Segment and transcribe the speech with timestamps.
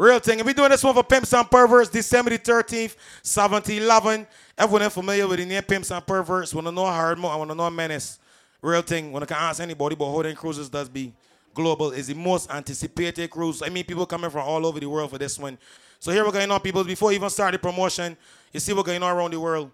[0.00, 0.38] Real thing.
[0.38, 4.26] And we doing this one for Pimps and Perverts, December the 13th, 1711.
[4.56, 6.54] Everyone familiar with the name Pimps and Perverts.
[6.54, 7.30] Wanna know hard more?
[7.30, 8.18] I wanna know menace.
[8.62, 9.12] Real thing.
[9.12, 11.12] When I can ask anybody, but Holding Cruises does be
[11.52, 11.90] global.
[11.90, 13.60] Is the most anticipated cruise.
[13.60, 15.58] I mean, people coming from all over the world for this one.
[15.98, 16.82] So here we're going on, people.
[16.82, 18.16] Before even start the promotion,
[18.54, 19.70] you see what's going on around the world.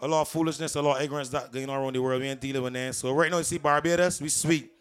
[0.00, 2.20] A lot of foolishness, a lot of ignorance that going on around the world.
[2.20, 2.96] We ain't dealing with that.
[2.96, 4.72] So right now, you see Barbados, we sweet.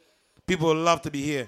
[0.48, 1.48] People love to be here.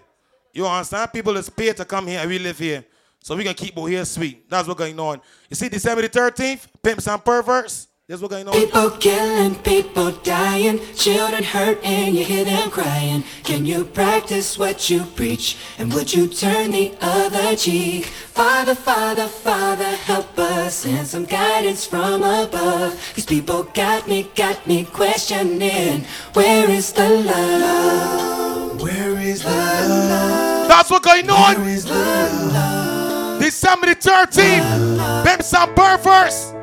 [0.53, 1.11] You understand?
[1.11, 2.85] People is paid to come here and we live here.
[3.23, 4.49] So we gonna keep out here sweet.
[4.49, 5.21] That's what's going on.
[5.49, 7.87] You see, December the 13th, Pimps and Perverts.
[8.05, 8.53] That's what's going on.
[8.53, 13.23] People killing, people dying, children hurt and you hear them crying.
[13.45, 15.55] Can you practice what you preach?
[15.77, 18.07] And would you turn the other cheek?
[18.07, 20.75] Father, Father, Father, help us.
[20.75, 23.13] Send some guidance from above.
[23.15, 26.03] These people got me, got me questioning.
[26.33, 28.81] Where is the love?
[28.81, 30.67] Where is the love?
[30.67, 31.61] That's what's going on.
[31.61, 32.92] Where is the love?
[33.43, 36.53] December the 13th, Pimps and Perverts.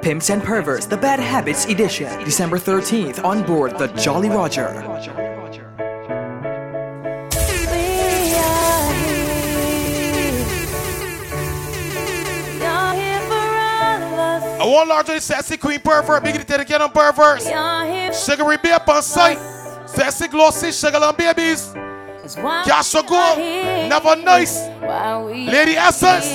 [0.00, 4.68] Pimps and Perverts, The Bad Habits Edition, December 13th on board the Jolly Roger.
[14.60, 17.46] I want large to the sexy queen pervert, big to get on perverts.
[18.24, 19.38] Sugary babe on sight.
[19.84, 21.74] Sexy glossy, sugar and babies.
[22.22, 23.36] Go,
[23.88, 24.68] never nice.
[25.50, 26.30] Lady Essence.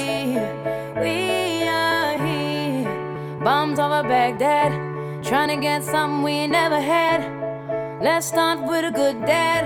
[1.00, 4.74] We are here, bombs over Baghdad,
[5.24, 7.24] trying to get something we never had.
[8.04, 9.64] Let's start with a good dad.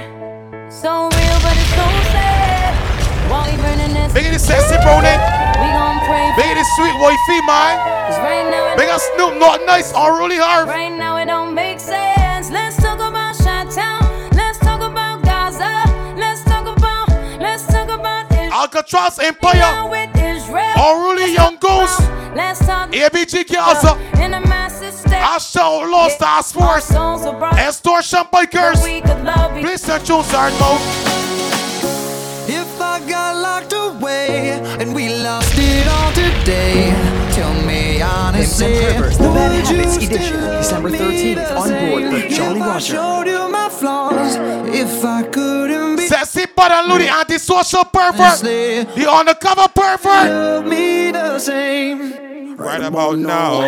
[0.71, 3.29] So real, but it's so sad.
[3.31, 5.17] While we burning this, Big the sexy brownie.
[5.57, 6.33] we gon' pray.
[6.37, 7.77] Big the sweet wifey, man.
[8.07, 10.67] Cause right it Big a Snoop, not nice, unruly hard.
[10.67, 12.20] Right now it don't make sense.
[18.61, 19.89] Alcatraz Empire.
[19.89, 20.73] with Israel.
[20.77, 21.99] Unruly young ghost.
[22.35, 23.97] Let's talk ABG Gaza.
[24.23, 25.19] in a massive step.
[25.33, 26.91] Asha Lost Task Force.
[27.57, 28.79] Extortion bikers.
[29.61, 30.79] Please send you hard mouth.
[32.47, 36.93] If I got locked away and we lost it all today,
[37.33, 41.69] tell me Pimps honestly, and Perverts, The Bad would you Habits Edition, December 13th on
[41.89, 42.93] board the same Jolly if I Roger.
[42.93, 44.35] showed you my flaws,
[44.67, 45.90] if I couldn't
[46.21, 48.39] be Sexy bad and Ludi, antisocial pervert.
[48.41, 50.29] The undercover pervert.
[50.29, 52.57] love me the same.
[52.57, 53.61] Right about now.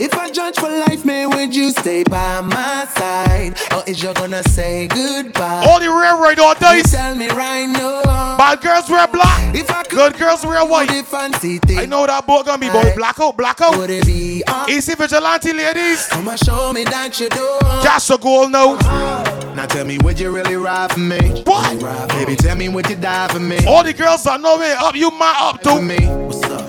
[0.00, 3.58] If I judge for life, man, would you stay by my side?
[3.74, 5.66] Or is you gonna say goodbye?
[5.68, 6.90] All the railroad all days.
[6.90, 8.38] tell me right now.
[8.38, 9.54] Bad girls wear black.
[9.54, 10.90] If I could Good girls wear white.
[11.04, 13.76] fancy thing, I know that boy gonna be boy blackout, blackout.
[13.76, 14.70] would it be on?
[14.70, 16.06] Easy vigilante ladies.
[16.06, 17.58] Come and show me that you do.
[17.82, 18.74] Cash a goal now.
[18.76, 19.27] Uh-huh.
[19.58, 21.42] Now tell me, would you really ride for me?
[21.44, 22.08] What?
[22.10, 23.58] Baby, tell me, would you die for me?
[23.66, 24.94] All the girls are no way up.
[24.94, 25.82] You man up For too.
[25.82, 25.98] me?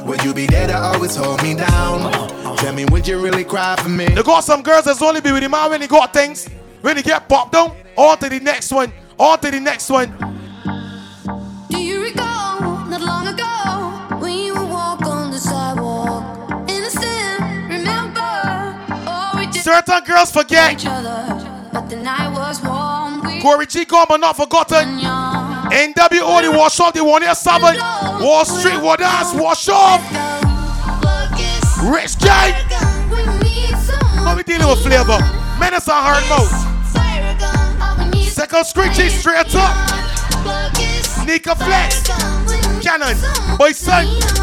[0.07, 2.11] Would you be there to always hold me down?
[2.57, 4.07] Tell me, would you really cry for me?
[4.07, 6.47] They got some girls that's only be with the man when he got things.
[6.81, 8.91] When he get popped down, on to the next one.
[9.19, 10.09] On to the next one.
[11.69, 16.23] Do you recall not long ago when you would walk on the sidewalk?
[16.67, 18.31] Innocent, remember?
[19.05, 20.73] Oh, we did Certain girls forget.
[20.73, 22.78] each other, but the night was warm.
[23.41, 24.99] Corey G but not forgotten.
[24.99, 27.77] NWO the wash off the one here seven.
[28.21, 30.01] Wall Street what else wash off.
[31.83, 32.53] Rich gang.
[34.23, 35.19] How we dealing with flavor?
[35.59, 36.69] Menace and hard mouth.
[38.27, 39.75] Second screechy straight up.
[41.25, 42.07] Nika Flex.
[42.81, 43.17] Cannon.
[43.57, 44.38] Boy son.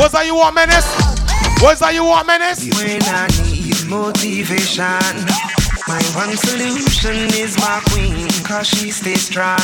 [0.00, 0.88] What's that you want, Menace?
[1.60, 2.64] What's that you want, Menace?
[2.72, 4.88] When I need motivation,
[5.84, 9.60] my one solution is my queen, cause she stays strong.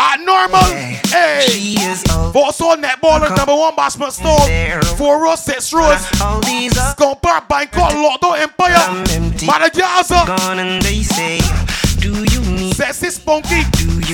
[0.00, 0.64] At normal.
[1.12, 1.44] Hey.
[1.44, 4.96] She is on that number one Bashment Store.
[4.96, 6.08] Four rows, six rows.
[6.22, 8.80] all these are Compare Bangkok, Lockdown Empire.
[9.44, 10.24] Madagascar.
[10.24, 11.36] gone and they say,
[12.00, 13.62] Do you Sexy Spunky.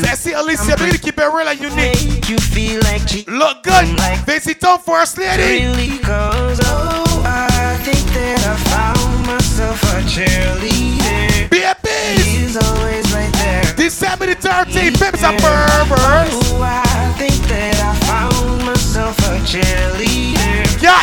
[0.00, 2.28] Sexy Alicia, baby, keep it real and unique.
[2.28, 3.34] you feel like cheating?
[3.34, 3.86] Look good.
[4.26, 5.66] Fancy Tom First Lady.
[5.66, 11.50] Really goes, oh, I think that I found myself a cheerleader.
[11.50, 12.22] Baby.
[12.22, 13.62] She's always right there.
[13.76, 16.52] December the 13th, Pimps and Perverts.
[16.52, 20.82] Oh, I think that I found myself a cheerleader.
[20.82, 21.02] Yeah.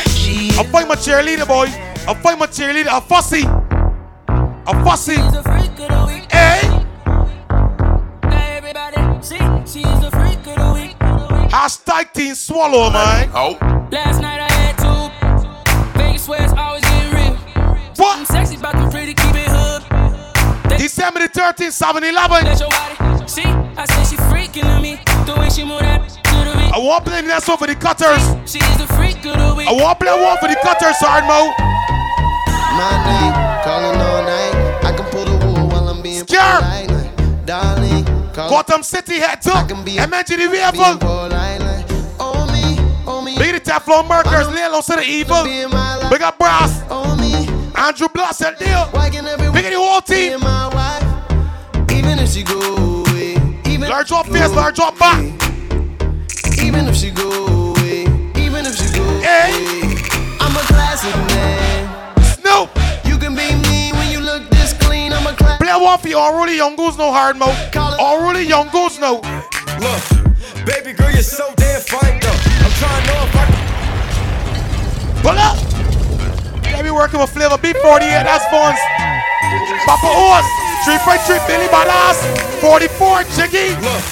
[0.59, 1.65] I find my cheerleader, boy.
[2.07, 3.43] I find my cheerleader, a fussy.
[4.65, 5.15] A fussy.
[6.31, 6.82] Hey.
[11.53, 13.29] Hashtag team swallow, man.
[13.33, 13.55] Oh.
[13.91, 15.99] Last night I had two.
[15.99, 17.35] Vegas swears always get real.
[17.97, 18.17] What?
[18.17, 19.83] I'm sexy, but I'm pretty, keep it hood.
[20.79, 22.57] December the 13th, 7 11.
[23.27, 24.99] See, I said she freaking to me.
[25.25, 26.73] The way she move that to the beat.
[26.73, 28.23] I won't play that song for the cutters.
[28.49, 29.67] She is a freak of the week.
[29.67, 31.53] I won't play one for the cutters, Hardmo.
[32.73, 33.33] My name,
[33.63, 34.83] calling all night.
[34.83, 36.57] I can pull the wool while I'm being Scare.
[36.59, 36.82] polite.
[38.33, 39.53] Gotham City head to.
[39.53, 40.97] I can be a- Imagine the being vehicle.
[42.47, 42.77] me,
[43.21, 45.43] me, Big the Teflon Markers, low to the evil.
[46.09, 47.15] Big up Brass, Oh
[47.75, 48.89] Andrew Bloss and Deal.
[48.93, 50.39] Big the whole team.
[51.91, 52.59] Even if she go
[53.07, 53.35] away,
[53.67, 55.19] even Large up face, large up back.
[56.61, 57.29] Even if she go
[57.75, 58.01] away,
[58.35, 59.51] even if she go Hey.
[59.81, 59.97] away,
[60.39, 61.89] I'm a classic man.
[62.39, 62.69] Snoop.
[63.05, 63.82] You can be mean
[65.73, 65.85] I'm a classic.
[65.85, 66.17] Play one for you.
[66.17, 67.55] Already young goose no hard mode.
[67.99, 69.21] Already young goose no.
[69.81, 70.03] Look,
[70.65, 72.39] baby girl, you're so damn fine though.
[72.61, 73.63] I'm trying to know if I can.
[75.21, 75.57] Pull up.
[76.63, 78.23] They be working with Flavor B48.
[78.23, 78.79] That's phones.
[79.85, 80.45] Papa Oz.
[80.85, 82.19] 3.3 Billy Badass.
[82.59, 83.73] 44 Jiggy.
[83.81, 84.03] Look,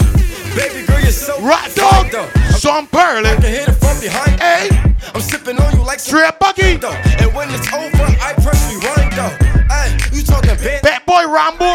[0.56, 2.12] baby girl, you're so Rat Dog.
[2.12, 2.30] though.
[2.58, 4.40] Sean I can hit it from behind.
[4.40, 4.70] Hey.
[5.14, 6.78] I'm sipping on you like Straight Buggy.
[6.78, 6.92] though.
[7.20, 9.51] And when it's over, I press rewind though.
[9.72, 10.82] Hey, you talking bad?
[10.84, 11.72] Bad Boy Rambo.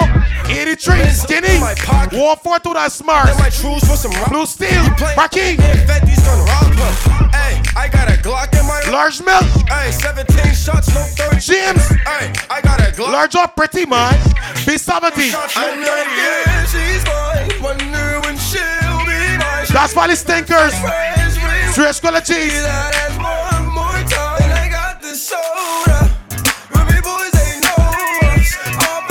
[0.52, 1.56] 83 Skinny.
[1.56, 3.26] 142 that smart.
[3.26, 4.28] Then my trues for some rock.
[4.28, 4.84] Blue Steel.
[5.16, 5.56] Marquis.
[5.88, 6.93] Fetty's gonna rob her.
[7.32, 8.76] Hey, I got a Glock in my.
[8.93, 9.48] Large Milk.
[9.72, 11.40] Hey, 17 shots, no 30.
[11.40, 11.88] James.
[12.04, 13.12] Hey, I got a Glock.
[13.12, 14.12] Large up pretty man.
[14.69, 15.32] B70.
[15.56, 17.48] I'm like, yeah, she's mine.
[17.64, 19.64] Wonder when she'll be mine.
[19.72, 20.75] That's why the stinkers.
[21.72, 22.60] Straight Squilla Cheese.
[22.62, 24.43] That's one more time.
[24.44, 26.06] And I got the soda.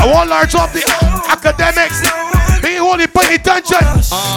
[0.06, 0.86] I want large up the
[1.34, 2.06] academics.
[2.62, 3.82] Be holy pay attention.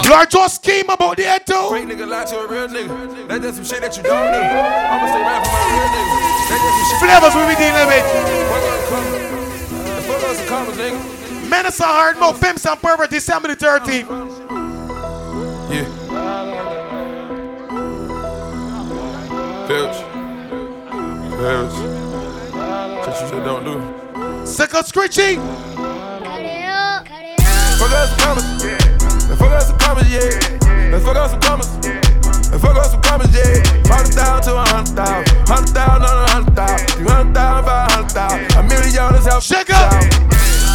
[0.09, 1.53] Large up scheme about the head too.
[1.53, 3.27] Real nigga lie to a real nigga.
[3.27, 4.41] That's just some shit that you don't know.
[4.41, 6.09] I'ma stay right for my real nigga.
[6.49, 7.05] That's just some shit.
[7.05, 8.01] Flavors we be dealing with.
[8.49, 9.05] Fuck up, come.
[10.09, 10.97] Fuck up some commas, nigga.
[11.49, 12.41] Menace and hard mode.
[12.41, 13.11] Pimps and pervert.
[13.11, 14.09] December the 13th.
[15.69, 15.85] Yeah.
[19.67, 19.97] Filch.
[21.37, 21.77] Filch.
[23.05, 23.98] Cause you said don't do.
[24.45, 25.35] Sickle Screechy.
[27.79, 28.63] Fuck up some commas.
[28.63, 28.77] Yeah.
[29.35, 30.89] Fuck up some commas, yeah.
[30.91, 31.69] Let's fuck up some commas.
[32.49, 33.63] Let's fuck up some commas, yeah.
[33.87, 35.47] Hundred thousand to a hundred thousand.
[35.47, 36.87] Hundred thousand on a hundred thousand.
[36.89, 38.55] Three hundred thousand, five hundred thousand.
[38.57, 39.43] A million is help.
[39.43, 39.93] Shake up.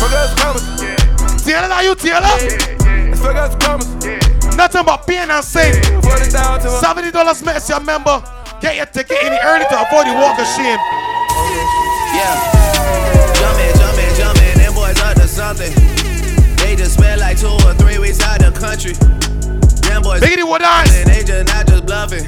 [0.01, 0.65] Fuck up some commas.
[1.45, 2.21] Taylor, are you Taylor?
[2.21, 4.57] Let's fuck up some commas.
[4.57, 5.83] Nothing but pain and sin.
[6.01, 8.23] Forty thousand to a $70 makes you a member.
[8.61, 10.79] Get your ticket in early to avoid the walk of shame.
[12.17, 12.84] Yeah.
[15.45, 15.75] Something.
[16.57, 18.95] They just spent like two or three weeks out the country.
[19.85, 20.89] Them boys Biggity what eyes.
[20.97, 22.25] and they just not just bluffing.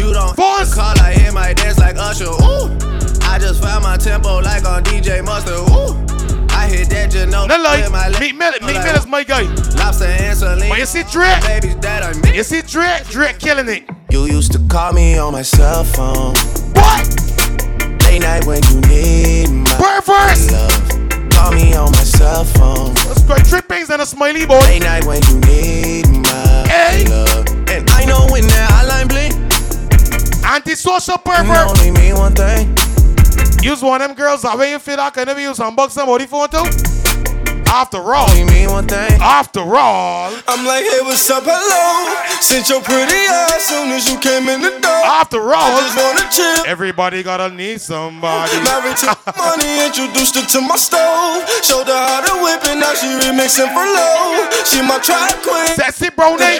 [0.00, 0.74] You don't Boys.
[0.74, 2.26] call, I hear my dance like Usher.
[2.26, 2.66] Ooh.
[3.30, 5.54] I just found my tempo like on DJ Mustard.
[5.70, 5.94] Ooh.
[6.50, 7.46] I hit that just know.
[7.46, 7.82] No lie.
[7.82, 9.42] with my Meek Mill, Meek like, Mill my guy.
[9.78, 10.68] Lobster and saline.
[10.68, 11.42] But you see Drake.
[11.42, 12.34] Babies that are me.
[12.36, 13.04] You see Drake.
[13.06, 13.84] Drake killing it.
[14.10, 16.34] You used to call me on my cell phone.
[16.74, 17.06] What?
[18.02, 20.50] Late night when you need my Perverse.
[20.50, 21.05] love.
[21.36, 22.94] Call me on my cell phone.
[23.06, 23.36] Let's go.
[23.36, 24.58] Trippings and a smiley boy.
[24.60, 27.04] Late night when you need my Hey.
[27.06, 27.46] love.
[27.68, 29.34] And I know when that hotline blink,
[30.44, 31.68] Antisocial pervert.
[31.68, 32.74] only mean one thing.
[33.62, 36.26] Use one of them girls that way you feel like I never use unbox somebody
[36.26, 36.64] phone too.
[37.68, 38.30] After all.
[38.30, 39.20] Only mean one thing.
[39.20, 40.32] After all.
[40.48, 42.14] I'm like, hey, what's up, hello?
[42.40, 45.02] Since your pretty ass soon as you came in the door.
[45.06, 46.66] After all, I just wanna chill.
[46.66, 48.52] Everybody gotta need somebody.
[48.62, 51.42] Married to money, introduced her to my stove.
[51.64, 54.44] Showed her how to whip it, now she remixing for low.
[54.68, 55.72] She my track queen.
[55.74, 56.58] Sexy brownie.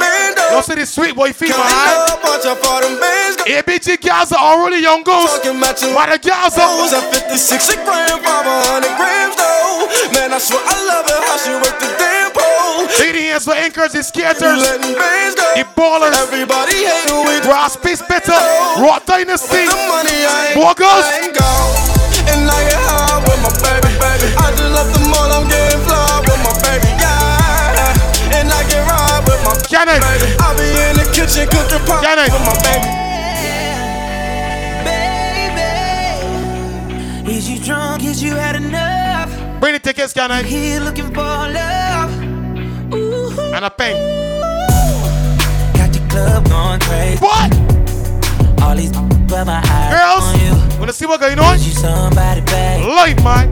[0.51, 2.19] Don't say this sweet boy feel my eye.
[2.25, 3.37] watch how far them bands.
[3.45, 5.29] ABG girls are already young goose.
[5.37, 5.95] Talking about you.
[5.95, 9.87] Why the girls Those are at 56 a gram, 500 grams though.
[10.17, 12.88] Man, I swear I love it how she work the damn pole.
[13.00, 15.45] Lady hands for anchors, the You skaters, letting bands go.
[15.57, 18.33] the ballers, Everybody hating with Ross Peace Bitter,
[18.81, 20.25] Raw Dynasty, the money.
[20.25, 20.87] I ain't, Walkers.
[20.87, 21.73] I ain't gone.
[22.33, 24.29] And I get high with my baby, baby.
[24.41, 28.37] I just left the mall, I'm getting fly with my baby, yeah.
[28.41, 30.35] And I get ride with my Cannon, baby.
[30.41, 32.33] I be in the kitchen cooking pop Janet.
[32.33, 32.88] with my baby.
[37.23, 38.03] Baby, is you drunk?
[38.05, 38.96] Is you had enough?
[39.61, 42.11] Bring the tickets, Cannon, Here looking for love.
[42.93, 43.97] Ooh, and a pen.
[45.75, 47.19] got the club going crazy.
[47.19, 47.53] What?
[48.63, 48.93] All these
[49.29, 50.79] but my eyes Girls, on you.
[50.79, 51.55] wanna see what going on?
[51.57, 52.85] Is you somebody, babe?
[52.85, 53.51] Life, man.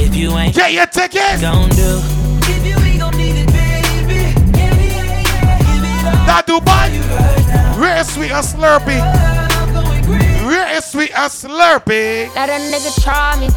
[0.00, 1.40] If you ain't Get your tickets.
[1.40, 2.00] gon' do.
[2.48, 4.32] If you ain't gon' need it, baby.
[4.52, 6.26] Give me, yeah, yeah, give it up.
[6.26, 8.98] That Dubai, Right real sweet and slurpy.
[9.00, 10.44] I'm going crazy.
[10.46, 12.34] Real sweet and slurpy.
[12.34, 13.48] Let a nigga try me,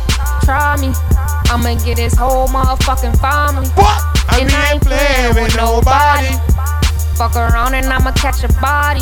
[0.44, 0.94] try me.
[1.50, 3.68] I'ma get his whole motherfucking family.
[3.70, 4.04] What?
[4.40, 6.30] And I ain't playing with nobody.
[7.18, 9.02] Fuck around and I'ma catch a body.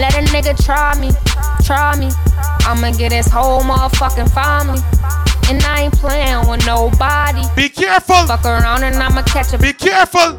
[0.00, 1.10] Let a nigga try me,
[1.64, 2.08] try me.
[2.64, 4.80] I'ma get his whole motherfucking family.
[5.50, 7.42] And I ain't playing with nobody.
[7.54, 8.26] Be careful.
[8.26, 10.38] Fuck around and I'ma catch a Be careful.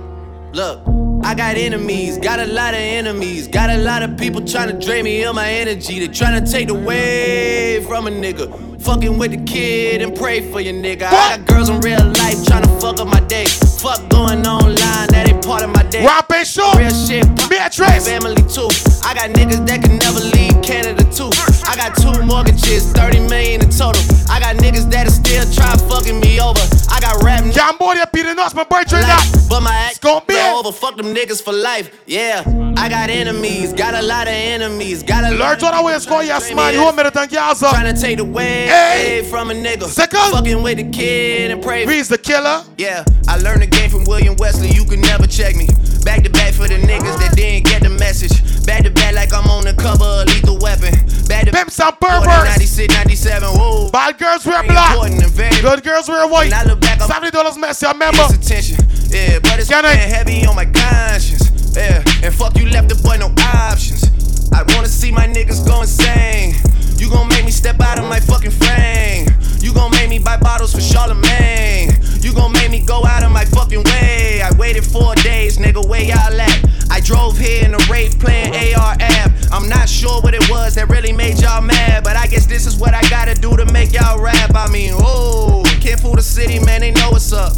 [0.54, 0.82] Look,
[1.24, 4.86] I got enemies, got a lot of enemies, got a lot of people trying to
[4.86, 6.00] drain me of my energy.
[6.00, 8.73] They trying to take away from a nigga.
[8.84, 11.04] Fucking with the kid and pray for your nigga.
[11.04, 13.46] I got girls in real life trying to fuck up my day.
[13.80, 16.04] Fuck going online, that ain't part of my day.
[16.06, 16.70] Rap and show.
[16.76, 18.08] Real shit, Beatrice.
[18.08, 18.68] family too.
[19.08, 21.32] I got niggas that can never leave Canada too.
[21.64, 24.04] I got two mortgages, 30 million in total.
[24.28, 26.60] I got niggas that still try fucking me over.
[26.92, 27.56] I got rap niggas.
[27.56, 29.48] Cambodia, Peter Nuts, my boy, that.
[29.48, 30.72] But my act gon' be go over.
[30.72, 32.04] Fuck them niggas for life.
[32.06, 32.44] Yeah,
[32.76, 36.24] I got enemies, got a lot of enemies, got a Lord John, I will score
[36.24, 36.74] yes, man.
[36.74, 37.38] You want me to thank you?
[37.38, 39.28] Trying to take the way Hey.
[39.30, 39.84] from a nigga.
[39.88, 40.32] Second.
[40.32, 41.86] Fucking with the kid and pray.
[41.86, 42.64] Reed's the killer.
[42.78, 44.70] Yeah, I learned the game from William Wesley.
[44.70, 45.68] You can never check me.
[46.04, 48.34] Back to back for the niggas that didn't get the message.
[48.66, 50.94] Back to back like I'm on the cover of Lethal Weapon.
[51.28, 52.60] Back to Pimps and perverts.
[52.60, 53.50] 96, 97.
[53.50, 53.90] Whoa.
[53.92, 54.92] Bad girls wear black.
[54.92, 56.52] important and very Good girls wear white.
[56.52, 58.24] When I look back, I'm Seventy dollars messy, I remember.
[58.30, 58.78] It's attention.
[59.08, 61.63] Yeah, but it's heavy on my conscience.
[61.76, 64.06] Yeah, and fuck you left the boy no options.
[64.52, 66.56] I wanna see my niggas go insane.
[66.98, 69.28] You gon' make me step out of my fucking frame.
[69.60, 71.98] You gon' make me buy bottles for Charlemagne.
[72.22, 74.42] You gon' make me go out of my fucking way.
[74.44, 76.66] I waited four days, nigga, where y'all at?
[76.92, 79.32] I drove here in a rape playing AR app.
[79.52, 82.68] I'm not sure what it was that really made y'all mad, but I guess this
[82.68, 84.52] is what I gotta do to make y'all rap.
[84.54, 87.54] I mean, oh, can't fool the city, man, they know what's up.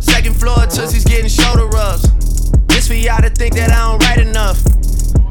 [0.00, 2.33] Second floor, Tootsie's getting shoulder rubs.
[2.74, 4.60] This for y'all to think that I don't write enough.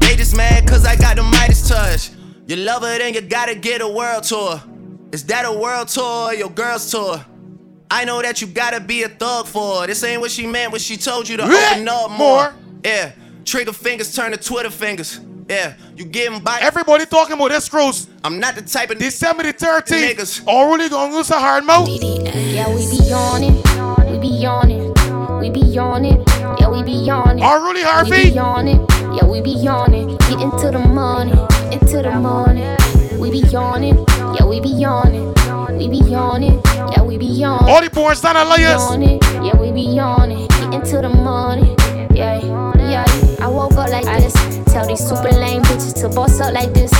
[0.00, 2.10] They just mad cause I got the Midas touch.
[2.46, 4.62] You love her, then you gotta get a world tour.
[5.12, 7.22] Is that a world tour or your girl's tour?
[7.90, 9.86] I know that you gotta be a thug for her.
[9.86, 12.54] This ain't what she meant when she told you to Yeah, open up more.
[12.82, 13.12] Yeah,
[13.44, 15.20] trigger fingers turn to Twitter fingers.
[15.48, 16.60] Yeah, you getting by.
[16.62, 18.08] Everybody talking about this cruise.
[18.24, 20.14] I'm not the type of December the 13th.
[20.14, 20.44] Niggas.
[20.46, 21.88] All really gonna use a hard mouth.
[21.88, 24.10] Yeah, we be on it.
[24.10, 25.40] We be on it.
[25.40, 26.33] We be on it.
[26.60, 27.38] Yeah, we be yawning.
[27.38, 27.42] it.
[27.44, 28.10] All really We Harvey.
[28.24, 28.78] be it.
[29.16, 30.16] Yeah, we be yawning.
[30.28, 31.32] Get into the money.
[31.72, 32.64] Into the money.
[33.18, 34.04] We be yawning.
[34.38, 35.32] Yeah, we be yawning.
[35.78, 36.60] We be yawning.
[36.92, 37.68] Yeah, we be yawning.
[37.68, 37.90] All the
[38.44, 38.82] We liars.
[38.82, 39.22] on it.
[39.42, 40.46] Yeah, we be yawning.
[40.48, 41.74] Get into the money.
[42.14, 42.40] Yeah,
[42.78, 43.04] yeah.
[43.40, 44.32] I woke up like this.
[44.72, 46.90] Tell these super lame bitches to boss up like this.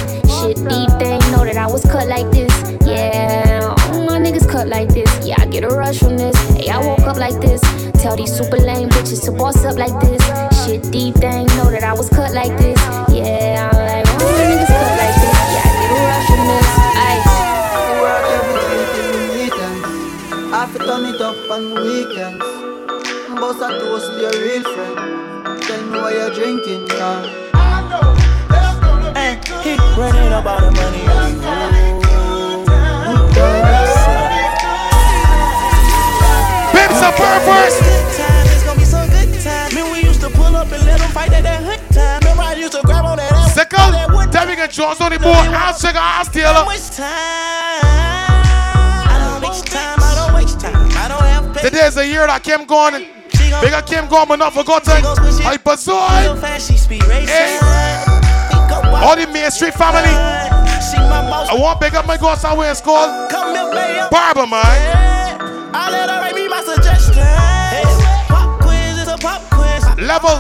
[0.41, 0.57] Shit
[0.99, 2.53] they ain't know that I was cut like this.
[2.87, 5.11] Yeah, all my niggas cut like this.
[5.27, 6.37] Yeah, I get a rush from this.
[6.55, 7.61] Hey, I woke up like this.
[8.05, 10.21] Tell these super lame bitches to boss up like this.
[10.67, 12.79] Shit deep, they ain't know that I was cut like this.
[13.09, 15.33] Yeah, I'm like, all my niggas cut like this.
[15.57, 16.69] Yeah, I get a rush from this.
[17.01, 17.25] Aye.
[18.05, 19.81] Work everything till the weekend.
[20.53, 22.45] I fi turn it up on the weekends.
[23.41, 25.63] Bust a toast to your real friend.
[25.63, 27.25] Tell me what you're drinking, yeah.
[27.55, 28.13] I know,
[29.97, 31.01] running up all the money.
[31.01, 31.41] Pimps and perverts.
[31.41, 31.84] It's gonna
[43.19, 43.55] that ass.
[43.55, 45.37] Second, Derrick and Jones on the board.
[45.37, 46.67] I'll check out Steeler.
[46.67, 47.07] Waste time.
[49.07, 49.99] I don't waste time.
[50.01, 50.75] I don't waste time.
[50.75, 51.71] I don't have patience.
[51.71, 53.07] Today is the year that Kim gone.
[53.61, 55.03] Big up Kim gone, but not forgotten.
[55.45, 56.25] Hyperzoid.
[56.25, 57.29] Real fast, she speed racing.
[57.29, 57.59] Eh.
[57.59, 58.05] Hey.
[59.05, 60.11] All the Main Street family.
[60.97, 64.09] I want big up my ghost somewhere it's called Come here, baby.
[64.11, 65.15] Barber, man.
[70.07, 70.31] Level.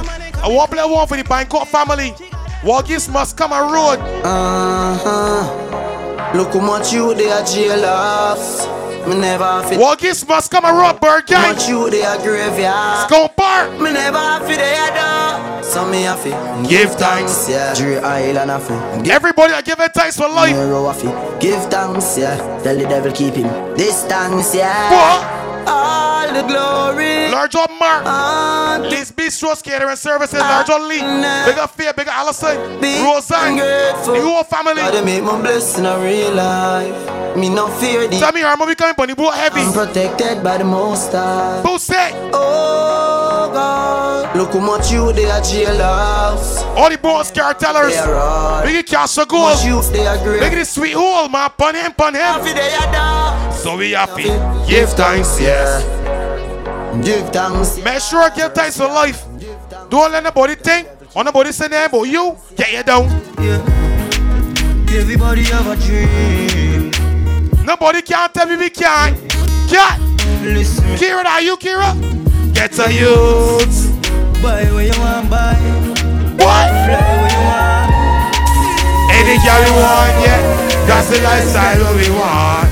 [0.43, 2.11] I want play one for the Bangkok family.
[2.63, 3.99] Walgis must come a road.
[4.25, 6.37] Uh huh.
[6.37, 8.67] Look how much you they are jealous.
[9.07, 9.79] Me never fit.
[9.79, 11.55] Walgis must come a road, bird gang.
[11.55, 13.09] much you they are graveyard.
[13.09, 13.73] Scone Park.
[13.81, 17.49] Me never fit the head So me have to Give thanks.
[17.49, 17.75] yeah.
[17.75, 20.55] Dre Island have to give Everybody, I give it thanks for life.
[20.57, 22.37] Nero have to give thanks, yeah.
[22.63, 24.91] Tell the devil keep him distance, yeah.
[24.91, 25.44] What?
[25.67, 27.31] All the glory.
[27.31, 28.07] Large Mark.
[28.07, 30.39] on to Lee's Bistro Catering Services.
[30.39, 31.01] Large John Lee.
[31.01, 32.57] Big up Fair, big up Allison.
[32.81, 33.57] Roseanne.
[33.57, 34.77] The whole family.
[34.77, 37.37] God, make my blessing a real life.
[37.37, 39.61] Me no fear the Tell me, Harmon, we coming on the boat heavy.
[39.61, 41.63] I'm protected by the most high.
[41.63, 42.13] Who say?
[42.33, 46.63] Oh God, look how much you they are jealous.
[46.77, 47.91] All the bones cartellers.
[47.91, 48.63] They are right.
[48.67, 49.87] Big cash of How much gold.
[49.87, 50.41] you they are great.
[50.41, 51.51] Big the sweet hole, man.
[51.59, 52.21] Pun him, pun him.
[52.21, 53.14] Happy are down.
[53.65, 54.25] So we happy.
[54.69, 55.83] Give thanks, yes.
[57.03, 57.83] Give thanks.
[57.83, 59.25] Make sure give thanks for life.
[59.89, 62.37] Don't let nobody think or nobody say that about you.
[62.57, 63.09] Get you down.
[63.41, 63.65] Yeah.
[64.93, 66.91] Everybody have a dream.
[67.65, 69.17] Nobody can tell me we can't.
[69.71, 69.99] Can't.
[70.45, 70.85] Listen.
[71.01, 71.97] Kira, are you Kira?
[72.53, 73.89] Get a youth.
[74.43, 75.55] Buy where you want, buy.
[76.37, 76.69] What?
[76.69, 77.89] Fly where you want.
[79.09, 80.85] Any girl we want, yeah.
[80.87, 82.64] That's the lifestyle we want.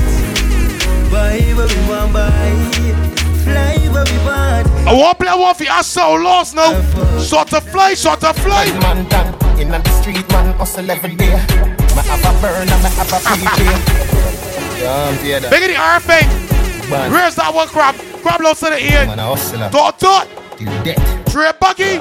[4.93, 4.93] Want.
[4.93, 6.71] I want play one for your soul lost now.
[7.19, 8.65] Short to fly, short to fly.
[8.79, 11.33] Man done in the street, man hustle every day.
[11.33, 13.59] Me have a burn and me have a PJ.
[14.81, 15.39] Yeah, I'm here.
[15.39, 16.27] The earth thing.
[17.11, 17.95] Where's that one crab?
[18.21, 19.09] Crab low to the end.
[19.09, 19.69] Man, a hustler.
[19.69, 20.27] Dot dot.
[20.57, 21.31] Till death.
[21.31, 21.99] Trey buggy.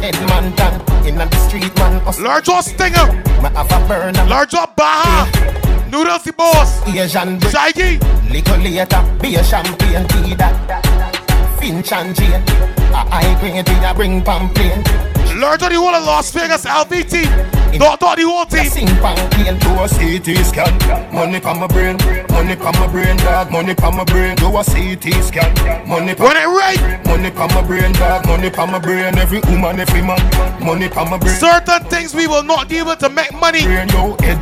[0.00, 2.24] Head man done in the street, man hustle.
[2.24, 3.12] Large or stinger.
[3.42, 5.28] Me have a burn and Large or baha.
[5.90, 6.86] Noodles the boss.
[6.88, 7.98] Asian Shaggy.
[8.30, 10.85] Little later, be a champagne tea that.
[11.66, 12.44] Finch and Jane.
[12.92, 13.34] A high
[13.92, 15.15] bring pamphlet.
[15.36, 17.56] Large on the whole of Las Vegas LVT.
[17.78, 18.70] Dot dot the whole team.
[18.70, 20.72] Sing pamphlet to a CT scan.
[21.12, 21.98] Money pa my brain,
[22.32, 23.50] money pa my brain, dog.
[23.50, 25.52] Money pa my brain, do a CT scan.
[25.86, 26.80] Money pa When it right.
[27.04, 28.24] Money pa my brain, dog.
[28.26, 30.16] Money pa my brain, every woman, every man.
[30.64, 31.36] Money pa my brain.
[31.36, 33.62] Certain things we will not be able to make money.
[33.62, 34.40] Brain, yo, can.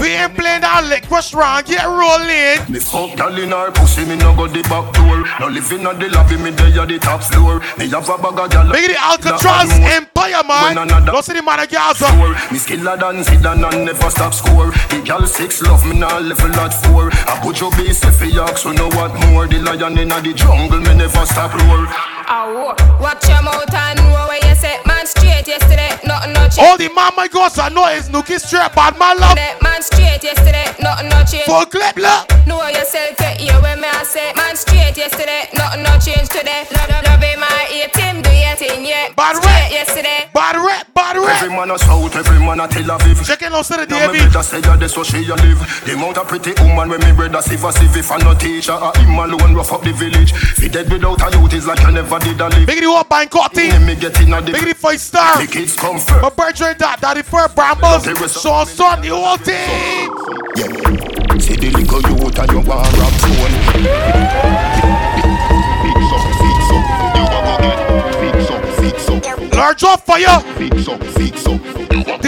[0.00, 1.66] We ain't playing that lick restaurant.
[1.66, 2.60] Get rolling.
[2.68, 5.24] Me fuck gal in her pussy, me no go the back door.
[5.40, 7.60] No living on the lobby, me dey at the top floor.
[7.78, 8.72] Me have a bag of gal.
[8.72, 10.74] Big the Alcatraz Empire, man.
[11.06, 12.10] Don't see the man of Gaza.
[12.50, 14.72] Me skiller than Zidane and never stop score.
[14.90, 17.10] The gal six love me now level at four.
[17.30, 19.46] I put your base if you ask, so know what more.
[19.46, 21.86] The lion in the jungle, me never stop roar.
[22.26, 25.94] Ow, watch your mouth and know where you set man straight yesterday.
[26.02, 26.66] Nothing no change.
[26.66, 29.36] All the mama girls I know is Nookie straight, bad man love.
[29.38, 30.66] That man straight yesterday.
[30.82, 31.46] Nothing no change.
[31.46, 32.26] Full clip, look.
[32.46, 35.46] Know yourself, get here when me I say man straight yesterday.
[35.54, 36.66] Nothing no change today.
[36.74, 39.14] Love, love, love him, I hate him, do your thing, yeah.
[39.14, 39.91] Bad straight rap.
[39.94, 40.30] Yesterday.
[40.32, 41.68] Bad rap, bad Every rap.
[41.68, 43.24] man a south, every man a Tel Aviv.
[43.26, 44.32] Checking out to the Now me DAB.
[44.32, 45.60] better say ya this so she a live.
[45.84, 48.72] The amount of pretty woman when me brother sieve a sieve if I no teacher,
[48.72, 50.32] a him alone rough up the village.
[50.32, 52.66] Fi dead without a youth is like I never did a live.
[52.66, 53.70] Big the whole Bangkok team.
[53.72, 55.38] When me get in a the Big the five star.
[55.40, 56.22] the kids come first.
[56.22, 58.04] My birthday that, daddy for Brambles.
[58.32, 60.10] Sean Son, the whole team.
[60.56, 61.38] Yeah.
[61.38, 63.54] See the little youth and you want rap phone.
[65.82, 67.11] Fix up, fix up.
[69.62, 69.80] Up.
[69.80, 70.40] Large up fire.
[70.56, 71.61] Fix up, fix up.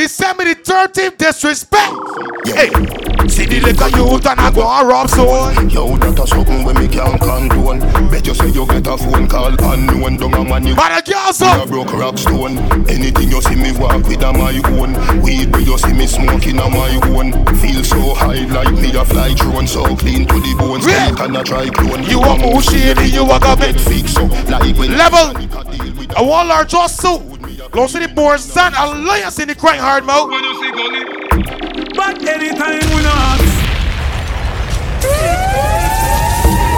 [0.04, 1.96] December the 13th, disrespect.
[2.44, 2.68] Hey,
[3.26, 5.70] see the little youth and I go and rob someone.
[5.70, 7.80] Yo, that a something when me can't condone.
[8.12, 10.18] Bet you say you get a phone call unknown.
[10.20, 10.76] Don't a man you.
[10.76, 12.60] But a girl's Me a broke rock stone.
[12.84, 14.92] Anything you see me walk with a my own.
[15.24, 17.32] Weed where you see me smoking a my own.
[17.64, 19.66] Feel so high like me a fly drone.
[19.66, 20.84] So clean to the bones.
[20.84, 21.16] Yeah.
[21.16, 22.04] Can a try clone.
[22.04, 23.80] You a move shady, you a go bit.
[23.80, 25.32] Fix up like when Level.
[26.12, 27.33] I want large just suit.
[27.74, 30.30] Close to the boards, stand alliance in the crying hard mouth.
[30.30, 31.04] When you see gully.
[31.96, 33.42] But anytime we no ask.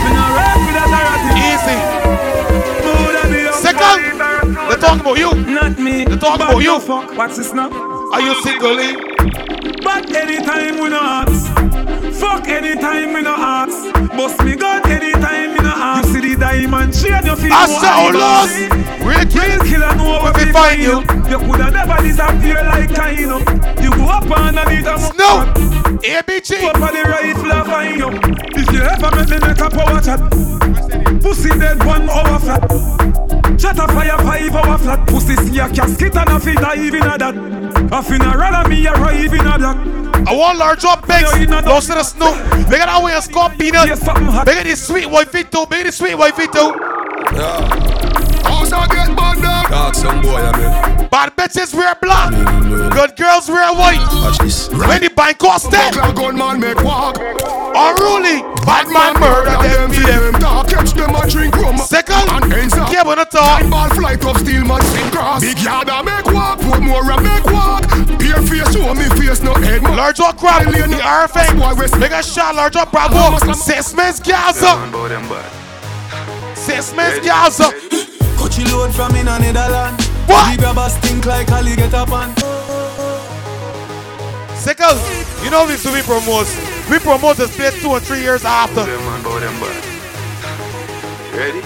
[0.03, 1.37] Me no rap with a narrative.
[1.53, 1.79] Easy.
[2.81, 4.19] Moulda be up Second,
[4.71, 5.35] they talk about you.
[5.53, 6.05] Not me.
[6.07, 6.81] They talk about you.
[6.81, 7.69] Fuck, what's this now?
[8.13, 8.79] Are you single?
[8.81, 8.97] eh?
[9.85, 11.96] But anytime we no ask.
[12.21, 13.93] Fuck anytime we no ask.
[14.17, 16.09] Bust me gun anytime we no ask.
[16.09, 18.55] You see the diamond chain, you feel I high lost.
[19.05, 19.61] Real Real kill.
[19.65, 21.01] killer know where We find you.
[21.31, 21.39] you.
[21.39, 23.39] Coulda never disappear like Kaino.
[23.83, 25.53] You go up underneath a No.
[26.03, 26.65] ABG.
[26.65, 28.09] Up on the rifle I find you.
[28.61, 30.21] If you ever make me make a power chat,
[31.23, 33.16] pussy dead one hour flat.
[33.59, 35.07] Chat a fire five hour flat.
[35.09, 37.35] Pussy see a casket and a fit dive in a that.
[37.35, 39.77] A finna rather me arrive in a black.
[40.29, 41.31] I want large up pigs.
[41.31, 42.35] Close to the snow.
[42.69, 43.87] Big at that way a scorp peanut.
[43.87, 44.47] Here's something hot.
[44.47, 45.67] Big at this sweet wifey too.
[45.71, 46.73] Big at this sweet wifey too.
[48.45, 49.26] House I get bad dog.
[49.77, 51.09] Talk some boy, I mean.
[51.13, 52.33] Bad bitches wear black.
[52.97, 54.01] Good girls wear white.
[54.25, 54.71] Watch this.
[54.71, 55.93] When the bank cost dead.
[55.93, 57.19] Buckler gunman make walk.
[57.21, 58.41] Unruly.
[58.65, 60.41] Bad man murder them fi for them.
[60.41, 60.69] talk.
[60.69, 61.77] Catch them a drink rum.
[61.77, 62.25] Second.
[62.31, 62.91] And ends up.
[62.91, 63.61] Yeah, but not talk.
[63.61, 65.43] Nine ball flight of steel man sing cross.
[65.43, 66.59] Big yard a make walk.
[66.59, 67.85] Put more a make walk.
[68.17, 69.83] Bare face show me face no head.
[69.83, 69.95] man.
[69.95, 70.73] Large up crab.
[70.73, 72.01] The RFA.
[72.01, 72.55] Big a shot.
[72.55, 73.37] Large up bravo.
[73.53, 74.73] Six men's Gaza.
[76.55, 78.06] Six men's Gaza.
[78.37, 80.01] Coachy load from in a Netherland.
[80.27, 80.51] What?
[80.53, 82.35] The grabber stink like Ali get up on.
[84.57, 84.99] Sickle,
[85.45, 86.49] you know we do we promote.
[86.91, 88.83] We promote the space two or three years after.
[91.37, 91.61] Ready?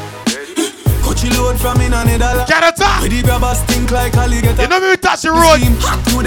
[1.03, 2.49] Coachy load from in a Netherland.
[2.49, 2.89] Canada.
[3.09, 4.71] The grabber stink like Ali get You up.
[4.71, 5.61] know me we touch the road.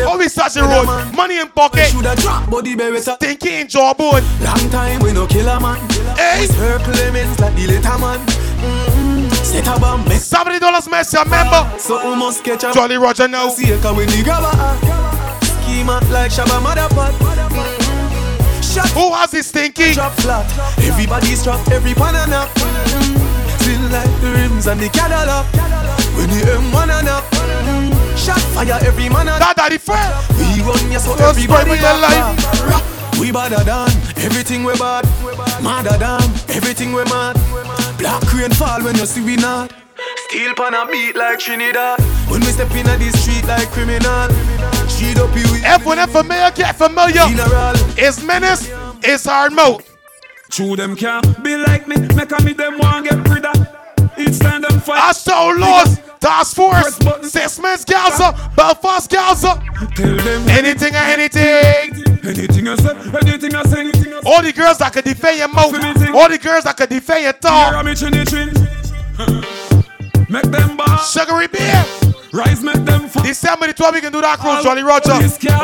[0.05, 0.87] Oh, we touch the road.
[1.15, 1.89] Money in pocket.
[1.91, 3.15] Shoulda drop body beretta.
[3.15, 4.23] Stinky in jawbone.
[4.41, 5.77] Long time we no kill a man.
[6.17, 6.47] Hey.
[6.47, 8.19] Circle lemons like the later man.
[8.25, 9.02] Mm-mm.
[9.53, 11.77] Set a bomb, make Seventy dollars, Messi, a member.
[11.79, 13.49] so we must catch a Jolly Roger now.
[13.49, 14.49] See, cause when the grabber
[15.61, 17.13] steamer like Shabba Motherpot.
[18.63, 19.93] Shot Who has this stinky?
[19.93, 20.45] drop flat.
[20.79, 22.49] Everybody's drop every banana.
[23.61, 25.45] Still like the rims and the Cadillac.
[26.17, 27.23] When the M1 and up.
[28.17, 29.97] Shot fire every man and That daddy fair.
[30.37, 32.92] we run ya so everybody spread your back back.
[33.23, 35.05] We badder than everything we bad.
[35.63, 37.39] Madder than everything we mad.
[37.97, 39.71] Black rain fall when you see we not.
[40.27, 42.01] Steel pan a beat like Trinidad.
[42.27, 44.27] When we step in the street like criminal.
[44.89, 45.45] Street up you.
[46.11, 47.13] Familiar, get familiar.
[47.13, 47.73] General.
[47.95, 48.69] It's menace,
[49.01, 49.85] it's hard mode.
[50.49, 51.95] True them can't be like me.
[52.15, 53.55] Make a me them want get rid of.
[54.17, 54.99] It's time them fight.
[54.99, 56.97] I saw laws, task force,
[57.29, 59.61] six men's Gaza, Belfast Gaza.
[59.95, 61.91] Tell them Anything or anything.
[62.23, 62.95] anything I say,
[63.27, 64.29] anything I say, anything I say.
[64.31, 65.73] All the girls that can defend your mouth,
[66.15, 67.75] all the girls that can defend your tongue.
[67.75, 68.53] I'm itching, itching.
[70.29, 70.97] Make them ball.
[70.99, 71.85] Sugary beer.
[72.33, 73.21] Rise, make them fall.
[73.21, 75.13] December the 12th, we can do that cruise, Jolly Roger.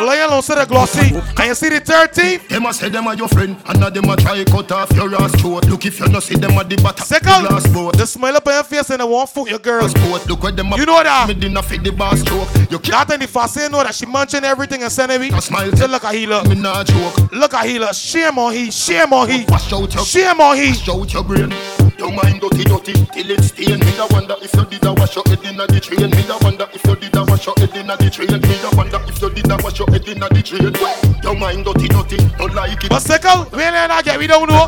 [0.06, 1.16] Lion on the glossy.
[1.36, 2.46] And you see the 13th?
[2.46, 5.12] Them a say them are your friend, and now them a try cut off your
[5.16, 5.64] ass throat.
[5.66, 7.04] Look if you no see them at the bottom.
[7.04, 7.96] Second, the last boat.
[7.98, 9.92] the smile up on your face and the one foot your girls.
[9.94, 11.26] Boat, look where them You know that?
[11.26, 12.46] Me dinner fit the bar stroke.
[12.70, 15.30] You That can't time the Fassi know that she munching everything and sending me.
[15.30, 15.74] a smile.
[15.74, 16.46] So look at he look.
[16.46, 17.32] Me nah joke.
[17.32, 17.94] Look at he look.
[17.94, 18.70] Shame on he.
[18.70, 19.44] Shame on he.
[19.48, 21.89] Wash out your Shame on he.
[22.00, 23.78] Wash out your mind dirty, dirty till it stain.
[23.80, 26.10] Me da wonder if you did a wash your head inna the train.
[26.10, 28.40] Me da wonder if you did a wash your head inna the train.
[28.40, 30.74] Me da wonder if you did a wash your head inna the train.
[31.22, 32.90] Your mind dirty, dirty, don't like it.
[32.90, 34.66] But second, we ain't not get, we don't know.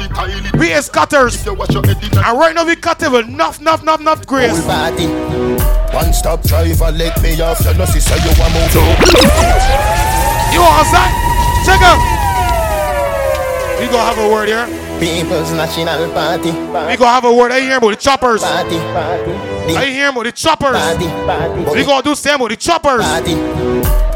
[0.59, 1.35] We is cutters.
[1.37, 4.01] If you wash your head inna And right now we cutting with enough, enough, enough,
[4.01, 4.65] enough grace.
[4.67, 5.07] party.
[5.93, 7.61] One stop driver, let me off.
[7.65, 8.75] You know, sister, you a move.
[10.53, 11.11] You want that?
[11.65, 12.01] Check out.
[13.81, 14.82] We gonna have a word here.
[15.03, 16.53] People's National Party.
[16.53, 17.51] We gonna have a word.
[17.51, 18.41] I hear about the choppers.
[18.41, 19.75] Party, party.
[19.75, 20.77] I hear about the choppers.
[20.77, 21.77] Party, party.
[21.77, 23.03] We gonna do same with the choppers.
[23.03, 23.35] Party.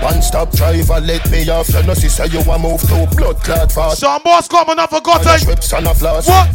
[0.02, 1.68] One stop driver, let me off.
[1.70, 4.00] You know, sister, you a move to blood clot fast.
[4.00, 5.40] Sean Boss come and not forgotten.
[5.40, 6.28] Trips and a floss.
[6.28, 6.48] What?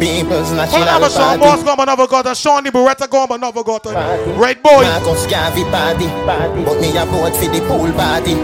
[0.00, 2.34] People's National a Sean Boss come and not forgotten.
[2.34, 3.94] Sean the Beretta come and not forgotten.
[4.38, 4.82] Red boy.
[4.82, 6.06] Marcus Garvey party.
[6.24, 8.34] But me a vote for the pool party.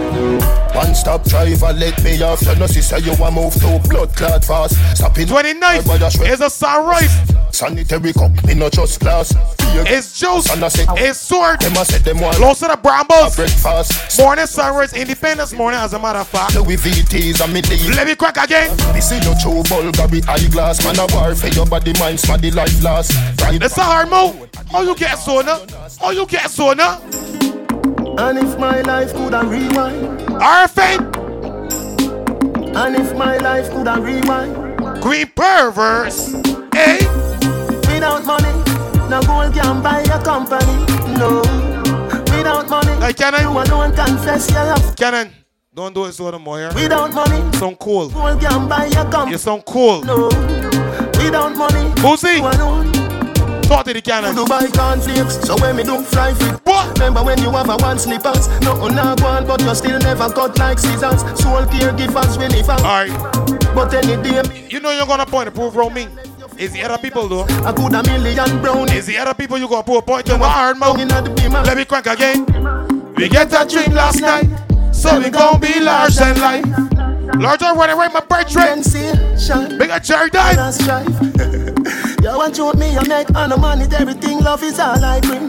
[0.75, 2.41] One stop driver, let me off.
[2.43, 4.75] You know, sister, you a move to blood clot fast.
[4.95, 5.29] Stop it.
[5.29, 7.17] 29th is a sunrise.
[7.51, 9.33] Sanitary cup, me no just glass.
[9.59, 10.49] It's juice.
[10.51, 11.59] And I say, It's sword.
[11.59, 13.35] them a say them want Close to the Brambos.
[13.35, 14.19] breakfast.
[14.19, 14.93] Morning sunrise.
[14.93, 16.55] Independence morning, as a matter of fact.
[16.55, 17.95] Louis VTs and me leave.
[17.95, 18.75] Let me crack again.
[18.93, 20.83] This is no true Bulgari eyeglass.
[20.83, 23.13] Man, a war for your body, mind, smart the life last.
[23.41, 23.61] Right.
[23.61, 24.49] It's a hard move.
[24.71, 25.57] How you get sooner?
[25.57, 26.97] Oh, How you get sooner?
[28.19, 30.19] And if my life could a rewind.
[30.41, 31.15] RFN.
[32.75, 35.01] And if my life could a rewind.
[35.01, 36.33] Green perverse.
[36.73, 36.99] Hey.
[37.97, 38.53] Without money,
[39.09, 40.85] no gold can buy a company.
[41.17, 41.41] No.
[42.37, 43.41] Without money, Hey, Cannon.
[43.41, 44.95] you alone confess your love.
[44.95, 45.31] Cannon.
[45.73, 46.71] Don't do it so no more here.
[46.75, 48.09] Without money, Sound cool.
[48.09, 49.31] gold can buy a company.
[49.31, 50.03] You sound cool.
[50.03, 50.25] No.
[51.17, 52.37] Without money, Boozy.
[52.37, 52.91] you alone.
[53.63, 54.35] Talk to the cannon.
[54.35, 56.53] do buy cornflakes, so when me do fry fit.
[56.65, 56.93] What?
[56.99, 58.47] Remember when you have a one slippers?
[58.61, 61.21] No, oh, no one, but you still never cut like scissors.
[61.41, 62.75] Soul caregivers when if I.
[62.77, 63.73] Alright.
[63.73, 66.07] But any day, You know you're gonna point to proof wrong me.
[66.57, 67.43] Is the other people though?
[67.43, 68.91] I could a million brown.
[68.91, 70.37] Is the other people you gonna prove a point to?
[70.37, 70.97] My hard mouth.
[70.97, 72.45] Let me crank again.
[73.15, 74.47] We get a dream last night,
[74.91, 76.65] so we gon' be large than life.
[77.35, 78.81] Larger when I write my birthday.
[78.81, 79.77] Sensation.
[79.77, 80.55] Big a cherry die.
[82.21, 85.47] You want you me, you make on the money, everything love is all I bring.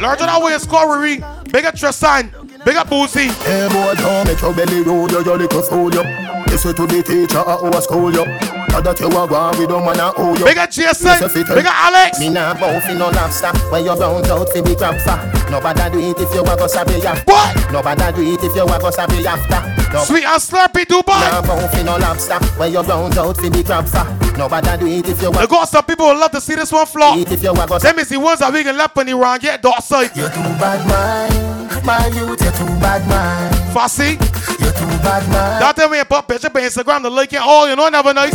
[0.00, 1.22] Larger than way scorery.
[1.52, 2.47] Big a Tristan.
[2.68, 3.32] Big a Boozy.
[3.48, 6.04] Hey boy, don't make your belly roll, you, you little fool, you.
[6.52, 8.20] Listen to the teacher at our school, you.
[8.68, 10.44] Now that you are gone, we don't wanna owe you.
[10.44, 11.16] Big a Jason.
[11.16, 11.54] It eh?
[11.56, 12.20] Big a Alex.
[12.20, 15.16] Me nah bow fi no lobster When you bound out fi the crab for
[15.48, 17.56] Nobody do it if you a go sabi ya What?
[17.72, 20.04] Nobody do it if you a go sabi after no.
[20.04, 21.24] Sweet and slurpy Dubai.
[21.24, 24.04] Nah bow fi no lobster When you bound out fi the crab for
[24.36, 26.70] Nobody do it if you I a got some people who love to see this
[26.70, 27.16] one flop.
[27.16, 29.16] it if you a go Them is the ones that we can left on the
[29.16, 30.12] wrong get dot side.
[30.14, 34.18] You're too bad man My youth you're too bad man Fussy.
[34.60, 37.68] You're too bad man That time we put picture on Instagram, the like it all,
[37.68, 38.34] you know, never nice.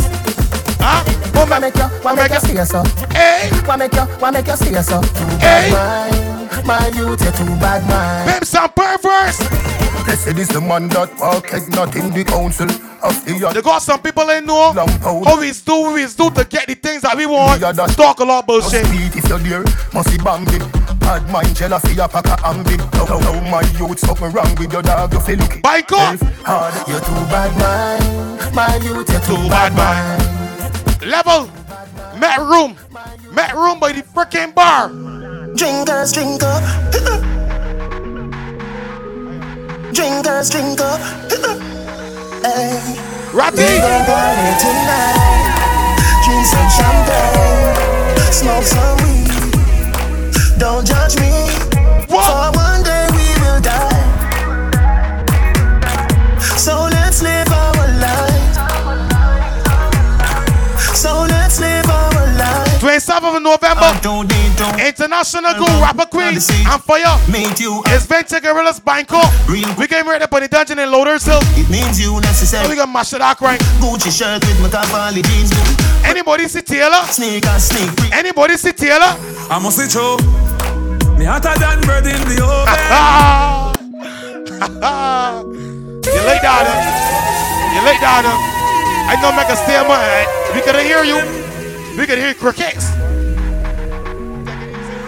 [0.80, 1.04] Huh?
[1.32, 2.82] Boom, Why make you, why make you stay so?
[3.10, 5.00] Hey, Why make you, why make you stay so?
[5.00, 5.70] Too Hey.
[5.70, 9.38] bad man My youth you too bad man pimps and perverts.
[10.18, 12.68] say is the man that walketh not in the council
[13.02, 16.66] of the They got some people they know how we do, we do to get
[16.66, 17.60] the things that we want.
[17.96, 18.84] Talk a lot Just bullshit.
[18.90, 20.83] beat if you're there, must be bambi.
[21.04, 22.78] Bad mind, jelly for your pack of ambi.
[22.94, 25.60] Now, now, now, my youth, something wrong with your dog, you feel looking.
[25.60, 26.18] By God.
[26.44, 30.20] Hard, You too bad man My youth you too bad man
[31.08, 31.48] Level.
[32.18, 32.76] Met room.
[33.32, 34.88] Met room by the freaking bar.
[35.56, 36.62] Drinkers drink up
[39.92, 41.00] Drinkers, drink up.
[42.42, 42.80] hey.
[43.32, 43.56] Ratty.
[43.56, 45.44] We gon' party tonight.
[46.24, 48.32] Drink some champagne.
[48.32, 49.13] Smoke some weed.
[50.58, 51.48] Don't judge me.
[52.08, 52.53] For
[63.04, 63.92] 27th of November,
[64.80, 67.52] International Go Rapper Queen and for you, made
[67.92, 69.30] it's Venture Gorillas Bangkok.
[69.46, 71.40] We came right up on the dungeon in Loaders Hill.
[71.52, 72.64] It means you necessary.
[72.64, 73.60] So we gonna mash it out right.
[73.76, 75.52] Gucci shirt with my Cavalli jeans.
[76.02, 77.04] Anybody see Taylor?
[77.12, 77.90] Sneak and sneak.
[78.10, 79.12] Anybody see Taylor?
[79.52, 80.16] I must say true.
[81.18, 82.64] Me hotter than bread in the oven.
[86.08, 86.64] you lay down.
[86.64, 87.76] eh?
[87.76, 88.24] You lay down.
[88.24, 89.12] eh?
[89.12, 90.26] I know make a stay man.
[90.54, 91.43] We can hear you.
[91.96, 92.90] We can hear crickets.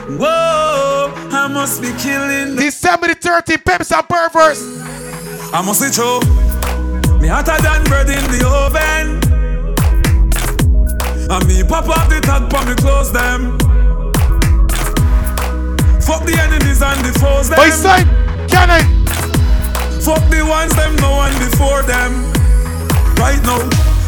[0.09, 2.55] Whoa, I must be killing.
[2.55, 4.62] December the 13th, Pimps and Perverts.
[5.53, 6.20] I must say true.
[7.18, 9.18] Me hotter than bread in the oven.
[11.29, 13.59] And me pop off the tag for me close them.
[16.03, 17.59] Fuck the enemies and the foes them.
[17.59, 18.07] My son,
[18.46, 18.87] Cannon.
[20.03, 22.31] Fuck the ones them no one before them.
[23.16, 23.59] Right now,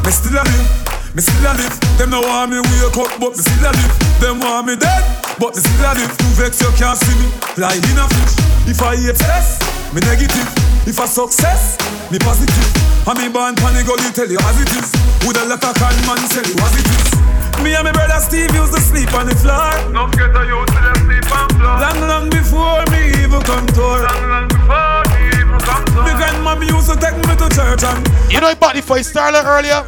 [0.04, 0.77] me still a live.
[1.18, 1.74] Me still a live.
[1.98, 3.94] Them no want me wake up, but me still a live.
[4.22, 5.02] Them want me dead,
[5.42, 6.14] but me still a live.
[6.14, 7.26] You vex you can't see me.
[7.58, 8.38] Fly in a fish.
[8.70, 9.58] If I hate stress,
[9.90, 10.46] me negative.
[10.86, 11.74] If I success,
[12.14, 12.70] me positive.
[13.02, 14.94] And me born panic gully tell you as it is.
[15.26, 17.10] With a lot of con man tell you as it is.
[17.66, 19.74] Me and my brother Steve used to sleep on the floor.
[19.90, 21.82] No get a youth to them sleep on floor.
[21.82, 24.06] Long, long before me even come to her.
[24.06, 27.82] Long, long before me even come to The grandmommy used to take me to church
[27.82, 29.82] and You know about the five star earlier?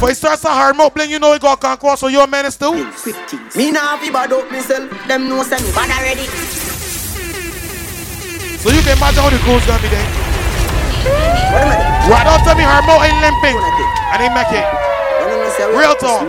[0.00, 2.56] Five stars a hard mouth bling, you know you got conquer, so you're a menace
[2.56, 2.72] too.
[3.54, 4.88] Me nah fi bad up myself.
[5.06, 6.24] Them no say me bad already.
[8.64, 10.08] So you can imagine how the crew's gonna be there.
[12.08, 13.60] Right don't tell me hard mouth ain't limping.
[14.08, 14.64] And they make it.
[15.76, 16.24] Real talk.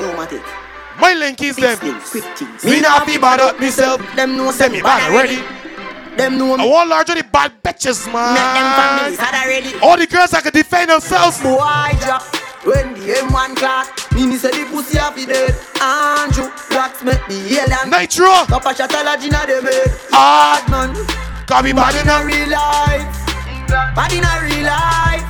[1.00, 1.80] My link is them.
[2.66, 4.02] Me not be bad up myself.
[4.18, 5.40] Them know Say me bad already.
[6.18, 8.36] Them know I want larger the bad bitches, man.
[8.36, 9.80] Make them families had already.
[9.80, 11.42] All the girls that can defend themselves.
[11.42, 13.88] Boy drop when the M1 clock.
[14.14, 15.56] Me me say the pussy a fi dead.
[15.82, 17.90] Andrew Blacks make the alien.
[17.90, 18.32] Nitro.
[18.50, 19.92] Of shot a Gina they made.
[20.12, 20.94] Hard man.
[21.48, 23.08] Can be bad in a real life.
[23.96, 25.26] Bad in a real life.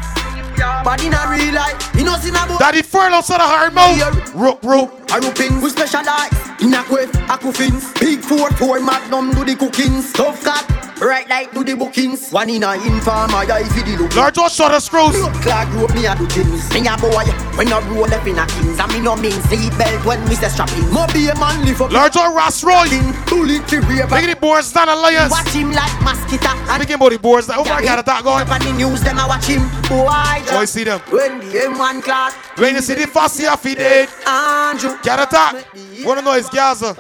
[0.84, 1.96] Bad in a real life.
[1.96, 2.58] You know see na boy.
[2.60, 4.34] Daddy furlough son of hard mouth.
[4.36, 4.92] Rope, rope.
[5.12, 7.92] A rooping we specialize in a quest, a coffins.
[8.00, 10.14] Big four four magnum do the cookings.
[10.14, 10.66] Tough cat,
[11.02, 12.32] right like do the bookings.
[12.32, 14.16] One in a informer, yeah if you the look.
[14.16, 15.18] Large or short of screws.
[15.42, 16.70] Clock rope me a do things.
[16.74, 17.26] Me a boy
[17.58, 18.80] when I roll up in a kings.
[18.80, 20.50] I mean no mean seat belt when Mr.
[20.50, 20.92] strapping.
[20.94, 21.92] Mo be a man live up.
[21.92, 22.88] Large or Ross Roy.
[23.28, 23.82] Bullet to.
[23.82, 25.32] Look at the boards down alliance.
[25.32, 26.48] Watch him like mosquito.
[26.48, 27.50] I'm thinking about the boards.
[27.50, 28.42] Over oh, I got a dog going.
[28.44, 29.62] Up on the news, them I watch him.
[29.90, 31.00] Boy, Boy, see them.
[31.10, 32.34] When the M1 class.
[32.58, 34.10] When you see the fussy off he dead.
[34.28, 34.98] Andrew.
[35.04, 35.66] Get attack.
[36.04, 36.96] Wanna know his Gaza.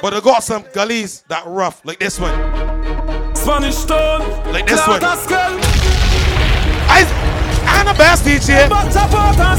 [0.00, 2.73] But they got some gullies that rough, like this one.
[3.44, 4.20] Spanish stone.
[4.54, 5.02] Like this one.
[6.88, 7.04] I,
[7.66, 8.64] I'm the best DJ.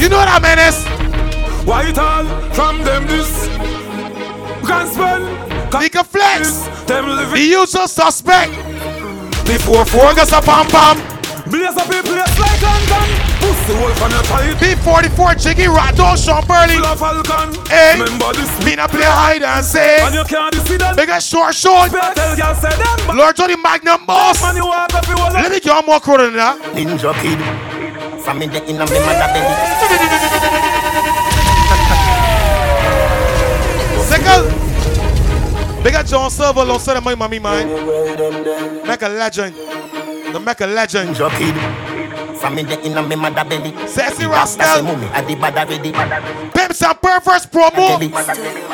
[0.02, 0.84] You know what I that menace.
[1.68, 3.46] White all from them this.
[4.66, 5.70] Can spell.
[5.70, 6.66] Can flex.
[6.88, 8.54] The usual suspect.
[9.46, 10.98] Before four goes a pam pam.
[11.52, 13.35] Blaze up a place like London.
[13.46, 14.58] Pussy wolf on your tight.
[14.58, 16.82] B44 Jiggy Rat Dog Sean Burley.
[16.82, 17.54] Full of Falcon.
[17.70, 18.50] Hey, Remember this.
[18.66, 20.02] me not play hide and seek.
[20.02, 20.96] And you can't see that.
[20.98, 21.92] Big as short short.
[21.92, 23.18] Tell girl say them.
[23.18, 24.42] Lord Johnny Magnum boss.
[24.42, 26.58] Man, you walk up, you will Let me get more crowd than that.
[26.74, 27.38] Ninja kid.
[28.24, 29.54] From in the in a me mother belly.
[34.10, 35.84] Sickle.
[35.84, 37.68] Big as John Silver, Lord said my mommy man.
[38.88, 39.56] Make a legend.
[40.34, 41.16] The make a legend.
[41.16, 42.15] Ninja kid.
[42.40, 43.72] From in the in a me mother belly.
[43.88, 44.76] Sexy Rasta Rascal.
[44.76, 45.92] say mummy a the bad already.
[46.52, 48.00] Pimps and Perverts promo.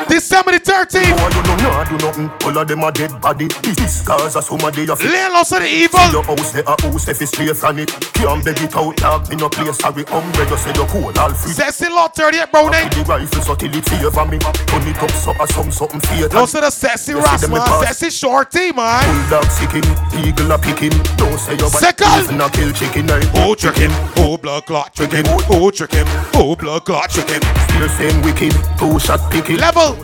[0.08, 1.16] December the 13th.
[1.16, 2.30] No, do no, no, do nothing.
[2.44, 3.48] All of them are dead body.
[3.62, 6.00] This, this cause of somebody of Landlord said the evil.
[6.00, 7.90] See your house, they a house, if it's straight from it.
[8.14, 9.28] Can't beg it out, dog.
[9.30, 10.04] Me no play sorry.
[10.04, 11.52] Umbre just say you cool, all free.
[11.52, 12.90] Sexy Lord 38 bro, Browning.
[12.90, 14.38] The rifle so till it favor me.
[14.38, 16.28] Turn it up so as some something fatal.
[16.28, 17.84] Don't say the sexy You see Ras them man.
[17.86, 19.04] Sexy Shorty man.
[19.30, 19.86] Bulldog sick him,
[20.18, 20.92] eagle a pick him.
[21.16, 22.24] Don't say you Second.
[22.24, 23.10] Even a kill chicken.
[23.10, 23.90] I Oh, trick him.
[24.16, 25.24] Oh, blood clot, trick him.
[25.50, 26.06] Oh, trick him.
[26.34, 27.42] Oh, blood clot, trick him.
[27.68, 28.52] Still same wicked.
[28.78, 29.58] Two shot pick it.
[29.60, 29.96] Level.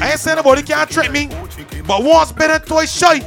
[0.00, 1.28] I ain't saying nobody can't trick me.
[1.86, 3.20] But once been and twice shy.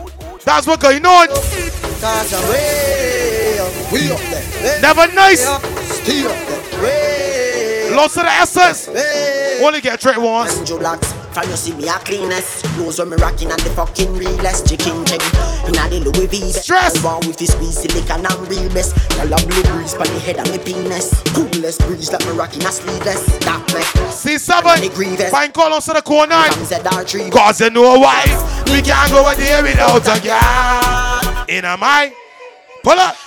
[0.45, 1.27] That's what going on.
[1.27, 3.59] Cause I'm way
[3.91, 4.81] we up there.
[4.81, 5.43] Never nice.
[6.01, 6.31] Stay up
[6.81, 7.95] there.
[7.95, 8.87] Lots of the essence.
[9.61, 10.59] Only get tricked once.
[11.33, 12.63] From you see me a cleanest?
[12.77, 15.17] Clothes when me rocking and the fucking realest Chicken check
[15.65, 16.51] Inna the Louis V.
[16.53, 17.03] Stress!
[17.03, 20.37] One with the squeeze silicon and real best Y'all a blue breeze pon the head
[20.37, 21.09] of me penis.
[21.33, 23.25] Coolest breeze like me rocking a sleeveless.
[23.49, 28.29] That make C7 Fine call on to the corner From ZR3 Cause you know why?
[28.69, 31.45] We can't go a day without a girl.
[31.49, 32.13] In a my
[32.83, 33.17] Pull up.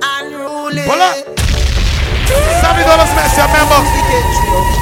[0.00, 1.16] Unruly Pull up.
[2.24, 4.73] Seventy dollars mess your member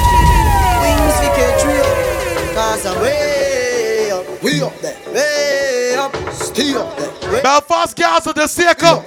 [2.54, 8.46] Cause I'm way up We up there Way up Stay up there Belfast of the
[8.46, 9.00] circle.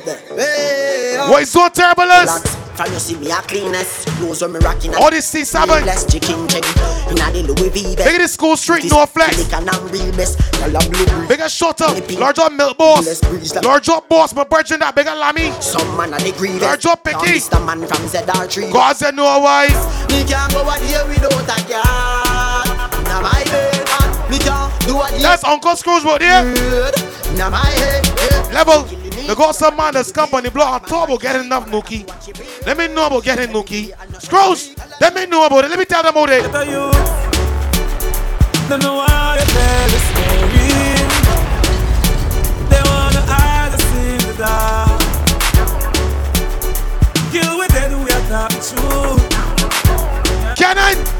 [1.29, 2.55] What is so turbulence.
[2.75, 4.07] From you see me a cleanest?
[4.17, 6.63] Clothes when me rocking All this C7 Realest chicken check
[7.07, 9.35] Inna the Louis V Big this school street no flex.
[9.37, 11.95] Silicon and real best Y'all a blue Big a shut up.
[12.19, 13.21] Large up milk boss.
[13.63, 14.33] Large up boss.
[14.33, 15.51] My virgin that big a lammy.
[15.61, 17.37] Some man a the Large up picky.
[17.37, 17.63] Mr.
[17.63, 19.67] man from ZR3 Cause you know why
[20.09, 22.34] Me can't go a day without a girl
[25.21, 26.45] That's Uncle Scrooge right there
[27.33, 28.63] Inna my head yeah.
[28.63, 31.67] Level They got some man that's come on the block on top about getting enough
[31.67, 32.05] nookie
[32.65, 36.03] Let me know about getting nookie Scrooge Let me know about it Let me tell
[36.03, 36.43] them about it
[38.67, 40.73] Don't know why you tell the story.
[42.71, 45.01] They wanna hide us in the dark.
[47.31, 49.21] Kill with them, we are talking truth.
[50.57, 51.14] Cannon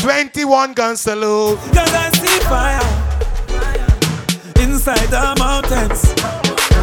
[0.00, 2.80] 21 gun salute Cause I see fire
[4.62, 6.02] inside the mountains.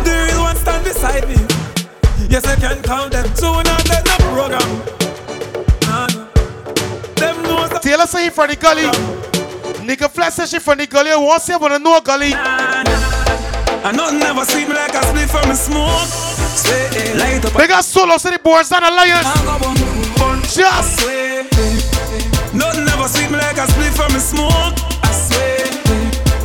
[0.05, 1.35] The real one stand beside me.
[2.29, 3.25] Yes, I can count them.
[3.35, 4.69] So when I get the program,
[7.15, 8.83] them knows that Taylor say he from the gully
[9.87, 14.45] Nigga flex say she from the gully Won't say wanna know gully I nothing never
[14.55, 16.05] me like a split from a smoke.
[16.57, 17.55] Say, light up.
[17.57, 19.25] Big ass solo city boys and alliance
[20.53, 21.96] Just
[23.07, 24.51] Nothing sweet me like a split from a smoke.
[24.99, 25.63] I swear.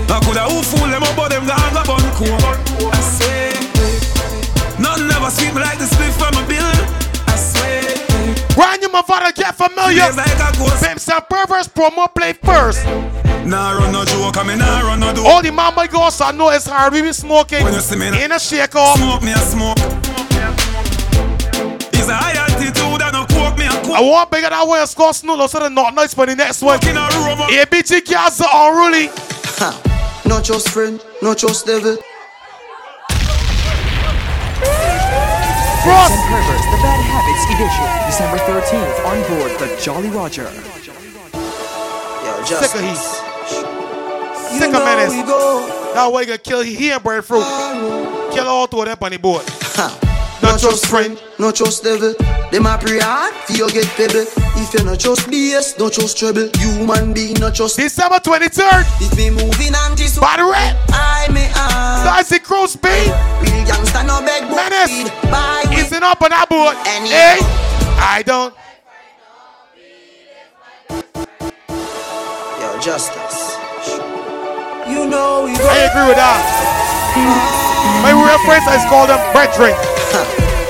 [0.06, 2.38] I coulda who fool them up, but them gone go bun cool.
[2.86, 3.50] I swear.
[4.78, 6.62] Nothing never sweet me like the split from a bill.
[7.26, 7.82] I swear.
[8.56, 10.84] Run you my father get familiar Feels like a ghost.
[10.84, 12.84] Pimps and perverts promo play first
[13.44, 15.24] Nah run no joke, I mean nah run no do.
[15.26, 18.06] All the mama girls I know it's hard we be smoking When you see me.
[18.22, 20.01] In a shake off Smoke me a smoke.
[23.94, 26.78] I want bigger that way score snoodles so the not nice for the next one.
[26.82, 27.50] A robot.
[27.50, 29.06] ABG girls are unruly
[30.26, 31.96] Not just friend Not just devil
[35.82, 40.44] Frost and Perverts, The Bad Habits Edition, December 13th on board the Jolly Roger.
[42.22, 42.96] Yo, Sick of heat
[44.58, 45.10] Sick of know menace.
[45.12, 45.66] we go.
[45.94, 47.42] That way you can kill he and breadfruit
[48.32, 49.42] Kill all two of them on the board
[50.42, 52.14] Not just friend, not trust devil.
[52.50, 54.26] Them a pray hard for you get pebble.
[54.58, 56.50] If you not just BS, not trust trouble.
[56.58, 57.76] Human being, not just.
[57.76, 62.28] December 23rd If me moving anti so Body red I may ask.
[62.28, 63.08] Dicey speed
[63.40, 65.08] Real gangsta no beg Menace.
[65.30, 67.38] Buy Is it up on that board Any- Hey
[68.02, 68.54] I don't
[72.60, 73.56] Yo, justice.
[74.90, 75.52] You know we.
[75.54, 76.42] I agree with that
[78.02, 80.01] My real friends I call them brethren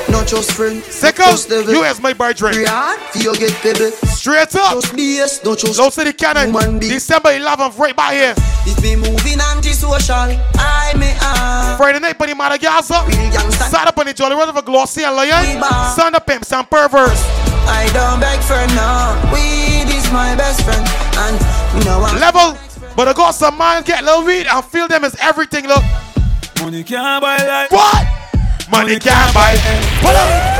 [0.08, 1.68] Not just friend, Sickle not.
[1.68, 3.90] You as my brethren Pray hard for you get pebble.
[4.06, 5.78] Straight up Just BS, not just.
[5.78, 6.92] Low City Cannon Human being.
[6.92, 8.34] December 11th right by here
[8.66, 11.78] If me moving anti-social, I may ask.
[11.78, 13.70] Friday night Bunny Madagascar Real gangsta.
[13.70, 15.96] Sat up on the Jolly River Glossy and Lion We bar.
[15.96, 17.24] Son of pimps and perverts
[17.66, 19.16] I don't beg for no.
[19.32, 20.86] Weed is my best friend,
[21.24, 21.34] and
[21.78, 22.58] you know I'm Level
[22.94, 25.82] But I got some man get little weed and feel them as everything look
[26.60, 27.72] Money can't buy life.
[27.72, 28.21] What?
[28.72, 29.54] Money can't buy.
[30.00, 30.52] Pull up uh,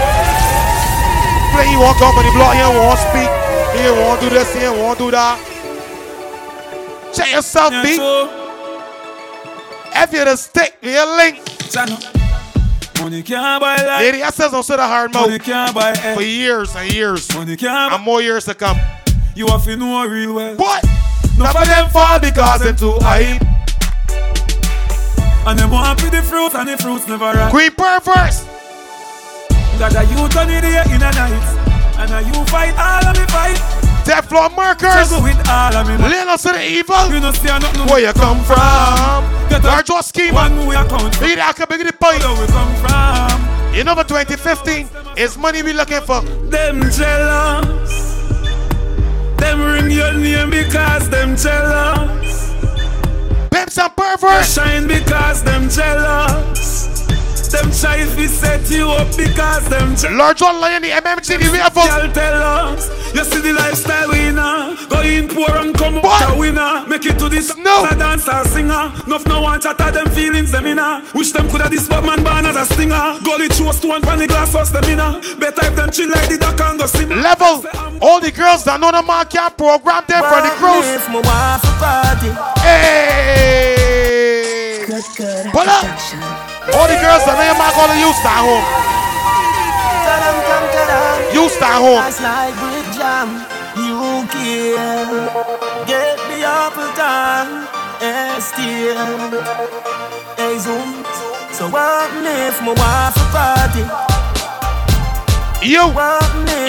[1.55, 3.31] Play he walk up on the block, he don't speak.
[3.73, 5.41] He don't do this, he don't do that.
[7.15, 7.99] Check yourself, B.
[9.95, 11.41] If you're the stick, you're a link.
[13.01, 14.01] Money can't buy life.
[14.01, 17.35] Lady, I says don't sit a hard Money can't buy For years and years.
[17.35, 18.77] Money can't And more years to come.
[19.35, 20.57] You have to know real well.
[20.57, 20.85] What?
[21.39, 23.62] None of them fall because them too hype
[25.45, 27.51] And them want for the fruit and the fruits never ripe.
[27.51, 28.47] Queen perverse
[29.79, 31.47] Got a youth on the day in a night.
[31.99, 33.59] And a you fight all of me fight.
[34.07, 36.11] Teflon markers Struggle with all of me might.
[36.11, 39.49] Little to the evil You know see I nothing Where you come from?
[39.49, 42.41] Get Large what scheme One way account from Big that can big the point where
[42.41, 43.75] we come from.
[43.75, 46.21] You know for 2015 It's money we looking for
[46.51, 48.13] Them jealous.
[49.39, 52.42] Them ring your name because them jealous.
[53.63, 56.72] Pimps and perverts Shine because them jealous.
[57.53, 60.09] Them try to set you up because them try.
[60.11, 61.85] Lord John Lion, the MMG, the Revel.
[61.85, 64.75] Y'all tell us, you see the lifestyle winner.
[64.89, 65.35] Go in uh.
[65.35, 66.87] poor and come out a winner.
[66.89, 67.85] Make it to this no.
[67.85, 68.91] a dancer, singer.
[69.07, 70.81] Nuff no one chatter them feelings, them inna.
[70.81, 71.05] Uh.
[71.15, 73.19] Wish them coulda this bad man born as a stinger.
[73.23, 75.21] Gully throw stone pan the glass house, them inna.
[75.21, 75.37] Uh.
[75.37, 77.17] Better if them chill like the duck and go simmer.
[77.17, 77.67] Level.
[78.01, 80.89] All the girls that know the man can program them for the cruise.
[80.89, 82.33] If my wife a party.
[82.65, 83.93] Hey.
[84.87, 85.53] Good, good.
[85.53, 86.32] Pull up.
[86.71, 88.63] All the girls that know your man gonna use that home.
[91.35, 91.99] You stay home.
[91.99, 93.43] Last night with jam,
[93.75, 95.27] you kill.
[95.91, 97.67] Get the apple time,
[97.99, 99.43] and still.
[100.39, 101.03] Hey, zoom.
[101.51, 103.83] So what if my wife a party?
[105.67, 105.91] You,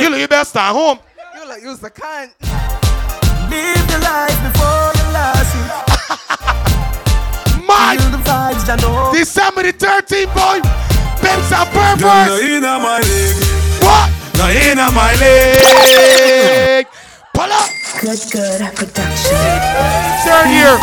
[0.02, 0.98] you leave that stay home.
[1.36, 2.32] You like use the kind.
[3.50, 6.73] Live your life before you lost it.
[7.66, 8.64] My Feel the vibes.
[9.14, 10.60] December the 13th, boy.
[11.22, 12.30] Pimps and Girl, perverts.
[12.30, 13.36] no inna my leg.
[13.84, 14.10] What?
[14.38, 16.88] No inna my leg.
[17.34, 17.70] Pull up.
[18.02, 19.38] Good, good production.
[20.26, 20.76] Third year.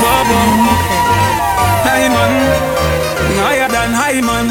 [1.84, 2.32] High man,
[3.42, 4.46] higher than high man.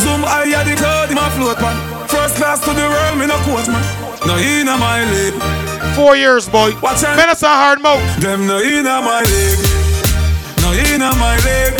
[0.00, 1.76] Zoom higher the cloud in my float man.
[2.08, 3.84] First class to the world, me no coach man.
[4.26, 5.34] No inna my leg.
[5.94, 6.72] Four years, boy.
[6.82, 7.16] Watch out.
[7.16, 8.00] Menace and hard mouth.
[8.20, 9.85] Them no inna my leg.
[10.66, 11.78] No inna my leg.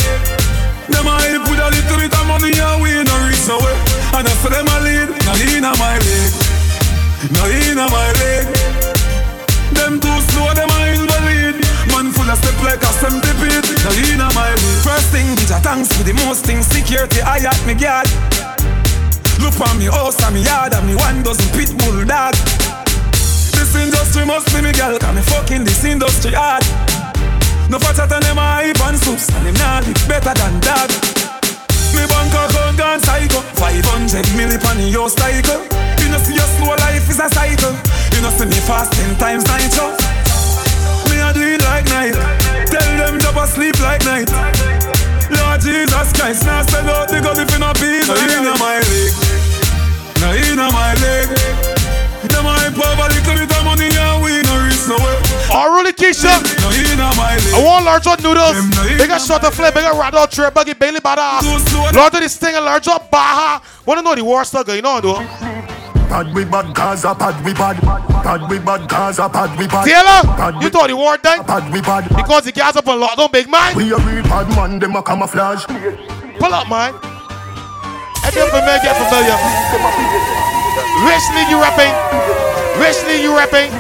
[0.87, 3.75] Them help with a little bit of money and we no reach nowhere.
[4.15, 5.11] And I say them a lead.
[5.27, 6.31] No inna my leg.
[7.35, 8.47] No inna my leg.
[9.75, 11.57] Them too slow, them in the lead.
[11.91, 13.67] Man full of step like a centipede.
[13.83, 14.87] No inna my league.
[14.87, 16.71] First thing, bitch, a thanks for the most things.
[16.71, 18.07] Security, I at me guard.
[19.43, 22.39] Look on me house and me yard and me one dozen pit bull dog.
[23.51, 26.63] This industry must be me girl, cause me fucking this industry hard.
[27.69, 30.91] No fatter than them a hype and soups, and them nah live better than that.
[31.95, 35.61] Me bank account gone psycho, 500 milli on the your cycle.
[35.99, 37.75] You know see your slow life is a cycle.
[38.15, 39.43] You know see me fast ten times
[39.75, 39.91] show.
[41.11, 42.15] Me a do it like night.
[42.71, 44.31] Tell them drop asleep like night.
[45.27, 48.79] Lord Jesus Christ, now sell out the God if you not be No inna my
[48.79, 49.13] leg,
[50.23, 51.76] no inna my leg.
[52.29, 55.19] Them a hype over little bit of money and we no reach nowhere.
[55.53, 56.33] Oh, really, Keisha?
[56.61, 57.55] No inna my leg.
[57.55, 58.57] I want large up noodles.
[58.99, 59.75] They got shot to flip.
[59.75, 60.53] They got rat out trip.
[60.55, 61.43] Buggy Bailey badass.
[61.95, 63.63] Large up this thing and large up Baha.
[63.87, 64.75] Wanna know the war slugger?
[64.75, 65.23] You know, though.
[66.09, 67.77] Pad we bad, Gaza pad we bad.
[68.23, 69.85] Pad we bad, Gaza pad we bad.
[69.85, 71.45] Taylor, Pad you thought the war done?
[71.45, 72.09] Pad we bad.
[72.09, 73.75] Because the guys up on lockdown, big man.
[73.77, 75.65] We a real bad man, them a camouflage.
[75.67, 76.95] Pull up, man.
[78.23, 80.56] I get familiar, get familiar.
[80.77, 81.93] League you rapping?
[83.09, 83.71] League you rapping?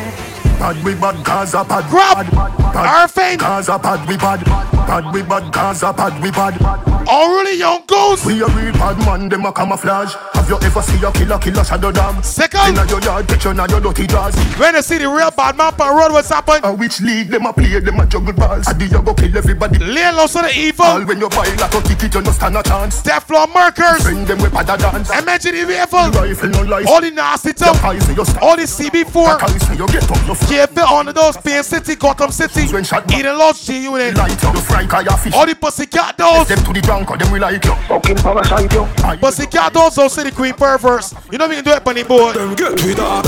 [0.58, 2.30] Pad we bad, Gaza pad we Grab.
[2.72, 3.04] bad.
[3.04, 3.38] Irving.
[3.38, 4.44] Gaza pad we bad.
[4.86, 6.95] Pad we bad, Gaza pad we bad.
[7.16, 8.24] Really, young goose?
[8.24, 10.14] We a real bad man, them a camouflage.
[10.34, 12.22] Have you ever see a killer, killer shadow dog?
[12.24, 12.68] Second.
[12.76, 14.34] Inna your yard, picture inna your dirty drawers.
[14.58, 16.60] When they see the real bad man on road, what's happened?
[16.64, 18.66] A which league them a play, them a juggle balls.
[18.68, 19.78] Adi you go kill everybody.
[19.78, 20.84] Lay low to the evil.
[20.84, 23.02] All when you buy like a ticket, you no stand a chance.
[23.02, 24.02] Teflon markers.
[24.04, 25.10] Bring them with a dance.
[25.10, 26.10] Imagine the rifle.
[26.10, 26.86] Rifle no life.
[26.88, 27.82] All the nasty stuff.
[27.84, 28.42] I say you stop.
[28.42, 29.42] All the CB4.
[29.42, 32.62] I say you get up, you f- Keep it on those Pain City, Gotham City.
[32.64, 34.16] Eden Lodge G Unit.
[34.16, 35.34] light up, you fry car, you fish.
[35.34, 36.48] All the pussycat dolls.
[36.48, 37.74] Them to the drunk, or them we like you.
[37.88, 38.86] Fucking parasite you.
[39.20, 41.14] Pussycat dolls, those city queen perverts.
[41.30, 42.36] You know we can do it on the board.
[42.36, 43.26] Them get with that.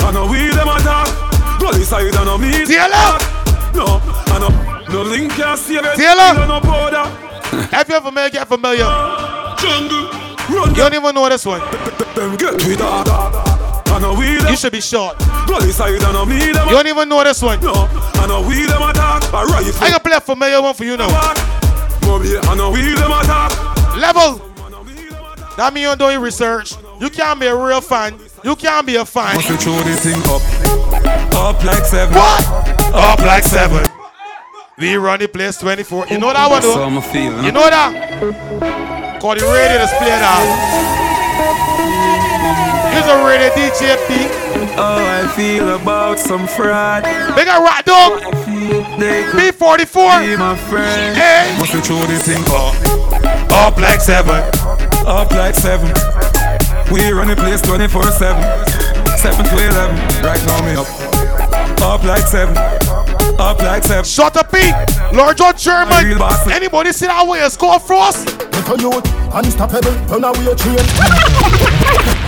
[0.00, 1.60] I know we them attack.
[1.60, 2.64] Go this side and no me.
[2.64, 3.18] Taylor.
[3.74, 4.00] No,
[4.32, 5.96] I know no link can save it.
[5.96, 6.40] Taylor.
[6.40, 7.04] You no border.
[7.70, 8.84] Have you ever made get familiar?
[9.58, 10.10] Jungle.
[10.50, 10.70] Run.
[10.70, 11.60] You don't even know this one.
[12.14, 13.06] Them get with that.
[13.86, 14.48] I know we them.
[14.48, 15.18] You should be short.
[15.46, 16.68] Go this side and no me them.
[16.68, 17.60] You don't even know this one.
[17.60, 19.22] No, I know we them attack.
[19.32, 19.84] A rifle.
[19.84, 21.59] I can play a familiar one for you now.
[22.10, 23.54] Moby, I know we them attack.
[23.94, 24.42] Level.
[25.56, 26.74] That mean you don't do your research.
[27.00, 28.18] You can't be a real fan.
[28.42, 29.36] You can't be a fan.
[29.36, 30.42] Must we throw this thing up,
[31.36, 32.12] up like seven.
[32.16, 32.48] What?
[32.92, 33.86] Up like seven.
[34.76, 36.08] We run the place 24.
[36.08, 36.82] You know that one though?
[36.82, 37.44] I'm feeling.
[37.44, 39.20] You know that?
[39.20, 41.19] Call the radio display that.
[42.92, 44.28] Here's a radio DJ P.
[44.74, 47.04] How I feel about some fraud.
[47.34, 48.20] Big a rat dog.
[48.98, 50.20] They B44.
[50.20, 51.16] be my friend.
[51.16, 51.56] Hey.
[51.58, 52.74] Must we throw this thing up,
[53.50, 54.42] up like seven,
[55.06, 55.88] up like seven.
[56.92, 59.96] We run the place 24 7, 7 to 11.
[60.22, 60.88] Right now me up,
[61.80, 62.56] up like seven,
[63.38, 64.04] up like seven.
[64.04, 64.72] Shut up, P.
[65.16, 66.20] Lord John Sherman.
[66.52, 67.48] Anybody see that way?
[67.48, 69.19] Score for us.
[69.30, 70.78] Little youth, unstoppable, run away your train.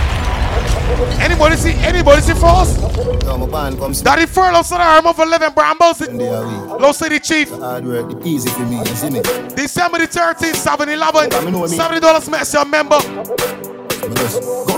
[1.19, 2.79] Anybody see anybody see Frost?
[3.25, 4.01] No, my band comes.
[4.01, 6.79] Daddy Furlough said I'm over 11 Brambos.
[6.79, 7.49] Low City Chief.
[7.49, 9.21] Hard work, the easy for me, you see me?
[9.55, 11.29] December the 13th, 7 11.
[11.31, 12.99] $70 makes your member.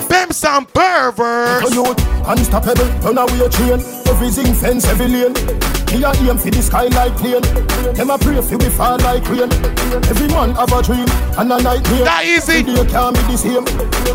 [0.07, 1.75] Pimps and perverts.
[2.27, 3.81] Unstoppable, run away your train.
[4.07, 5.33] Everything fence, every lane.
[5.93, 7.41] Me a aim for the sky like plane.
[7.93, 9.51] Them a pray for we fall like rain.
[10.09, 11.07] Every man have a dream
[11.37, 12.03] and a nightmare.
[12.05, 12.63] That easy.
[12.63, 13.65] They can't be the same.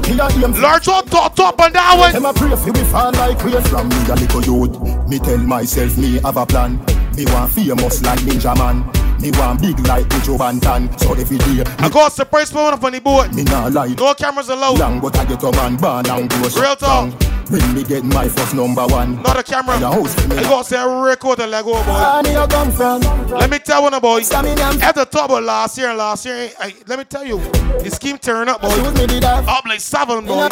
[0.09, 2.13] Me a aim for Large up, top, top, and that one.
[2.13, 3.63] Them a pray for we fall like rain.
[3.63, 6.79] From me a little youth, me tell myself me have a plan.
[7.17, 8.85] Me want famous like Ninja Man.
[9.21, 10.89] Me want big like the Joe Banton.
[10.99, 13.35] So every day, I go surprise phone up on the boat.
[13.35, 13.95] me nah lie.
[13.99, 14.79] No cameras allowed.
[14.79, 17.13] Long but I get a man born and grow Real talk.
[17.51, 19.21] When me get my first number one.
[19.23, 19.77] Not a camera.
[19.79, 20.37] The house for me.
[20.37, 22.23] I go say record and let go, boy.
[22.23, 23.01] Where you come from?
[23.29, 24.21] Let me tell one boy.
[24.21, 27.39] At the top of last year last year, I, let me tell you,
[27.83, 28.69] the scheme turn up, boy.
[28.69, 30.49] Up like seven, boy.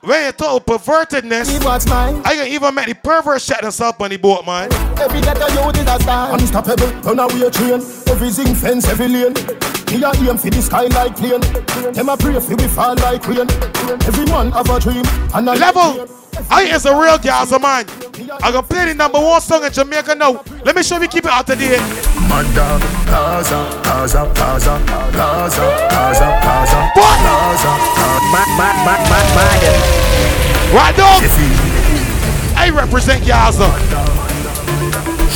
[0.00, 4.44] When you talk pervertedness, I can even make the pervert shut themselves on the boat,
[4.44, 4.72] man.
[4.98, 6.34] Every ghetto youth is a star.
[6.34, 7.74] Unstoppable, run away train.
[7.74, 9.81] every Everything fence, every lane.
[9.92, 11.44] Me a aim for the sky like plane.
[11.92, 13.44] Them a pray for we fall like rain.
[14.08, 16.08] Every man have a dream and a Level.
[16.48, 17.84] I is a real Gaza man.
[18.42, 20.42] I can play the number one song in Jamaica now.
[20.64, 21.76] Let me show you keep it out of date.
[22.24, 24.80] Mad dog, Gaza, Gaza, Gaza,
[25.12, 26.80] Gaza, Gaza, Gaza.
[26.96, 27.18] What?
[27.20, 27.72] Gaza,
[28.32, 30.72] mad, mad, mad, mad, mad.
[30.72, 31.22] Right dog.
[32.56, 33.68] I represent Gaza.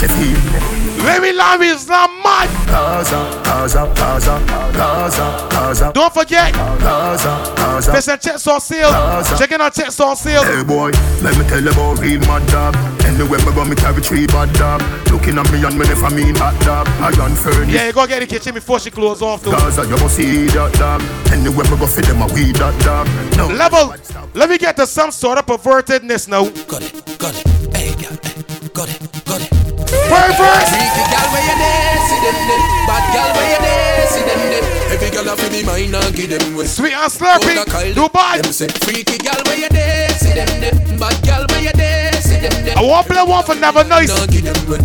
[0.00, 0.76] Let
[1.20, 2.49] me love is not mad.
[2.66, 5.92] Gaza, Gaza, Gaza, Gaza, Gaza.
[5.92, 6.53] Don't forget.
[6.55, 7.92] Gaza, Gaza.
[7.92, 8.90] Listen, checks on sale.
[8.90, 9.36] Gaza.
[9.38, 10.44] Checking out checks on sale.
[10.44, 10.90] Hey boy,
[11.22, 12.76] let me tell you about real mad dog.
[13.05, 14.82] Anywhere me go, me carry three bad dog.
[15.11, 16.88] Looking at me and me never mean hot dog.
[17.01, 17.72] I done furnace.
[17.72, 19.42] Yeah, you go get the kitchen before she close off.
[19.42, 19.53] Though.
[19.53, 21.03] Gaza, you must see that dog.
[21.32, 23.09] Anywhere me go, feed them a weed that dog.
[23.36, 23.49] No.
[23.49, 23.94] Level.
[24.34, 26.44] Let me get to some sort of pervertedness now.
[26.66, 27.47] Got it, got it.
[27.74, 29.65] Hey, girl, hey, got it, got it.
[29.87, 30.66] Pervert.
[30.70, 32.62] Freaky girl where you there, see them there.
[32.87, 34.64] Bad girl where you there, see them there.
[34.95, 36.66] Every girl a fi be mine and give them way.
[36.66, 37.55] Sweet and slurpy.
[37.55, 38.43] Go to Kyle, Dubai.
[38.43, 40.74] Them say freaky girl where you there, see them there.
[40.99, 42.78] Bad girl where you there, see them there.
[42.78, 44.12] I want to play one for Never Nice.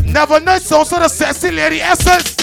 [0.06, 2.41] Never Nice, also the sexy lady essence.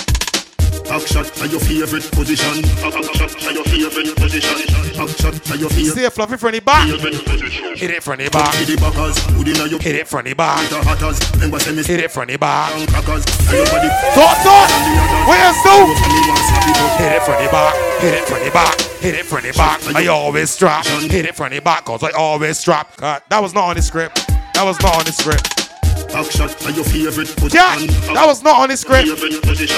[0.88, 2.62] Back shot to your favorite position.
[2.80, 4.56] Back shot to your favorite position.
[4.96, 6.88] Back shot to your favorite See a fluffy from the back.
[6.88, 8.54] Hit it from the back.
[8.54, 10.68] Hit the backers, hood inna your Hit it from the back.
[10.70, 11.18] the hatters.
[11.34, 12.70] Remember say Hit it from the back.
[12.72, 13.24] strong crackers.
[13.48, 14.68] And your body Talk, talk.
[15.28, 15.68] Where's Sue?
[15.68, 17.00] and me want slap it up.
[17.00, 17.74] Hit it from the back.
[18.00, 18.80] Hit it from the back.
[18.98, 19.94] Hit it from the back.
[19.94, 20.86] I always strap.
[20.86, 22.96] Hit it from the back, cause I always strap.
[22.96, 24.26] God, that was not on the script.
[24.54, 25.67] That was not on the script.
[26.08, 27.76] To your favorite Yeah,
[28.16, 29.08] that was not on the script.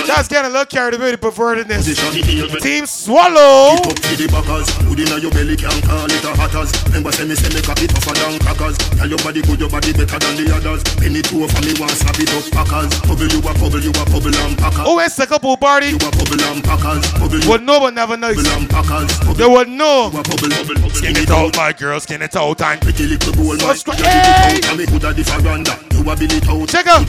[0.07, 1.85] That's getting a little carried away, the pervertedness.
[1.91, 2.61] Position.
[2.61, 3.75] Team Swallow.
[3.83, 6.71] Up to the backers, inna your belly can call it a hatters.
[6.87, 8.79] Remember say me say me cock tougher than crackers.
[8.95, 10.83] Tell your body good, your body better than the others.
[11.03, 12.95] Penny two for me want slap it up packers.
[13.03, 14.87] Bubble you a bubble, you a bubble and packers.
[14.87, 15.99] Oh, it's a couple party.
[15.99, 17.05] You a bubble and packers.
[17.19, 18.39] Bubble Would know but never nice.
[18.39, 19.11] bubble and packers.
[19.35, 20.15] They would know.
[20.95, 23.99] Skin it out, my girl, skin it out, and Pretty little bowl, my Subscribe.
[24.07, 24.57] Hey!
[24.57, 25.75] a bit out, and me coulda the faranda.
[25.91, 27.09] You a Check out.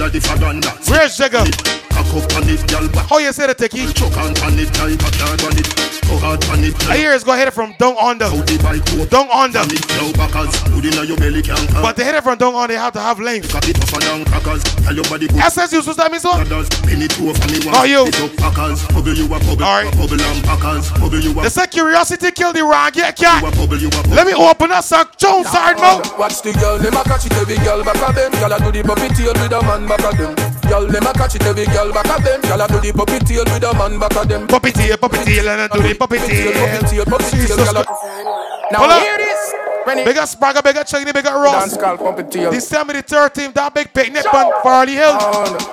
[0.88, 1.91] Where's Jigga?
[2.02, 2.88] Cock up on it, girl.
[2.90, 3.94] Back How you say the techie?
[3.94, 5.68] choke on on it, tight back hard on it.
[6.10, 6.74] Go hard on it.
[6.90, 8.26] I hear it's gonna hit it from down under.
[8.26, 9.60] Out the bike, go Down under.
[9.60, 9.86] on it.
[9.96, 11.82] Now backers, hood inna your belly can call.
[11.84, 13.52] But to hit it from down under, they have to have length.
[13.54, 14.64] Cock it tougher than crackers.
[14.82, 15.38] Tell your body good.
[15.40, 16.34] SS you that means so?
[16.34, 17.74] Brothers, penny two for me one.
[17.78, 18.08] Not you.
[18.10, 18.82] It up packers.
[18.90, 19.64] Bubble you a bubble.
[19.64, 19.92] All right.
[19.94, 20.90] Bubble and packers.
[20.98, 23.42] Bubble you a They say curiosity kill the wrong get cat.
[23.42, 23.78] you a bubble.
[23.78, 24.16] You a bubble.
[24.18, 26.18] Let me open up some Jones hard mouth.
[26.18, 28.32] Watch the girl, them a catch it every girl back of them.
[28.42, 30.34] Girl a do the puppy tail with a man back of them.
[30.68, 32.42] Girl, them a catch it every girl back of them.
[32.42, 34.48] Girl a do the puppy tail with a man back of them.
[34.48, 36.52] Puppy tail, puppy tail, and I do the puppy tail.
[36.54, 37.58] Puppy tail, puppy tail,
[38.72, 39.54] Hold Now hear this.
[39.86, 40.06] Rennie.
[40.06, 41.78] Bigger Spragger, bigger Chuggy, bigger Ross.
[41.78, 42.52] Puppy tail.
[42.52, 45.14] December the 13th, that big picnic on Farley Hill.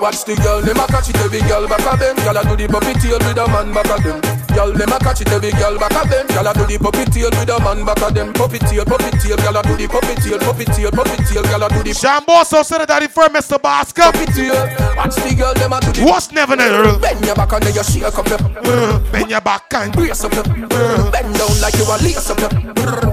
[0.00, 2.16] Watch the girl, them a catch it every girl back of them.
[2.16, 4.38] Girl a do the puppy tail with a man back of them.
[4.55, 6.26] Girl, them a catch it every girl back of them.
[6.28, 8.32] Girl a do the puppy tail with a man back of them.
[8.32, 11.62] Puppy tail, puppy tail, girl a do the puppy tail, puppy tail, puppy tail, girl
[11.62, 13.61] a do the Sean Bosso said that daddy for Mr.
[13.61, 14.03] Basket.
[14.11, 14.57] puppy tail.
[14.96, 16.03] Watch the girl, them a do the.
[16.05, 16.99] What's never never?
[16.99, 18.38] Bend your back and then you shake up your.
[18.40, 20.44] Uh, bend your back and Brace up your.
[20.44, 21.11] Uh.
[21.11, 22.51] Bend down like you a lace up your.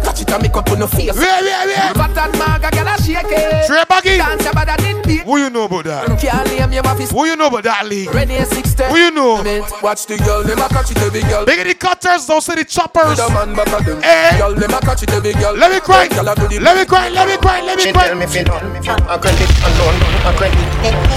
[0.02, 1.16] Catch it and make up on your face.
[1.16, 1.94] Where, where, where?
[1.94, 3.68] Fat and maga, girl a shake it.
[3.68, 4.18] Trey Baggy.
[4.18, 5.26] Dance your body, did beat.
[5.26, 6.20] What you know about that?
[6.20, 7.12] Can't lame your office.
[7.12, 8.10] What you know about that league?
[8.10, 8.96] At 610.
[8.96, 9.36] You know?
[9.82, 11.46] Watch the girl, them a catch it every girl.
[11.46, 13.18] Bigger the cutters, don't say the choppers.
[13.18, 14.00] With a man back of them.
[14.04, 14.38] Eh?
[14.38, 15.54] Girl, them a catch it every girl.
[15.56, 16.08] Let me cry.
[16.08, 16.60] Girl a do the.
[16.60, 18.08] Let me cry, let me cry, let me cry.
[18.08, 18.62] tell me fi done.
[19.10, 19.98] I credit alone.
[20.26, 20.68] I credit.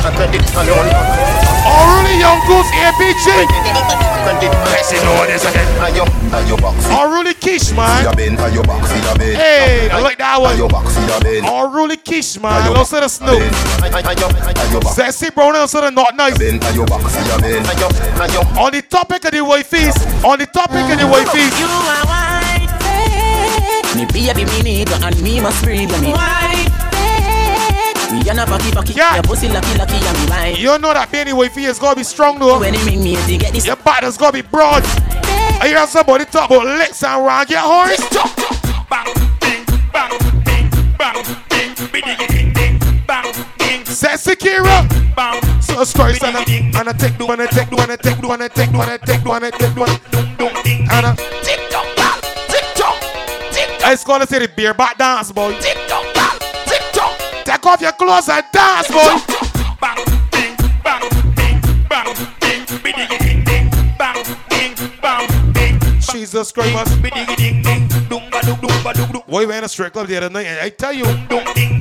[0.05, 1.49] I credit alone.
[1.69, 4.09] Unruly Young Goose ABG.
[4.29, 5.67] Pressing over this again.
[5.85, 6.77] And your, and your box.
[6.89, 8.05] Unruly Kish, man.
[8.05, 9.35] Your bin, and your box, your bin.
[9.37, 10.51] Hey, I like that one.
[10.51, 11.45] And your box, your bin.
[11.45, 12.73] Unruly Kish, man.
[12.73, 13.43] Don't say the Snoop.
[14.93, 16.37] Sexy brown and say the not nice.
[16.39, 17.65] Bin, and your box, your bin.
[17.65, 17.91] And your,
[18.21, 18.45] and your.
[18.61, 21.53] On the topic of the wifeys, on the topic of the wifeys.
[21.59, 22.68] You are white.
[23.96, 26.12] Me baby, me need and me must breathe me.
[26.12, 26.68] White.
[28.12, 29.14] Me and a pocky pocky, Yeah.
[29.14, 30.57] your pussy lucky lucky and me mine.
[30.57, 32.59] You know that baby wifey is gonna be strong though.
[32.61, 33.66] When he ring me, they get this.
[33.66, 34.84] Your partner's gonna be broad.
[35.61, 37.99] I hear somebody talk about licks and round your horse.
[43.99, 44.86] Sexy Kira.
[45.61, 46.44] So Christ and I
[46.78, 48.70] and I take the one, I take the one, I take the one, I take
[48.70, 49.90] the one, I take the one, I take one.
[50.88, 51.86] And I tick tock,
[52.46, 53.01] tick tock,
[53.51, 53.92] tick tock.
[53.92, 55.59] It's gonna say the beer back dance, boy.
[55.59, 56.05] Tick tock,
[56.66, 57.18] tick tock.
[57.44, 59.18] Take off your clothes and dance, boy.
[59.80, 59.99] Bang,
[60.30, 61.03] bing, bang,
[61.34, 65.80] bing, bang, bing, bing, ding, ding, ding, bang, bing, bang, bing.
[66.12, 66.88] Jesus Christ.
[69.26, 71.78] Why we in a strip club the other night and I tell you, you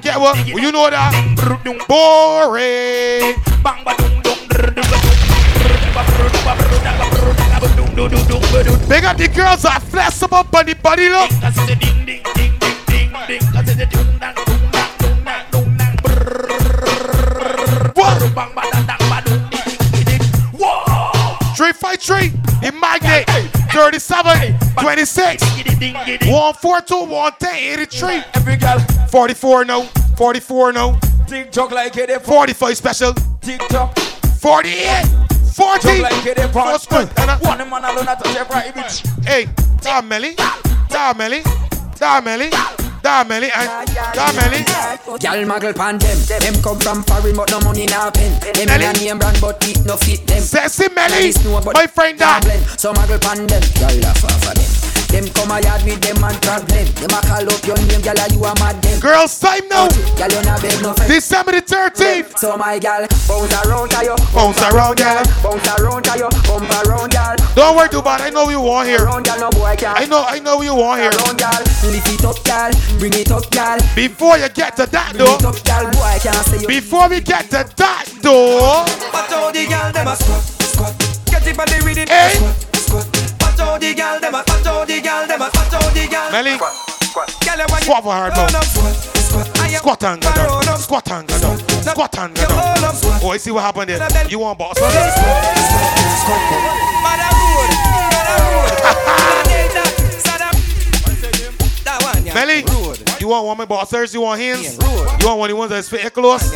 [0.00, 0.46] get what?
[0.46, 1.12] You know that?
[1.88, 3.34] Boring.
[8.88, 11.30] Big up the girls are flexible body body look.
[21.58, 22.28] Three five three,
[22.62, 23.26] the magnet,
[23.72, 28.22] 37, 26, 142, 110, 83.
[28.34, 28.78] Every girl,
[29.10, 29.82] 44 no,
[30.16, 30.96] 44 no,
[31.26, 33.98] TikTok like it, 45 special, TikTok.
[34.38, 35.04] 48,
[35.56, 35.82] 40.
[35.82, 39.24] Jump like it, First one, One man alone at touch every bitch.
[39.26, 39.48] Hey,
[39.80, 40.36] da Melly,
[40.88, 41.42] da Melly,
[41.98, 42.50] da Melly,
[43.02, 44.64] da Melly, and eh, da Melly.
[45.18, 46.18] Gal muggle pan them.
[46.40, 48.32] Them come from foreign but no money now pen.
[48.40, 50.40] Them in a name brand but it no fit them.
[50.40, 51.32] Sexy Melly,
[51.74, 52.36] my friend da.
[52.36, 52.40] Ah.
[52.42, 52.64] blend.
[52.78, 53.62] So muggle pan them.
[53.74, 54.87] Gal laugh off of them.
[55.08, 56.84] Them come a yard with them and problem.
[57.00, 59.00] Them a call up your name, gal you a mad them.
[59.00, 59.88] Girls time now.
[60.20, 61.10] Gal you not beg no friend.
[61.10, 62.36] December the 13th.
[62.38, 64.16] So my gal bounce around to you.
[64.34, 65.24] Bounce around, gal.
[65.42, 66.28] Bounce around to you.
[66.44, 67.36] Bump around, gal.
[67.56, 68.20] Don't worry too bad.
[68.20, 69.02] I know what you want here.
[69.02, 69.96] Around, gal, no boy can.
[69.96, 71.10] I know, I know what you want here.
[71.10, 71.60] Around, gal.
[71.88, 72.70] Lift it up, gal.
[72.98, 73.78] Bring it up, gal.
[73.96, 75.84] Before you get to that Bring it though, up, gal.
[75.90, 76.68] Boy can't say you.
[76.68, 80.94] before we get to that though, Watch out the gal them a squat, squat.
[81.26, 82.34] Get it on the rhythm, Hey.
[82.36, 83.27] squat, squat.
[83.58, 86.06] Watch out the gal them a, watch out the gal them a, watch out the
[86.08, 86.30] gal.
[86.30, 86.58] Melly, you
[87.90, 89.58] want for hard squat, squat.
[89.58, 90.78] And Squat go down.
[90.78, 91.58] Squat and go down.
[91.82, 92.94] Squat and go you down.
[92.94, 93.20] squat.
[93.24, 94.28] Oh, I see what happened there.
[94.28, 94.76] You want boss?
[94.78, 94.86] huh?
[97.02, 97.70] Mother road,
[98.14, 98.70] mother road.
[100.22, 100.54] Saddam.
[101.82, 102.34] That one, yeah.
[102.34, 102.62] Melly,
[103.18, 104.14] you want my bossers?
[104.14, 104.78] You want hands?
[104.78, 106.52] You want one of the ones that's fit close?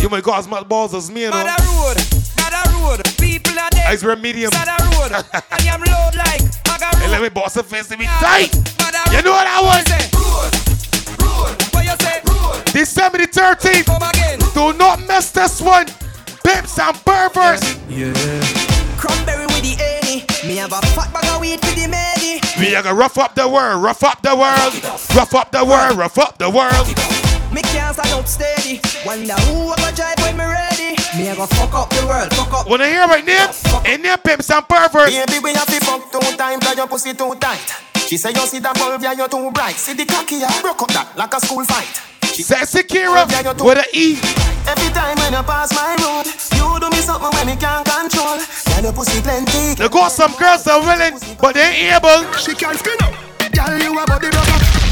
[0.00, 1.44] You may got as much balls as me, you know.
[3.88, 4.14] People are there.
[4.14, 4.52] I wear medium.
[4.52, 5.12] Sada road.
[5.50, 7.10] I am load like Maga And road.
[7.10, 8.54] let me boss the face to be tight.
[9.12, 9.88] You know what I want?
[11.72, 12.72] What you say?
[12.72, 13.86] December the 13th.
[13.86, 14.38] Come again.
[14.54, 15.86] Do not miss this one.
[16.44, 17.76] Pimps and perverts.
[17.88, 18.12] Yeah.
[18.98, 20.24] Cranberry with the any.
[20.46, 22.40] Me have a fat bag of weed for the many.
[22.58, 24.74] We are gonna rough up the world, rough up the world,
[25.14, 26.86] rough up the world, rough up the world.
[27.52, 28.80] Me can't stand up steady.
[29.06, 30.97] Wonder who I go drive when me ready.
[31.16, 32.68] Me a go fuck up the world, fuck up.
[32.68, 33.48] Wanna hear my name?
[33.86, 35.10] In there, pimps and perverts.
[35.10, 37.64] Baby, we have to fuck two times, cause your pussy too tight.
[38.06, 39.76] She say you see that bulb, yeah, you're too bright.
[39.76, 41.88] See the cocky, I broke up that like a school fight.
[42.22, 43.24] Sexy Kira
[43.64, 44.20] with an E.
[44.68, 48.38] Every time when you pass my road, you do me something when me can't control.
[48.68, 49.74] Yeah, your pussy plenty.
[49.74, 52.30] They got some girls that are willing, but they ain't able.
[52.36, 53.12] She can't spin up.
[53.52, 54.87] Girl, you a body rocker.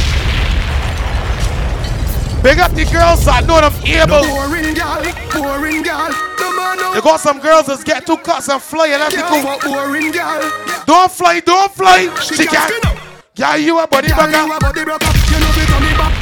[2.46, 4.22] Big up the girls that know them able.
[4.22, 5.02] Boring girl,
[5.34, 6.14] boring girl.
[6.38, 9.26] The man no They got some girls that get two cuts and fly and care
[9.42, 10.38] for boring girl.
[10.86, 12.06] Don't fly, don't fly.
[12.22, 12.94] She She can't up.
[13.34, 15.10] Yeah, you a body Girl, you a body rocker.
[15.26, 16.14] You know fi turn me back.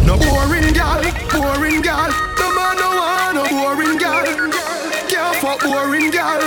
[0.00, 2.08] No boring girl, boring girl.
[2.40, 4.24] The man no want no boring girl.
[5.12, 6.40] Care for boring girl.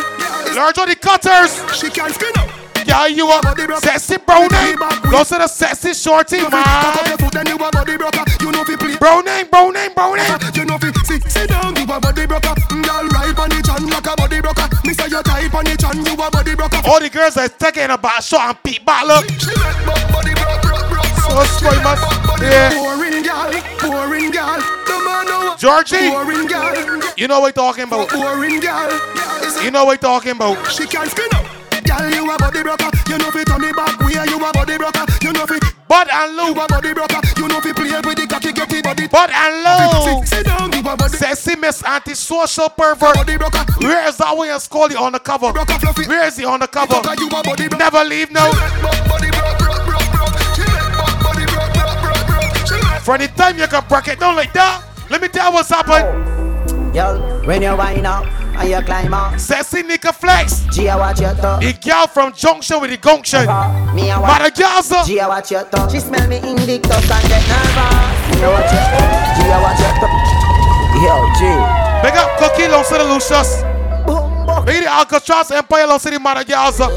[0.57, 1.53] Large on the cutters.
[1.77, 2.60] She can't spin up.
[2.91, 3.39] Yeah, you a
[3.79, 4.75] sexy brownie.
[5.07, 7.07] Go to the sexy shorty, man.
[7.07, 7.93] your foot, then you a body.
[8.41, 8.97] You know fi play.
[8.99, 10.27] Brownie, brownie, brownie.
[10.27, 12.51] Uh, you know fi sit, sit down, you a body broker.
[12.67, 14.67] Mm, girl, ride on the chan like a body broker.
[14.85, 16.81] Me say you type on the chan, you a body broker.
[16.83, 19.23] All the girls that's taking a back shot and peep back look.
[19.39, 19.55] So
[21.31, 21.47] broke.
[21.47, 22.69] spoil She my- make bu- body yeah.
[22.75, 24.59] Boring girl, boring girl.
[25.07, 26.11] Man Georgie.
[26.11, 28.09] Girl, You know what we talking about.
[28.09, 29.63] girl.
[29.63, 30.57] You know what we talking about.
[30.71, 31.60] She can't spin up.
[31.91, 32.89] Girl, you a body broker.
[33.07, 33.99] You know fi turn me back.
[33.99, 35.05] Where you a body broker.
[35.21, 36.55] You know fi Bud and Lou.
[36.55, 37.19] You a body broker.
[37.35, 39.07] You know fi play with the cocky, get the body.
[39.07, 40.25] Bud and Lou.
[40.25, 41.17] Sit down, you a body.
[41.17, 43.17] Sexy Miss Antisocial Pervert.
[43.81, 45.51] Where is that William Scully on the cover?
[45.51, 47.01] Where is he on the cover?
[47.77, 48.51] Never leave now.
[53.01, 55.69] For the time you can break it down like that, let me tell you what's
[55.69, 56.95] happened.
[56.95, 59.39] Yo, when you wind up and you climb up.
[59.39, 60.65] Sexy Nika Flex.
[60.71, 61.59] Gia, watch your tongue.
[61.61, 63.47] The girl from Junction with the Gunction.
[63.47, 63.93] Uh-huh.
[63.93, 64.55] Me a watch.
[64.55, 65.89] Gia, watch your tongue.
[65.89, 68.37] She smell me Invictus and get nervous.
[68.37, 69.11] Me a watch your tongue.
[69.37, 70.19] Gia, watch your tongue.
[71.01, 71.41] Yo, G.
[72.03, 73.63] Big up Cookie Long City Lucius.
[74.65, 76.89] Big the Alcatraz Empire Long City Madagascar.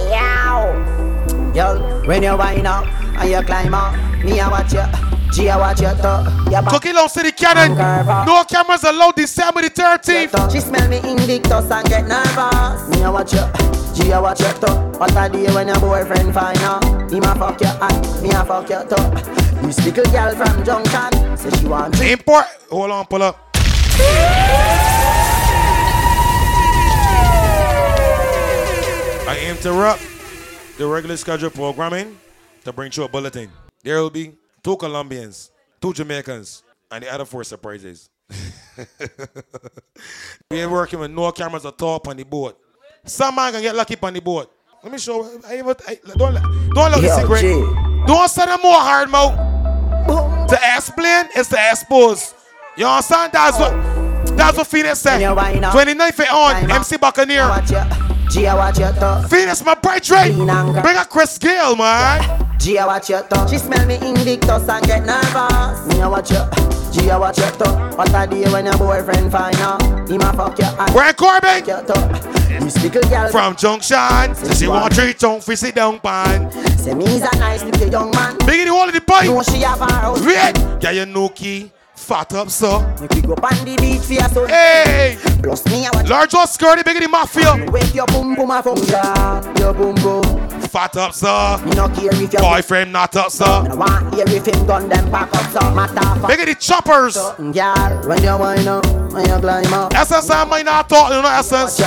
[1.55, 2.87] Yo, when you wind up
[3.19, 3.95] and you climb up.
[4.25, 5.14] Me a watch your.
[5.35, 6.27] Gia, watch your tongue.
[6.49, 6.75] Yeah, back.
[6.75, 7.77] Cookie Long City Cannon.
[8.25, 10.53] No cameras allowed December the 13th.
[10.53, 12.89] She smell me Invictus and get nervous.
[12.89, 13.45] Me a watch you,
[13.95, 14.93] Gia watch your toe.
[14.97, 16.85] What a day when your boyfriend find out.
[17.11, 18.85] Him a fuck your hand, me a fuck your.
[19.65, 22.13] You speak a girl from Junction, say she want drink.
[22.13, 22.45] Import.
[22.71, 23.41] Hold on, pull up.
[29.27, 30.01] I interrupt
[30.79, 32.17] the regular scheduled programming
[32.65, 33.51] to bring you a bulletin.
[33.83, 34.35] There will be
[34.65, 35.51] two Colombians,
[35.81, 38.09] two Jamaicans, and the other four surprises.
[40.51, 42.59] we ain't working with no cameras at all on the boat.
[43.05, 44.51] Some man can get lucky on the boat.
[44.83, 45.23] Let me show.
[45.47, 46.35] I, I, I, don't
[46.75, 47.41] don't look the Yo, secret.
[47.43, 47.51] G.
[48.07, 50.49] Don't send them more hard mouth.
[50.49, 52.35] To explain is to expose.
[52.77, 53.33] You understand?
[53.33, 55.21] That's what that's what Phoenix said.
[55.21, 58.14] 29th it on MC Buccaneer.
[58.31, 58.93] Gia watch your.
[59.29, 60.35] Phoenix, my bright red.
[60.35, 62.47] Bring a Chris Gayle, man.
[62.59, 63.25] Gia watch your.
[63.49, 65.87] She smell me Invictus and get nervous.
[65.87, 66.49] Me a watch your.
[66.93, 67.51] Gia watch your.
[67.97, 69.83] What a day when your boyfriend find out.
[70.09, 70.71] Him a fuck your.
[70.95, 71.65] Where Corbin?
[71.67, 72.31] Your toe.
[72.65, 76.51] You speak a girl From Junction, say she want treat tongue fi sit down pan.
[76.79, 78.39] Say me's a nice little young man.
[78.47, 79.27] Big in the wall of the pipe.
[79.27, 80.25] No, she have her house.
[80.25, 81.71] Wait, get your no key.
[82.05, 82.81] Fat up, so.
[83.01, 84.47] Make we go on the beach for your son.
[84.47, 85.17] Hey!
[85.43, 86.07] Plus me, I watch.
[86.07, 87.65] Large one skirty, big in the mafia.
[87.73, 89.57] Wake your boom boom off from down.
[89.57, 90.51] Your boom boom.
[90.69, 91.57] Fat up, sir.
[91.65, 93.63] Me no care if your Boyfriend not up, sir.
[93.63, 96.29] Me no want hear if him gun them back up, so matter for.
[96.29, 97.15] Big the choppers.
[97.15, 99.95] Girl, when you wind up, when you climb up.
[99.95, 101.81] SSI might not talk, you know, SS.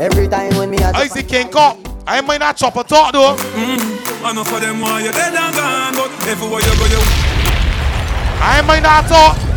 [0.00, 1.76] Every time when me a Isaac King Cup.
[2.06, 3.36] I might not chop a talk, though.
[3.36, 7.02] Mm, enough of them want you dead and gone, but everywhere you go, you.
[8.40, 9.47] I might not talk.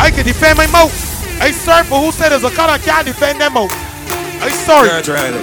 [0.00, 0.92] I can defend my mouth.
[1.40, 3.72] I sorry for who said there's a cut I can't defend them mouth.
[4.42, 4.88] I sorry.
[4.88, 5.34] Yeah, try it.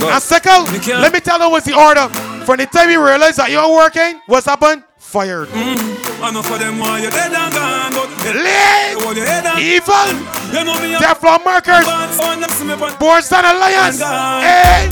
[0.00, 0.70] And second,
[1.00, 2.08] let me tell you what's the order.
[2.44, 4.84] From the time you realize that you're working, what's happened?
[4.98, 5.48] Fired.
[5.48, 6.28] Mm.
[6.28, 9.02] Enough of them want you dead and gone, but Lit.
[9.02, 10.06] hold your head and Evil.
[10.54, 11.86] You Teflon markers.
[12.22, 12.98] on them see me on.
[12.98, 14.00] Born Son Alliance.
[14.00, 14.88] Hey.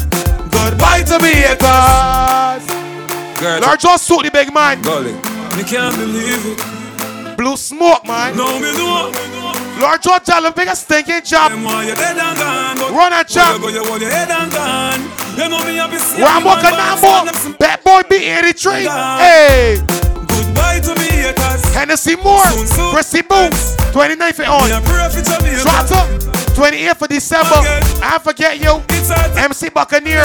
[0.51, 2.66] Goodbye to me, eh, haters.
[3.64, 4.80] Lord, just suit the big man.
[4.83, 5.12] Golly,
[5.57, 6.82] me can't believe it.
[7.37, 8.37] Blue smoke, man.
[8.37, 9.12] No, me know.
[9.80, 11.51] Lord George tell him biggest stinking job.
[11.51, 13.61] Them want you dead and gone, Run and chop.
[13.61, 15.01] Go, you hold your head and gone.
[15.37, 17.59] You know me, I be seeing Rambo Canambo.
[17.59, 18.87] Bad boy B83.
[19.18, 19.76] Hey.
[20.28, 21.64] Goodbye to me, haters.
[21.74, 22.45] Hennessy Moore.
[22.93, 23.76] Chrissy Boots.
[23.91, 24.68] 29th for on.
[25.62, 26.28] Trotter.
[26.55, 27.59] 28th for December.
[28.05, 28.83] I forget you.
[29.37, 30.22] MC Buccaneer.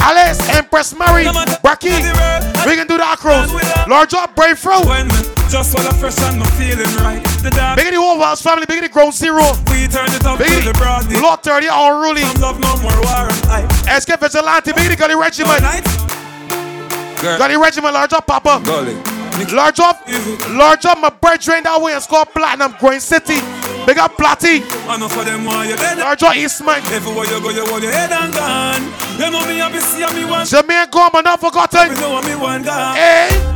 [0.00, 1.24] Alice Empress Mary.
[1.62, 1.94] Bracky.
[2.66, 3.86] We can do the acros.
[3.86, 5.29] Lord Job Breakthrough.
[5.50, 7.18] Just while I'm fresh and I'm feeling right.
[7.42, 8.66] The dark Big the whole Wells family.
[8.66, 9.42] Big the Ground Zero.
[9.66, 12.22] we turn it up Big to in the broad the Lord 30 unruly.
[12.38, 13.66] Love no more war and hype.
[14.00, 14.70] SK Vigilante.
[14.70, 15.58] Big in the Gully Regiment.
[17.18, 17.94] Gully Regiment.
[17.94, 18.62] Large up, Papa.
[19.50, 20.06] Large up.
[20.54, 20.98] Large up.
[21.02, 22.78] My brethren that way and score platinum.
[22.78, 23.42] Growing City.
[23.90, 24.62] Big up Platty.
[24.86, 25.98] Enough of them want you're dead.
[25.98, 26.78] Large up Eastman.
[26.94, 28.86] Everywhere you go, you hold your head and gone.
[29.18, 30.46] You know me, I be seeing me one.
[30.46, 31.90] Jermaine Gorman, not forgotten.
[31.90, 32.96] You know me one gone.
[32.96, 33.30] Eh?
[33.34, 33.50] Hey.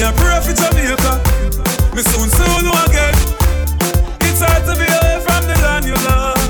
[0.00, 1.12] Me a pray for Jamaica.
[1.92, 3.12] Me soon, soon know again.
[4.24, 6.40] It's hard to be away from the land you love.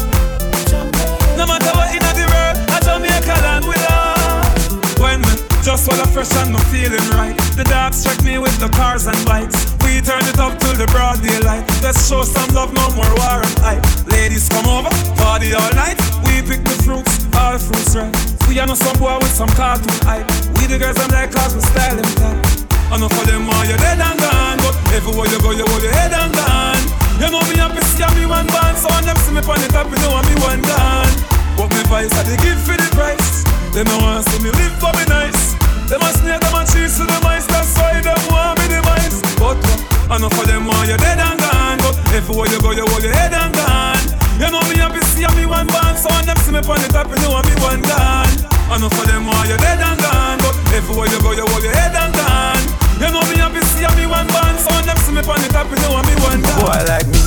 [1.34, 5.02] No matter what in the world, a Jamaica land we love.
[5.02, 5.34] When me
[5.66, 7.34] just while I'm fresh and I'm feeling right.
[7.58, 9.74] The dogs check me with the cars and bikes.
[9.82, 11.66] We turn it up till the broad daylight.
[11.82, 13.82] Let's show some love, no more war and hype.
[14.06, 15.98] Ladies come over, party all night.
[16.22, 18.14] We pick the fruits, all the fruits right.
[18.46, 20.30] We are no some boy with some cartoon hype.
[20.54, 22.59] We the girls I'm like cause we style them tight.
[22.90, 25.78] I Enough for them want your dead and gone But everywhere you go you hold
[25.78, 26.82] your head and gone.
[27.22, 29.70] You know me happy see me one band So when them see me pan it
[29.78, 31.14] up you know me one gone.
[31.54, 33.46] But me vice I they give for the price?
[33.70, 35.54] They no want see me live for me nice.
[35.86, 38.82] They must snare them and cheese to the mice That's why them want me the
[38.82, 39.22] device.
[39.38, 39.62] But
[40.10, 43.06] I enough for them want you dead and gone But everywhere you go you hold
[43.06, 44.02] your head and gone.
[44.34, 46.98] You know me happy see me one band So when them see me pan it
[46.98, 48.34] up you know me one gone.
[48.74, 51.70] Enough for them want you dead and gone But everywhere you go you hold your
[51.70, 52.69] head and gone.
[53.00, 55.72] You know me happy see me one band Sound them see me on the top,
[55.72, 57.20] you know me one dance Boy like me,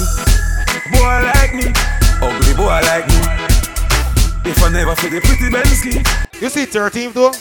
[0.93, 1.65] boy like me.
[2.21, 3.17] Ugly boy like me.
[4.45, 5.97] If I never fit the pretty Bensky
[6.39, 7.33] You see 13 though?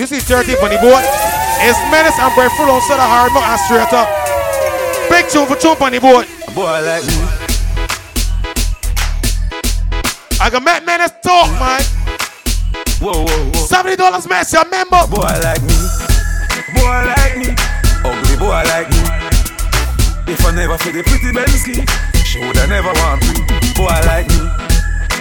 [0.00, 1.04] You see 13 on the board?
[1.60, 4.08] It's Menace and Boy full on so the hard mouth and straight up.
[5.10, 6.24] Big tune for chump on the board.
[6.54, 7.20] Boy like me.
[10.40, 11.82] I can make Menace talk man.
[13.00, 13.66] Whoa, whoa, whoa.
[13.66, 15.06] $70 match, your member.
[15.06, 15.62] Boy, like
[16.88, 17.52] Boy like me.
[18.00, 18.96] Ugly boy like me.
[20.24, 21.84] If I never feel the pretty Bensky,
[22.24, 23.44] she woulda never want me.
[23.76, 24.40] Boy like me.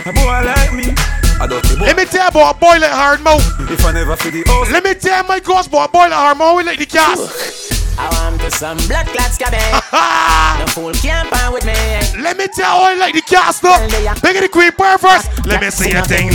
[0.08, 0.96] A boy like me.
[1.44, 1.92] A dirty boy.
[1.92, 3.44] Let me tell you about a boy like hard mouth.
[3.68, 4.72] If I never feel the house.
[4.72, 6.56] Let me tell my ghost about a boy like hard mouth.
[6.56, 8.00] We like the cast.
[8.00, 9.60] I want to some blood clots cabin.
[9.60, 11.76] the fool can't with me.
[12.24, 13.84] Let me tell you, I like the cast up.
[14.24, 15.28] Big of the queen first.
[15.46, 16.32] Let me see your thing.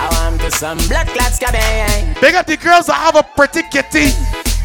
[0.00, 0.15] I
[0.46, 2.14] want to some blood clots cabin.
[2.20, 4.14] Big up the girls that have a pretty kitty.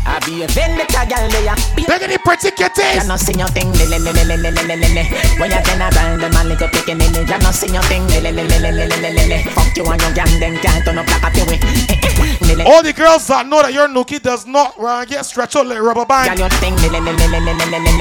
[0.01, 1.53] I be a vendetta girl there.
[1.77, 3.01] Big of the pretty kitties.
[3.01, 3.69] You not see your thing.
[3.69, 7.29] When you turn around, the man little picking in it.
[7.29, 8.09] You not see your thing.
[8.09, 12.65] Fuck you and your gang, them can't turn up like a peewee.
[12.65, 15.81] All the girls that know that your nookie does not uh, get stretched out like
[15.81, 16.37] rubber band.
[16.37, 16.73] Girl, your thing.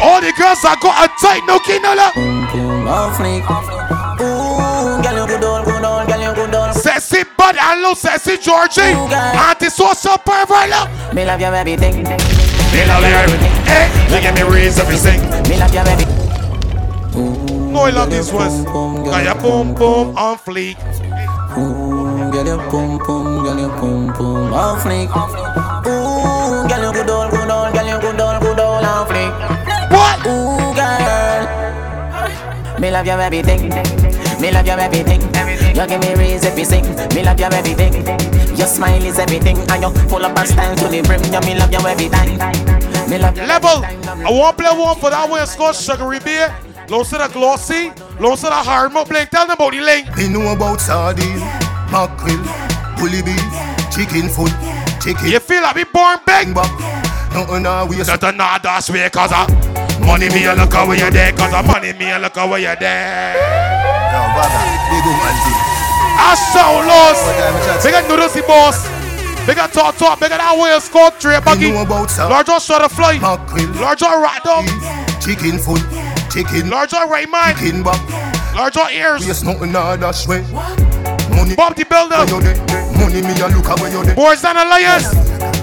[0.01, 2.09] All the girls that got a tight nookie, no, no.
[2.91, 4.00] Off fleek.
[7.01, 8.83] Sexy bud and low sexy Georgie.
[8.83, 11.15] Anti-social pervert, look.
[11.15, 12.05] Me love your everything.
[12.05, 13.51] Me love your everything.
[13.65, 15.21] Hey, you give me reason to sing.
[15.49, 17.73] Me love your everything.
[17.73, 18.65] No, I love this one.
[19.05, 20.77] Got your boom boom on fleek.
[21.57, 25.09] Ooh, girl, your pum pum, girl, your pum pum on fleek.
[25.87, 29.33] Ooh, girl, you good old, good old, girl, you good old, good old on fleek.
[29.91, 30.27] What?
[30.27, 31.49] Ooh, girl.
[32.79, 33.73] Me love your everything.
[34.41, 35.21] Me love your everything.
[35.21, 36.85] You give me reason to sing.
[37.15, 37.93] Me love your everything.
[38.57, 41.23] Your smile is everything, and you full of a style to the brim.
[41.25, 43.11] You me love you every time.
[43.11, 43.45] Me love you.
[43.45, 43.85] Level.
[43.85, 46.55] I want to play one for that West Coast sugary beer.
[46.89, 47.93] Low set of glossy.
[48.19, 49.29] Low set of hard mouth blink.
[49.31, 50.09] Tell them about the link.
[50.17, 51.39] They know about sardine,
[51.93, 52.41] mackerel,
[52.97, 53.45] bully beef,
[53.93, 54.53] chicken foot,
[55.05, 55.29] chicken.
[55.29, 56.55] You feel like we born big?
[56.55, 59.49] Nothing now we Nothing now that's way cause of
[60.01, 62.75] money me a look away you there cause I money me a look away you
[62.81, 63.80] there.
[64.11, 65.61] Yo, baga, big woman thing.
[66.19, 67.23] I so lost.
[67.85, 68.83] Big at Noodlesy boss.
[69.47, 70.19] Big at talk talk.
[70.21, 71.73] Big at that West Coast tray buggy.
[71.73, 73.17] Lord just shot a fly.
[73.23, 74.67] Lord just rat dog.
[75.23, 75.81] Chicken foot,
[76.29, 76.69] chicken.
[76.71, 77.59] Right mind.
[77.59, 77.83] Chicken.
[77.83, 79.27] Lord just ears.
[79.27, 80.43] Yes, nothing that's way.
[81.31, 81.55] Money.
[81.55, 82.27] Bob the builder.
[82.99, 84.15] Money me a look away you there.
[84.15, 85.15] Boys and Alliance.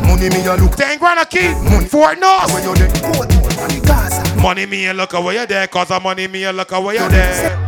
[0.08, 0.76] Money me a look.
[0.76, 1.54] Ten grand a key.
[1.88, 2.52] Fort North.
[2.54, 4.42] Where you there?
[4.42, 7.10] Money me a look away you there cause of money me a look away you
[7.10, 7.67] there.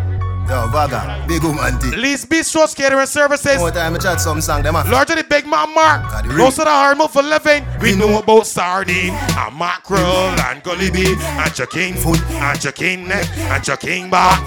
[0.49, 1.91] Yo, Vaga, big woman thing.
[2.01, 3.59] Least Bistro Catering Services.
[3.59, 4.73] More time I chat some song, them.
[4.73, 6.23] Larger the Big Man Mark.
[6.23, 7.63] the Most of the hard move for living.
[7.79, 13.27] We know about sardine, and mackerel, and gully beef, and chicken foot, and chicken neck,
[13.37, 14.41] and chicken back.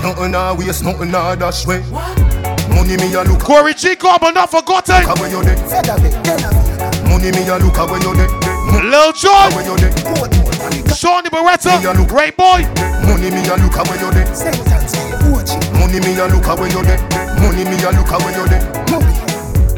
[0.00, 1.82] Nothing now waste, nothing now dash way.
[2.70, 3.40] Money me a look.
[3.40, 5.02] Corey Chico, but not forgotten.
[5.04, 5.56] Look where you there.
[7.10, 8.30] Money me a look where you there.
[8.88, 10.39] Lil John.
[10.70, 10.94] Where.
[10.94, 11.80] Sean the Beretta.
[12.08, 12.62] Great boy.
[13.06, 14.28] Money me a look where you there.
[15.74, 17.00] Money me a look where you there.
[17.40, 18.80] Money me a look where you there.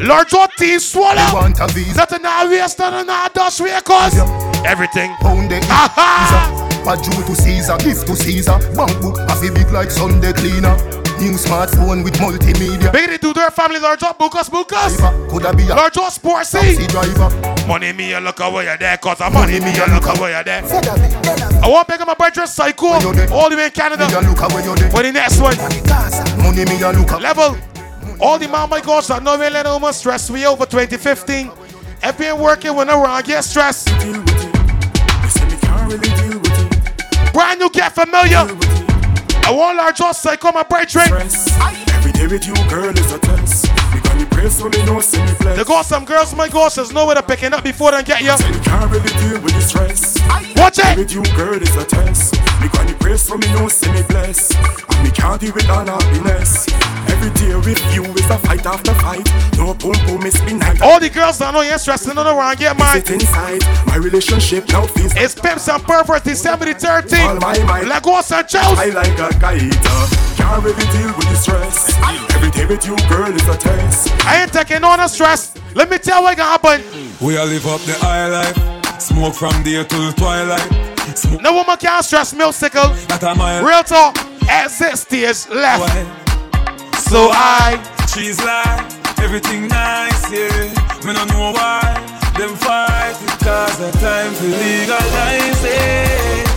[0.03, 0.79] Lord John T.
[0.79, 1.33] Swallow.
[1.33, 1.95] want a visa.
[1.95, 4.17] Nothing now waste, nothing now dash way cause.
[4.65, 5.11] Everything.
[5.21, 5.59] Pound the
[6.83, 8.59] But due to Caesar, gift to Caesar.
[8.75, 10.75] Bank book, a big like Sunday cleaner.
[11.19, 12.91] New smartphone with multimedia.
[12.91, 14.97] Big to do their family, Lord John Bukas Bukas.
[15.29, 17.52] Coulda be a Lord John Sports taxi driver.
[17.67, 20.43] Money me a look away you there, cause I'm money me a look away you
[20.43, 20.63] there.
[21.63, 24.05] I want to pick up my brother Psycho all the way in Canada.
[24.07, 24.91] Me look where you there.
[24.91, 25.57] For the next one.
[26.43, 27.57] Money me a look Level.
[28.19, 30.29] All the man, my gosh, that no let no more stress.
[30.29, 31.51] We over 2015.
[32.03, 33.87] I've been working when I get stressed.
[37.33, 38.45] Brand new, get familiar.
[39.45, 41.11] I want large just psycho my bright train.
[41.11, 43.72] Every day with you, girl, is a test.
[44.43, 45.55] You got me praise, so know, see me blessed.
[45.55, 48.35] There got some girls, my gosh, there's nowhere to picking up before they get you.
[48.63, 50.22] Can't really deal with the stress.
[50.55, 50.97] Watch it.
[50.97, 52.33] With you, girl, is a test.
[52.61, 54.55] Me got the praise, so me know, see me blessed.
[54.55, 56.67] And me can't deal with all happiness.
[57.09, 59.27] Every day with you is a fight after fight.
[59.57, 60.81] No boom boom, it's been night.
[60.81, 63.03] All the girls that know you're stressing on the wrong, get mine.
[63.03, 63.61] Sit inside.
[63.85, 67.27] My relationship now feels It's Pimps and Perverts, December the 13th.
[67.27, 67.89] All my mind.
[67.89, 68.81] Lagos and Chelsea.
[68.81, 70.37] I like a kaita.
[70.37, 71.93] Can't really deal with the stress.
[72.35, 74.09] Every day with you, girl, is a test.
[74.25, 75.55] I ain't taking on the stress.
[75.75, 76.83] Let me tell you what gonna happen.
[77.19, 78.72] We all live up the high life.
[79.13, 80.59] Smoke from day till twilight.
[81.15, 82.91] Smoke No woman can stress milk sickle.
[83.09, 83.63] at a mile.
[83.63, 84.17] Real talk.
[84.49, 85.93] Exit stage left.
[86.97, 87.77] So I.
[88.11, 88.81] She's like
[89.19, 91.05] everything nice, yeah.
[91.05, 91.81] Me no know why
[92.37, 96.47] them fight cause the time to legalize it.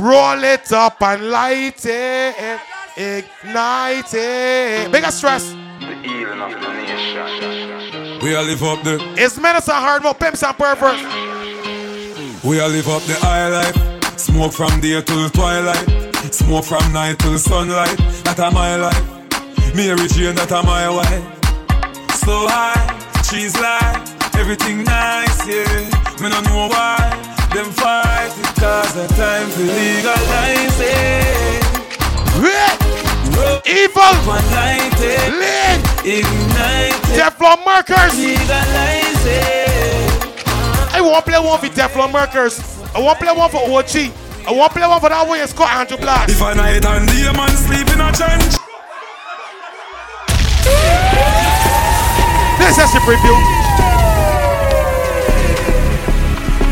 [0.00, 2.60] Roll it up and light it.
[2.96, 4.92] ignite it.
[4.92, 5.52] Bigger stress.
[8.22, 11.02] We all live up the, It's and hard more pimps and perverts.
[12.44, 13.76] we all live up the high life.
[14.18, 16.12] Smoke from day till twilight.
[16.32, 17.96] Smoke from night till sunlight.
[18.24, 19.74] That a my life.
[19.74, 21.24] Mary Jane, that a my wife.
[22.22, 22.86] So high,
[23.28, 23.98] she's like
[24.38, 25.64] everything nice, yeah.
[26.22, 27.10] Me no know why
[27.52, 31.62] them fight because the time to legalize it.
[33.64, 38.12] Evil, United, lean, ignited, Teflon markers.
[40.94, 42.60] I won't play one for Teflon markers.
[42.94, 44.12] I won't play one for OG.
[44.46, 46.28] I won't play one for that way Scott Andrew Black.
[46.28, 48.58] If a night and a man sleep in a trench.
[52.58, 53.36] This is the preview.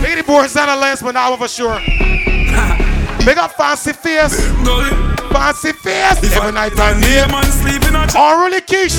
[0.02, 1.78] Big the boys and a lens, but now for sure.
[3.24, 5.09] Big up fancy face.
[5.32, 6.36] Fancy face.
[6.36, 7.24] Every night and day.
[7.30, 8.14] man sleep in a trench.
[8.18, 8.98] Unruly quiche.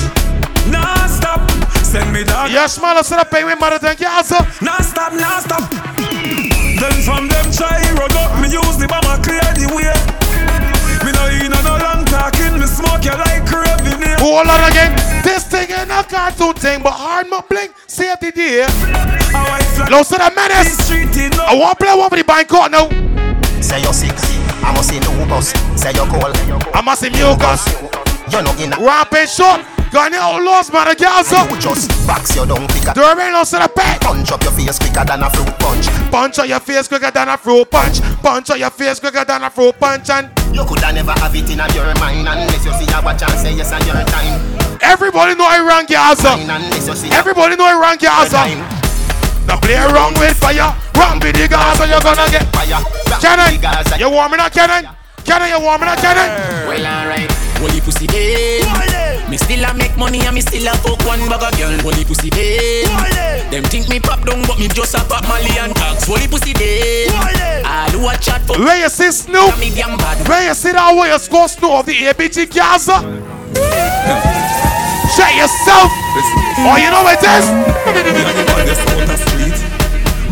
[0.70, 1.40] Nah stop,
[1.84, 2.50] send me dog.
[2.50, 4.40] Yes, man, I said I pay me mother than Gaza.
[4.62, 5.68] Nah stop, nah stop.
[6.80, 9.92] Then from them try run up, me use the bomber clear the way.
[11.04, 14.16] Me no in no long talking, me smoke you like revenue.
[14.22, 14.94] Hold on again.
[15.22, 17.70] This thing ain't a cartoon thing, but Hardmout Bling.
[17.86, 18.66] Save the day.
[19.90, 20.90] Low to the menace.
[21.38, 22.88] I want to play one for the bank court now.
[23.60, 24.16] Say you're sick,
[24.62, 25.52] I must see the bus.
[25.80, 26.34] Say you're cold,
[26.74, 27.66] I must see mucus.
[28.30, 29.60] you're not in a Ramping short.
[29.92, 31.44] Gun your outlaws, man, the Gaza.
[31.52, 32.94] You just box your down quicker.
[32.96, 34.00] Do on to the pet.
[34.00, 35.86] Punch up your face quicker than a fruit punch.
[36.10, 38.00] Punch on your face quicker than a fruit punch.
[38.22, 40.08] Punch on your face quicker than a fruit punch.
[40.08, 43.38] And You coulda never have it in your mind unless you see a watch and
[43.38, 44.40] say yes and your time.
[44.80, 46.40] everybody know I run Gaza.
[46.40, 48.81] Unless you see a Everybody know I run Gaza.
[49.52, 50.72] Now play wrong with fire.
[50.96, 52.80] Wrong with the Gaza, you're gonna get fire.
[53.20, 53.52] Cannon,
[54.00, 54.88] you warming up, Cannon?
[55.28, 56.24] Cannon, you warming up, Cannon?
[56.64, 57.30] Well, alright.
[57.60, 58.64] Holy pussy dead.
[59.28, 61.78] Me still a make money and me still a fuck one bag of girl.
[61.84, 62.88] Holy pussy dead.
[63.52, 66.06] Them think me pop down, but me just a pop Molly and tax.
[66.08, 67.12] Holy pussy dead.
[67.12, 69.58] All who a chat for Where you see Snoop?
[69.60, 70.26] me damn bad.
[70.26, 73.04] Where you see that way you score Snoop of the ABG Gaza?
[75.12, 75.92] Check yourself.
[76.64, 77.44] Oh, you know what it is?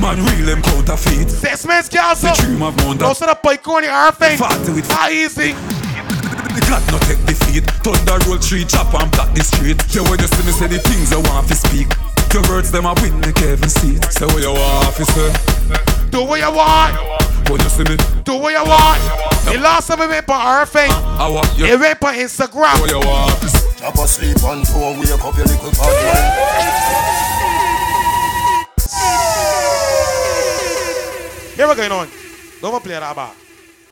[0.01, 1.29] Man, real them counterfeit.
[1.29, 2.33] Six men's Gaza.
[2.33, 3.01] The dream of Monda.
[3.01, 4.39] Those are the pike on the earth thing.
[4.39, 5.53] Party with How easy.
[5.53, 7.69] The God no take defeat.
[7.85, 9.77] Thunder roll tree, chop and block the street.
[9.93, 11.93] Yeah, when you see me say the things I want to speak.
[12.33, 14.01] Your words them a win the Kevin seat.
[14.09, 15.29] Say what you want, officer.
[16.09, 16.97] Do what you want.
[17.53, 19.05] When you see me, Do what you want.
[19.45, 20.91] The last time we went on earth thing.
[20.91, 21.67] I want you.
[21.67, 22.81] It went on Instagram.
[22.81, 23.69] What you want, officer.
[23.77, 27.20] Drop asleep on floor, wake up your little body.
[31.69, 32.09] We going on.
[32.63, 33.37] Don't play that back.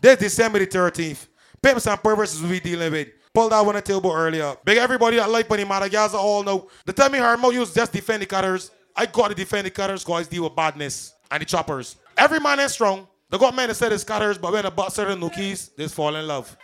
[0.01, 1.27] This December the 13th.
[1.61, 3.09] Pimps and perverts we dealing with.
[3.35, 4.57] Pulled that one at table earlier.
[4.65, 6.71] Big everybody that like Bunny Madagascar all know.
[6.87, 8.71] The time me heard use just defend the cutters.
[8.97, 11.97] I got to defend the cutters I deal with badness and the choppers.
[12.17, 13.07] Every man is strong.
[13.29, 16.17] They got men that said it's cutters, but when the butt certain nookies, they fall
[16.17, 16.57] in love.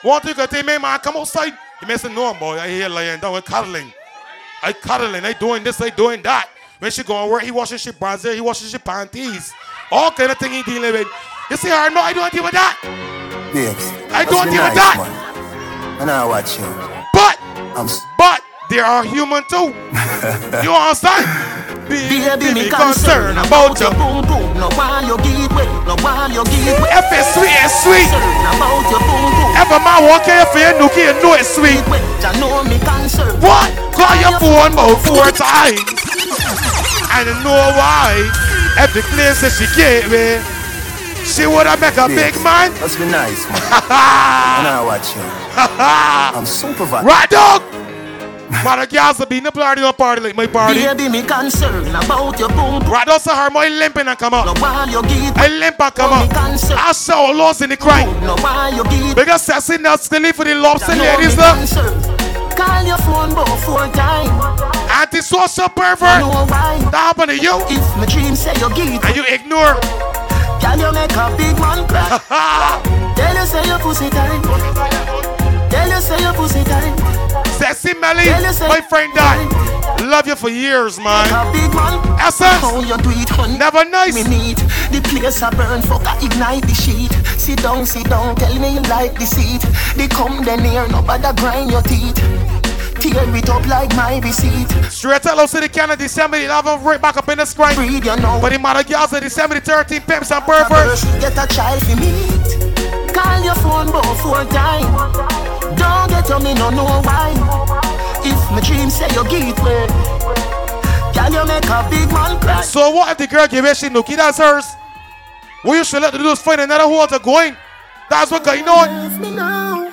[0.00, 1.52] One thing I tell me, man, come outside.
[1.86, 3.92] You say, no, boy, I hear lying down with cuddling.
[4.62, 6.48] I cuddling, I doing this, I doing that.
[6.78, 9.52] When she go to work, he washing she brazier, he washing she panties.
[9.90, 11.08] All kind of thing he dealing with.
[11.50, 12.76] You see her, no, I don't deal with that.
[13.56, 14.96] Babes, I don't deal with nice, that.
[15.00, 16.04] Man.
[16.04, 16.68] And I watch you.
[17.16, 17.40] But,
[17.72, 17.88] I'm
[18.20, 19.72] but, there are human too.
[20.60, 21.24] you understand?
[21.88, 23.88] Be, Baby, me concerned about you.
[23.96, 24.44] boom boom.
[24.60, 26.92] No while you give way, no while you give way.
[26.92, 28.12] If it's sweet, it's sweet.
[28.44, 29.56] About your boom boom.
[29.56, 31.80] If a man walk here for you, nookie, you know it's sweet.
[32.20, 33.40] I know me concerned.
[33.40, 33.72] What?
[33.96, 35.80] Call your phone about four times.
[37.08, 38.28] I don't know why?
[38.76, 40.42] Every place that she gave me,
[41.24, 42.72] she would have make a big man.
[42.80, 43.56] Must be nice, man.
[44.60, 45.22] and I watch you.
[46.36, 47.04] I'm super vibe.
[47.04, 47.62] Right, dog?
[48.50, 50.80] Man, the girls will be in the party on party like my party.
[50.80, 52.80] Baby, me concerned about your boom.
[52.90, 54.46] Right, don't say her, my limping and come out.
[54.46, 56.32] No while you give I limp and come out.
[56.34, 58.08] I saw lost in the crime.
[58.24, 62.17] No while you give Because sassy nuts still live for the lobster I ladies, concerned.
[62.58, 64.34] Call your phone about four times.
[64.90, 66.26] Anti-social pervert.
[66.50, 66.78] why.
[66.90, 67.54] That happened to you.
[67.70, 69.78] If my dream say you give And you ignore.
[70.58, 72.18] Can you make a big man cry?
[73.14, 74.42] Tell you say your pussy tight.
[75.70, 76.98] Tell you say your pussy tight.
[77.58, 78.26] Sexy Melly,
[78.66, 81.26] my friend that love you for years, man.
[81.30, 81.98] A big man.
[82.20, 83.58] Essence, How you do it, hun?
[83.58, 84.14] never nice.
[84.14, 84.56] Me need
[84.90, 87.12] the place a burn, fuck I ignite the sheet.
[87.38, 89.62] Sit down, sit down, tell me you like the seat.
[89.96, 92.16] They come then here, nobody grind your teeth.
[93.10, 94.68] Tear it up like my receipt.
[94.90, 97.74] Straight hello City Canada, December 11th, right back up in the screen.
[97.74, 98.38] Breathe, you know.
[98.40, 101.04] But the mother girls are December 13th, pimps and perverts.
[101.18, 103.14] Get a child for meet.
[103.14, 105.16] Call your phone about four times.
[105.80, 107.32] Don't get on me, no know why.
[108.24, 109.86] If my dream say you give way,
[111.14, 112.60] can you make a big man cry?
[112.60, 114.16] So what if the girl give her she nookie?
[114.16, 114.66] That's hers.
[115.62, 117.56] What you should let the dudes find another hole to go in.
[118.10, 118.88] That's what going on.
[118.88, 119.90] Left me now,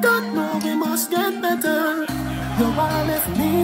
[0.00, 2.01] God know we must get better.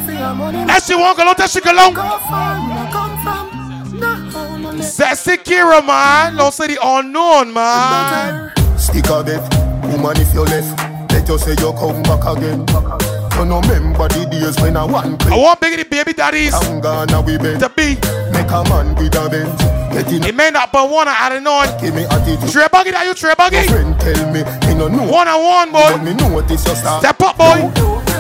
[0.09, 0.65] You want left me for your money.
[0.67, 1.95] That she go out, that she go long.
[1.95, 4.01] Go far, where I come from.
[4.01, 4.81] No, no, no.
[4.81, 6.37] Sexy Kira, man.
[6.37, 8.53] Don't say the unknown, man.
[8.79, 9.43] Stick a bet,
[9.85, 10.79] woman if you left,
[11.13, 12.65] let you say you come back again.
[13.39, 16.81] You no remember the days when I want I want big the baby daddies I'm
[16.81, 17.95] gonna we bend to be.
[18.35, 19.55] Make a man with a bend.
[20.25, 21.63] It may not, but one I don't know.
[21.81, 22.51] Give me attitude.
[22.51, 23.67] Trey buggy, that you Trey buggy?
[23.69, 25.07] Friend tell me, he no know.
[25.11, 25.87] One on one, boy.
[25.87, 27.03] But me know this your start.
[27.03, 27.71] Step up, boy.
[27.71, 28.18] Really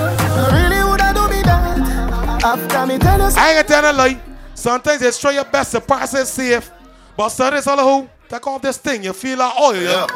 [2.44, 3.36] after me tell us.
[3.36, 4.20] I ain't gonna tell a lie.
[4.54, 6.70] Sometimes it's try your best to pass it safe.
[7.16, 10.06] But suddenly, all who take off this thing, you feel like oil, yeah.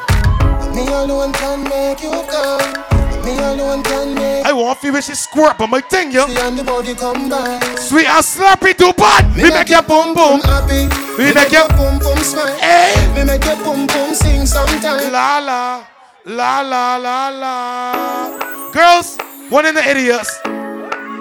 [0.74, 2.92] Me alone can make you come.
[3.24, 4.44] Me alone can make.
[4.44, 6.26] I want feel she squirt, but my thing, yeah.
[6.26, 7.78] See and the body come back.
[7.78, 9.36] Sweet and slurpy, too bad.
[9.36, 10.40] We make your boom boom.
[10.40, 10.88] happy.
[11.16, 12.58] We make your boom boom smile.
[12.58, 12.94] Hey.
[13.14, 15.12] We make your boom boom sing sometime.
[15.12, 15.84] La la,
[16.24, 18.70] la la la la.
[18.72, 19.18] Girls,
[19.50, 20.40] one in the idiots.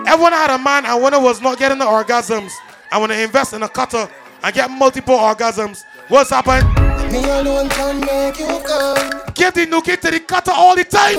[0.08, 2.52] Everyone had a man and one was not getting the orgasms.
[2.92, 4.10] I want to invest in a cutter
[4.44, 5.86] and get multiple orgasms.
[6.08, 6.68] What's happened?
[7.12, 9.34] Me alone can make you come.
[9.34, 11.16] Give the nookie to the cutter all the time.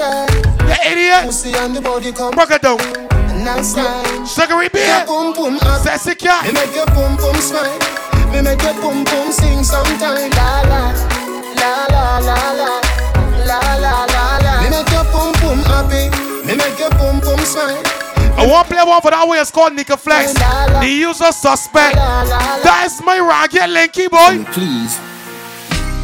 [0.66, 1.26] You idiot.
[1.26, 2.34] Pussy and the body come.
[2.34, 2.78] Break it down.
[3.44, 4.26] Nice time.
[4.26, 5.04] Sugary beer.
[5.06, 5.58] Boom boom.
[5.82, 6.46] Sexy cat.
[6.46, 7.78] Me make your boom boom smile.
[8.32, 10.30] Me make your boom boom sing sometime.
[10.32, 10.92] La la,
[11.56, 12.80] la la la la,
[13.46, 14.62] la la la la.
[14.62, 16.10] Me make your boom boom happy.
[16.46, 18.01] Me make your boom boom smile.
[18.43, 19.38] I want to play one for that way.
[19.38, 20.34] It's called Nika Flex.
[20.34, 21.95] The user suspect.
[21.95, 24.43] That's my ragged linky boy.
[24.51, 24.99] Please,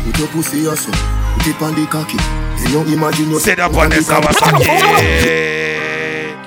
[0.07, 0.93] put your pussy also.
[1.35, 2.15] Put it on the cocky.
[2.63, 4.71] You know, imagine you Sit up on this Kawasaki.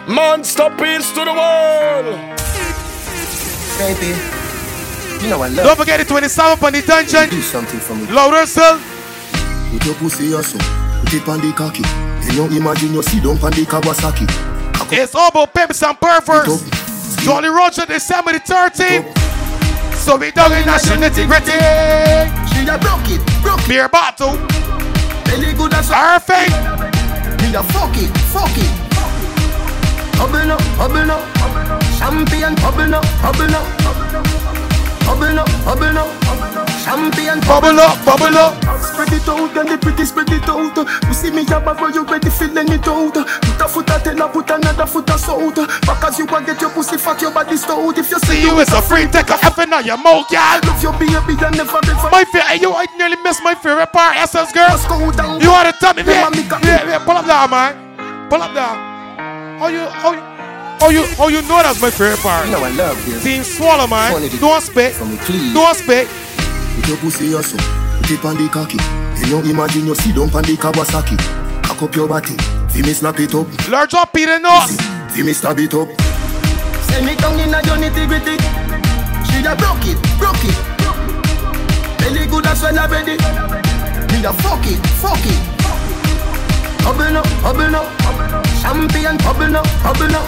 [0.08, 2.16] Monster peace to the world.
[3.76, 4.16] Baby,
[5.24, 5.66] you know I love.
[5.66, 7.30] Don't forget the 27th on the dungeon.
[7.30, 8.08] Do something for me.
[8.08, 8.80] Louder, sir.
[9.72, 10.58] Put your pussy also.
[11.04, 11.84] Put it on the cocky.
[12.32, 14.51] You know, imagine you sit down on the Kawasaki.
[14.94, 16.66] It's all about pimps and perverts.
[17.24, 19.08] Jolly Roger, December the 13th.
[19.96, 21.56] So we dug in that nitty gritty.
[22.52, 23.70] She a broke it, broke it.
[23.70, 24.36] Beer bottle.
[25.24, 26.52] Belly good as Her thing.
[27.40, 28.68] Me a fuck it, fuck it.
[30.20, 31.24] Bubble up, bubble up.
[31.98, 33.66] Champion, bubble up, bubble up.
[35.08, 36.61] Bubble up, bubble up.
[36.82, 38.58] Champion, Bubble up, bubble up.
[38.82, 40.74] Spread it out, and the pretty spread it out.
[41.06, 43.14] You see me a bag where you ready feeling it out.
[43.14, 45.56] Put a foot a tell put another foot a south.
[45.86, 47.98] Back as you a get your pussy fuck your body stout.
[47.98, 50.60] If you See you as a free take a effing on your mouth, girl.
[50.66, 52.10] Love your baby and never ever.
[52.10, 54.74] My favorite, you I nearly missed my favorite part, SS girl.
[55.38, 56.34] You want to tell me, man?
[56.34, 58.28] Yeah, yeah, pull up there, man.
[58.30, 58.74] Pull up there.
[59.62, 60.22] How you, how you,
[60.82, 62.48] how you, how you know that's my favorite part?
[62.48, 63.24] You know I love this.
[63.24, 64.18] Team swallow, man.
[64.40, 64.94] Don't spit.
[64.94, 65.54] For me, please.
[65.54, 66.08] Don't spit.
[66.76, 67.58] Put your pussy also.
[68.02, 68.78] Put it on the cocky.
[69.22, 71.18] You know, imagine you sit down on the Kawasaki.
[71.64, 72.36] Cock up your body.
[72.70, 73.48] See me slap it up.
[73.70, 74.72] Large up, Peter North.
[75.12, 75.90] See me stab it up.
[76.88, 78.36] Send me down in a your nitty gritty.
[79.28, 80.58] She a broke it, broke it.
[82.00, 83.18] Belly good as well already.
[84.12, 85.42] Me a fuck it, fuck it.
[86.84, 87.88] Bubble up, bubble up.
[88.62, 90.28] Champion, bubble up, bubble up.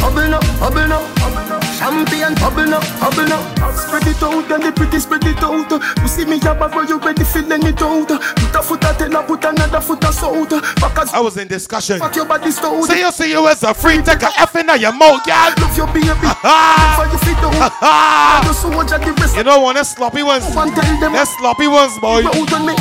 [0.00, 1.67] Bubble up, bubble up.
[1.78, 3.74] Champion, bubble up, bubble up.
[3.78, 5.70] Spread it out, and the pretty spread it out.
[5.70, 8.08] You see me a bag you ready feeling it out.
[8.08, 10.50] Put a foot a tell her, put another foot a south.
[10.82, 12.00] Back I was in discussion.
[12.00, 12.82] fuck your body stout.
[12.84, 15.54] See you, see you as a free take a effing on your mouth, girl.
[15.62, 16.10] Love your baby.
[16.10, 17.54] Ha For you fit down.
[17.54, 19.36] You much at the rest.
[19.36, 20.44] You know one of sloppy ones.
[20.56, 21.12] One tell them.
[21.12, 22.26] Them sloppy ones, boy.
[22.26, 22.74] Out on me.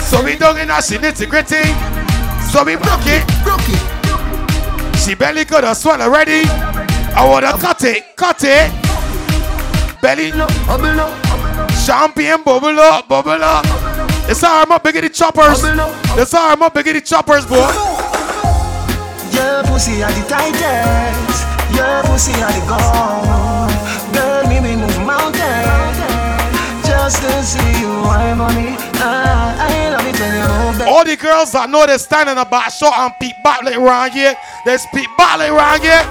[0.00, 1.60] So we dug in that shit nitty gritty.
[2.48, 3.20] So we broke it.
[3.44, 4.96] Broke it.
[4.98, 6.73] She belly could have swallow already.
[7.16, 8.70] I wanna cut it, cut it.
[10.02, 11.70] Belly, Bubble up.
[11.86, 13.64] champion, bubble up, bubble up.
[14.28, 15.62] It's our more bigger the choppers.
[16.18, 17.70] It's our more bigger the choppers, boy.
[19.32, 21.46] Your pussy are the tightest.
[21.74, 23.70] Your pussy are the gold.
[24.14, 25.98] Girl, me we move mountains
[26.84, 28.76] just to see you wine on me.
[28.96, 30.88] Ah, I love it when you move back.
[30.88, 33.76] All the girls that know they stand in the back short and peep back like
[33.76, 34.34] around here,
[34.64, 36.02] they speak back like around here.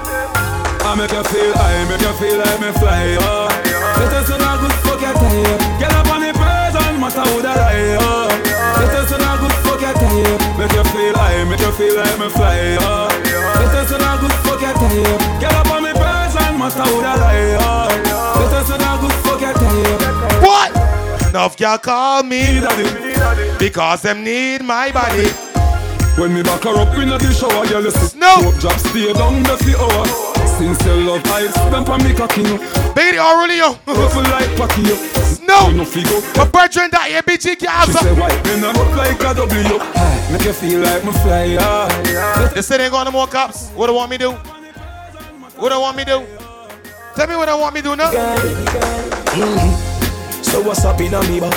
[0.94, 3.50] I make you feel high, make you feel like me fly, oh.
[3.98, 5.58] Let us know good fuck your tail.
[5.82, 8.30] Get up on the person, matter who that lie, oh.
[8.78, 10.38] Let us know good fuck your tail.
[10.54, 13.10] Make you feel high, make you feel like me fly, oh.
[13.10, 15.18] Let us know good fuck your tail.
[15.42, 17.90] Get up on the person, matter who that lie, oh.
[18.38, 19.98] Let us know good fuck your tail.
[20.46, 20.70] What?
[21.26, 22.62] Enough y'all call me
[23.58, 25.26] because them need my body.
[26.14, 28.16] When me back her up in the shower, girl, you see.
[28.16, 28.54] No.
[28.60, 30.58] Drop, stay down the the hour.
[30.58, 32.58] Since your love heights, them for me cocky, you.
[32.94, 33.78] Baby, Aurelio.
[33.86, 34.96] Ruffle like Packy, you.
[35.46, 35.68] No.
[35.68, 36.20] You know figo.
[36.36, 37.98] My brethren that ABG She Gaza.
[37.98, 38.30] say, why?
[38.42, 39.78] Then I look like a W.
[40.32, 42.48] Make you feel like me fly, yeah.
[42.54, 43.68] They say they ain't got no more cops.
[43.70, 44.30] What do I want me do?
[45.60, 46.24] What do I want me do?
[47.14, 48.10] Tell me what I want me do now.
[48.10, 50.42] Mm-hmm.
[50.42, 51.54] So what's up in a me back?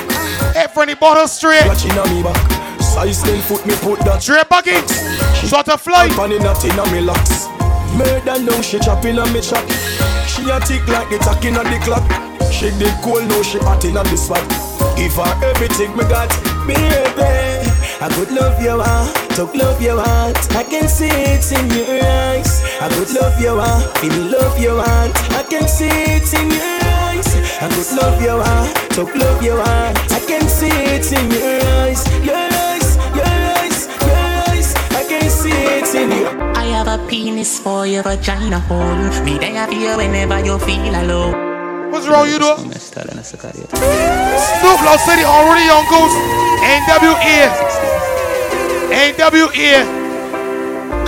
[0.54, 1.66] Hey, friendly bottle straight.
[1.68, 2.38] Watching a me back.
[2.82, 4.88] Size 10 foot me put that Straight bucket.
[5.48, 6.10] Shot a fly.
[6.10, 7.48] Funny not in a me locks.
[7.96, 9.64] Murder now she chopping on me chop.
[10.28, 12.04] She a tick like the tack in a the clock.
[12.52, 14.44] She did cool now she hot in a the spot.
[14.98, 16.30] Give her everything me got,
[16.66, 17.70] baby.
[18.00, 20.38] I could love you heart, talk love your heart.
[20.56, 22.62] I can see it in your eyes.
[22.82, 25.12] I could love you heart, feel me love your heart.
[25.34, 27.28] I can see it in your eyes.
[27.62, 29.98] I could love your heart, talk love your heart.
[30.12, 34.16] I can see it in your eyes, your eyes, your eyes, your
[34.50, 34.76] eyes.
[34.94, 36.47] I can see it in your
[37.08, 39.24] penis for your vagina hole.
[39.24, 41.92] Me there for you whenever you feel alone.
[41.92, 42.56] What's wrong, you do?
[42.58, 42.74] Snoop
[44.82, 46.18] Snoop City already on Goose.
[46.64, 47.50] NWA.
[48.92, 50.07] NWA.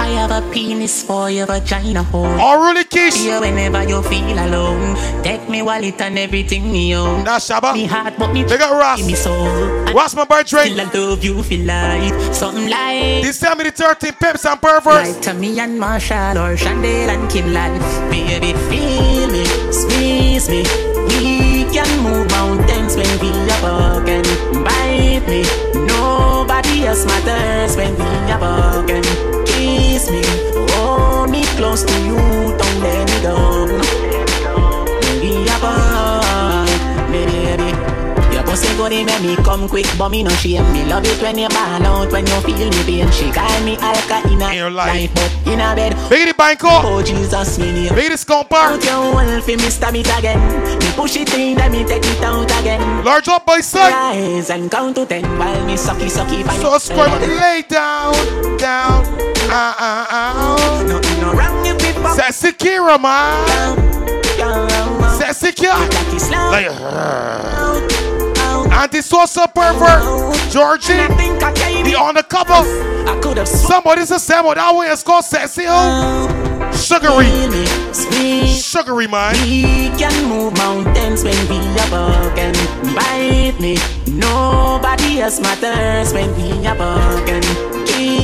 [0.10, 2.26] I have a penis for your vagina hole.
[2.26, 3.23] Already kiss.
[3.23, 4.95] you whenever you feel alone.
[5.22, 7.23] Take me wallet and everything me own.
[7.26, 7.73] Nah, Shabba.
[7.76, 9.06] Me heart but me Big up Ross.
[9.06, 9.94] me soul.
[9.94, 10.73] What's my birthday?
[10.73, 15.14] Still I love you feel like something like December the 13th, Pimps and Perverts.
[15.14, 17.77] Like Tommy and Marshall or Chandel and Kimlan
[18.10, 20.64] Baby feel me, squeeze me
[21.06, 24.26] We can move mountains when we are broken
[24.65, 25.45] Bite me,
[25.86, 29.39] nobody else matters when we are broken
[29.80, 30.22] Kiss me,
[30.76, 32.18] hold me close to you,
[32.58, 34.09] don't let me go
[38.91, 40.72] your pussy make me come quick, but me no shame.
[40.74, 43.11] Me love it when you ball out, when you feel me pain.
[43.11, 45.95] She call me alka in a life, but in a bed.
[46.10, 47.95] Big the bank Oh Jesus, me name.
[47.95, 48.76] Big the scumper.
[48.76, 50.40] Put your wolf in me stab it again.
[50.80, 53.03] Me push it in, then me take it out again.
[53.03, 53.91] Large up by side.
[53.91, 56.45] Rise and count to ten while me sucky sucky.
[56.45, 58.14] by So your square, lay down,
[58.57, 59.06] down,
[59.49, 60.84] ah ah ah.
[60.88, 62.16] Nothing no wrong if it.
[62.16, 63.78] Sexy Kira, man.
[65.18, 65.78] Sexy Kira.
[66.52, 68.09] Like,
[68.72, 70.02] Anti-social pervert,
[70.50, 70.94] Georgie,
[71.84, 72.64] the on the cover.
[73.46, 76.28] Somebody said Samuel that way it's called sexy, oh.
[76.74, 77.26] Sugary,
[78.48, 79.34] sugary man.
[79.44, 82.54] We can move mountains when we are broken.
[82.96, 83.78] Bite me,
[84.08, 87.44] nobody else matters when we are broken.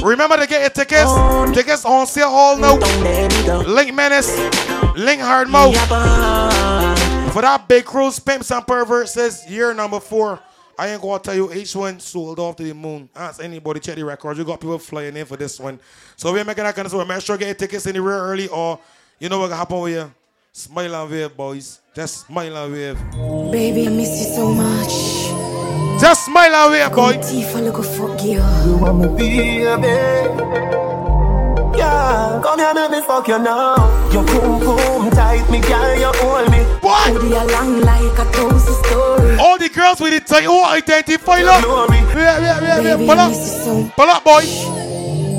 [0.04, 1.12] Remember to get your tickets.
[1.54, 2.78] Tickets on sale all now.
[3.64, 4.38] Link Menace,
[4.96, 5.74] Link Hardmout.
[7.36, 10.40] For that big cruise, Pimps and Perverts says year number four.
[10.80, 13.10] I ain't gonna tell you each one sold off to the moon.
[13.14, 14.40] Ask anybody, check the records.
[14.40, 15.78] You got people flying in for this one.
[16.16, 17.06] So we're making that kind of stuff.
[17.06, 18.80] Make sure you get your tickets in the real early or
[19.20, 20.14] you know what gonna happen with you.
[20.54, 21.82] Smile and wave, boys.
[21.94, 23.52] Just smile and wave.
[23.52, 26.00] Baby, I miss you so much.
[26.00, 27.18] Just smile and wave, boy.
[27.22, 28.40] Tifa, look a fuck you.
[28.66, 31.05] You want me baby?
[31.78, 33.76] Yeah, come here, make me fuck you now.
[34.12, 36.60] Your boom boom tight, me girl, you hold me.
[36.82, 37.14] What?
[37.14, 39.38] Booty along like a thousand story.
[39.38, 41.90] All the girls with the tight, who identify look.
[42.16, 42.96] Yeah, yeah, yeah, yeah.
[42.98, 43.32] Pull up.
[43.34, 43.92] you.
[43.96, 44.75] Pull up, boy.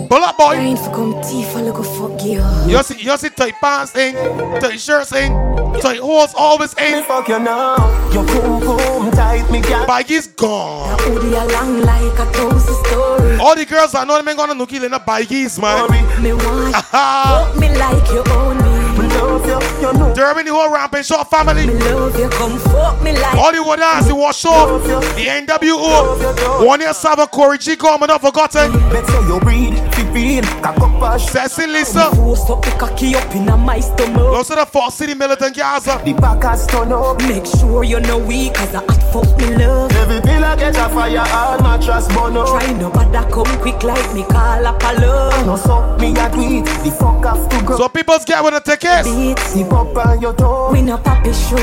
[0.08, 0.54] Pull up, boy.
[0.54, 2.42] Trying for come Tifa, look a fuck you.
[2.70, 4.14] You see, you see tight pants in,
[4.60, 5.32] tight shirts in,
[5.80, 7.02] tight hose always in.
[7.04, 7.76] Fuck you now.
[8.12, 9.86] Your boom boom tight, me girl.
[9.86, 10.96] Baggy's gone.
[11.30, 13.36] Like a thousand story.
[13.38, 15.90] All the girls I know them ain't gonna nookie in the baggies, man.
[16.22, 18.76] Me want fuck me like you own me.
[19.16, 20.14] Love you, you know.
[20.14, 21.66] Derby the whole ramping short family.
[21.66, 23.34] Love you, come fuck me like.
[23.34, 26.66] All the one dance, the wash up, the NWO.
[26.66, 28.72] One year seven, Corey G coming up forgotten.
[28.90, 29.74] Better you breathe,
[30.16, 32.10] fi feel, cock up a sh- Sassy Lisa.
[32.16, 34.16] Force up the cocky up in a my stomach.
[34.16, 36.00] Those are the Fox City Militant Gaza.
[36.04, 37.20] The back has turn up.
[37.22, 39.92] Make sure you know weak, cause I hot fuck me love.
[39.92, 42.48] Every pillar get a fire, all mattress burn up.
[42.48, 45.46] Try no bother come quick like me call up a love.
[45.46, 47.76] No so me a do it, the fuck have to go.
[47.76, 49.08] So people's get with the tickets.
[49.08, 50.72] Beat, Zip up on your toe.
[50.72, 51.56] we no papi show.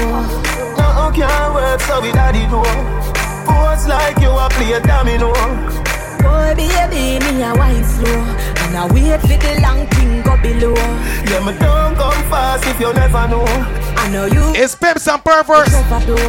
[0.78, 2.62] No can't work, so we daddy do.
[3.46, 5.93] Pose like you a play domino.
[6.24, 8.24] Boy, baby, me a wine slow.
[8.64, 10.74] And I wait for the long thing go below.
[11.28, 13.46] Yeah, me don't come fast if you never know.
[13.98, 14.42] I know you.
[14.56, 15.74] It's Pimps and Perverts.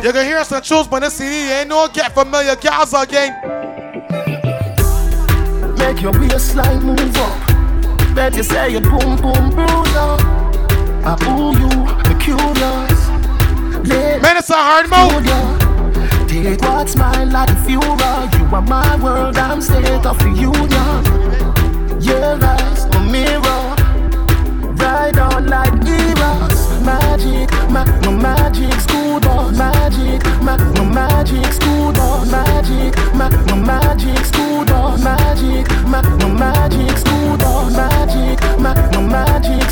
[0.05, 3.33] You can hear some tunes, but the CD ain't no get familiar Gaza again.
[5.79, 8.15] Make your waistline move up.
[8.15, 10.21] Bet you say you boom boom bruise up.
[11.07, 11.69] I ooh you,
[12.09, 13.09] the curious.
[13.89, 15.64] Let Man, it's a Hardmout.
[16.45, 18.29] Take what smile like Führer.
[18.39, 21.01] You are my world, I'm state of the union.
[22.03, 23.65] Your eyes, my mirror.
[24.77, 26.61] Ride on like heroes.
[26.85, 29.57] Magic, my, my magic school bus.
[29.57, 32.31] Magic, my, my magic school bus.
[32.31, 35.03] Magic, my, my magic school bus.
[35.03, 37.73] Magic, my, my magic school bus.
[37.75, 39.64] Magic, my, my magic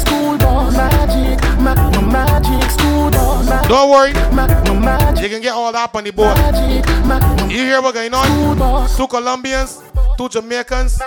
[3.69, 4.13] Don't worry.
[4.35, 5.23] My, my magic.
[5.25, 6.37] You can get all that up on the board.
[7.51, 8.89] You hear what going on?
[8.97, 9.83] Two Colombians,
[10.17, 11.01] two Jamaicans,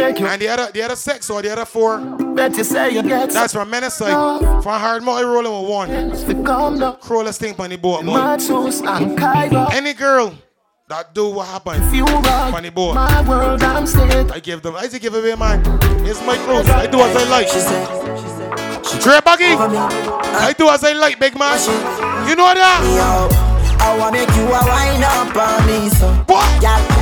[0.00, 1.98] and the other the other six or the other four.
[2.34, 4.40] Bet you say you get That's from Menace side.
[4.62, 6.96] From Hard Multi rolling with one.
[7.00, 8.12] Crawlers thing on the board, boy.
[8.12, 9.72] Kyra.
[9.72, 10.34] Any girl
[10.88, 12.94] that do what happened If you rock on the board.
[12.94, 13.86] my world, I'm.
[14.32, 14.76] I give them.
[14.76, 15.62] I just give away mine.
[16.06, 16.68] It's my clothes.
[16.68, 18.37] I do as I like.
[19.02, 19.54] Dre Buggy.
[19.54, 21.58] I do as I like, big man.
[22.28, 22.80] You know that?
[23.80, 26.08] I wanna make you a wine up on me, so.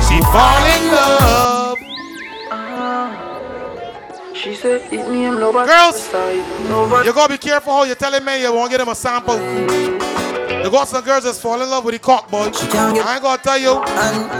[0.07, 1.77] She fall in love.
[4.33, 6.09] She said, "Eat me and nobody." Girls,
[7.05, 9.37] you gotta be careful how you're telling men you won't get them a sample.
[9.37, 12.51] You got some girls that's fall in love with the cock boy.
[12.73, 13.81] I ain't gonna tell you,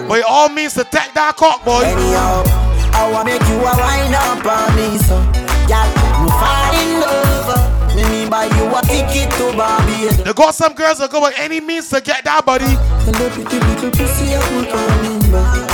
[0.07, 1.81] but it all means to take that cock boy.
[1.83, 2.43] Anyhow,
[2.93, 5.17] I wanna make you a wine up on me, so.
[5.67, 6.06] Girl,
[6.37, 7.77] you fall in love.
[7.95, 10.25] Me buy you a ticket to Barbados.
[10.25, 12.65] You got some girls that go by any means to get that body.
[12.65, 15.65] And the pretty little pussy me coming back.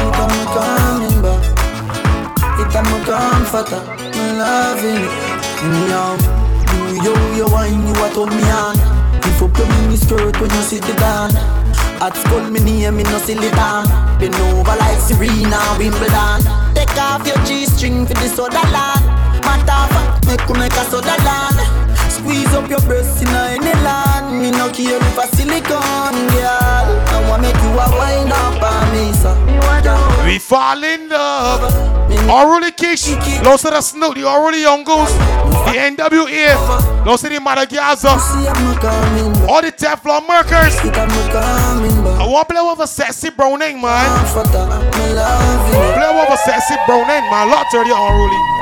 [0.00, 1.42] It a me coming back.
[2.58, 3.82] It a me comforter.
[4.10, 5.14] Me loving it.
[5.62, 6.18] Anyhow,
[6.90, 8.76] you yo you wine you me on.
[9.22, 11.30] If you put me in the skirt when you sit down.
[12.02, 13.84] At school me name me no silly down.
[14.18, 16.40] Been over like Serena Wimbledon.
[16.74, 19.29] Take off your G-string for this other land.
[19.50, 21.58] Matter of fact, make you make a soda land.
[22.12, 24.38] Squeeze up your breasts in any land.
[24.38, 26.86] Me no care if a silicone girl.
[27.10, 29.34] I wanna make you a wind up on me, so.
[30.24, 31.62] We fall in love.
[32.28, 33.08] Already Kish,
[33.42, 35.12] lost of the Snoop, the already Young Goose,
[35.66, 36.54] the NWA,
[37.04, 38.20] lost of the Madagascar,
[39.48, 40.76] all the Teflon Merkers.
[40.78, 44.26] I want to play with a sexy browning, man.
[44.36, 47.50] Play with a sexy browning, man.
[47.50, 48.59] Lot 30 unruly.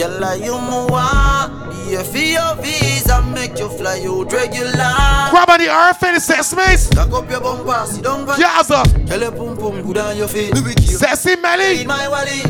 [0.00, 1.50] You mua,
[1.90, 4.94] yeah for your visa, make you fly out regular.
[5.28, 6.88] Grab on the earth and sex mates.
[6.88, 8.24] Cock up your bumper, sit down.
[8.24, 8.82] Gaza.
[9.04, 10.26] Tell pum pum good on your.
[10.26, 11.82] Sexy Melly.
[11.82, 12.46] In my wallet.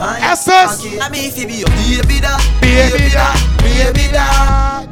[0.00, 0.82] Essence.
[0.98, 4.86] I mean if you be your baby da, Baby da, baby da.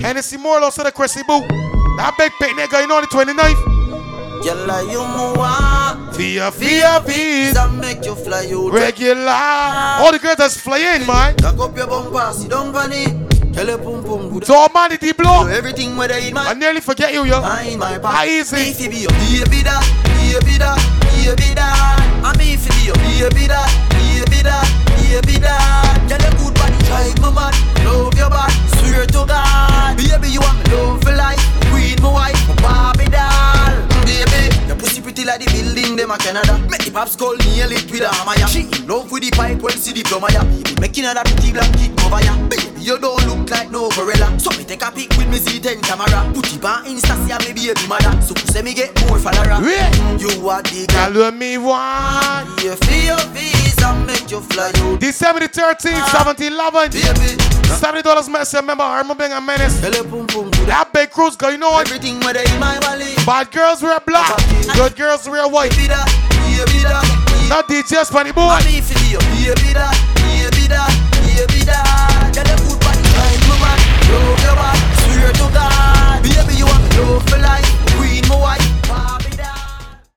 [0.00, 1.38] Hennessy Moore lost to the Chrissy Boo.
[1.98, 3.79] That big picnic going on the 29th.
[4.42, 7.00] Yalla you mua, Via, via, via.
[7.00, 9.30] visa, make you fly out Regular.
[10.00, 11.36] All the girls that's flying, man.
[11.36, 13.52] Cock up your bumper, sit down on it.
[13.52, 14.46] Tell pum pum good.
[14.46, 15.46] So, man, deep blow.
[15.46, 17.40] Everything where they in my I nearly forget you, yo.
[17.42, 18.56] I in my How easy.
[18.56, 19.80] Me fi be your baby da,
[20.16, 20.74] baby da,
[21.12, 21.66] baby da.
[22.24, 22.96] I me fi be your
[23.30, 23.60] baby da,
[23.92, 24.62] baby da,
[24.96, 25.58] baby da.
[26.08, 27.54] Tell your good body drive me mad,
[27.84, 29.96] love your body, swear to God.
[29.98, 31.42] Baby you want me love for life,
[31.74, 32.99] queen my wife, my
[35.30, 36.58] like the building them a Canada.
[36.66, 38.34] Make the pops call nail it with a hammer.
[38.50, 40.42] She in love with the pipe when see ya.
[40.42, 42.34] People making her that pretty black kid cover ya.
[42.50, 44.26] Baby you don't look like no gorilla.
[44.40, 46.32] So me take a pic with me Z10 camera.
[46.34, 48.10] Put it on Insta see me baby mother.
[48.22, 49.62] So say me get more follower.
[50.18, 52.48] You are the Girl, when me want.
[52.64, 54.98] Yeah, for your visa make you fly out.
[54.98, 56.34] December the 13th, ah.
[56.34, 56.90] 17, 11.
[57.70, 59.80] $70 mess, remember, I remember being a menace.
[59.80, 61.80] That big cruise going on.
[61.82, 63.14] Everything where they in my wallet.
[63.24, 64.36] Bad girls wear black,
[64.74, 65.76] good girls wear white.
[67.48, 68.58] Not DJ Spanny boy.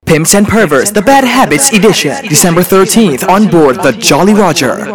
[0.06, 4.86] Pimps and Perverts, The Bad Habits Edition, December 13th on board the Jolly Roger.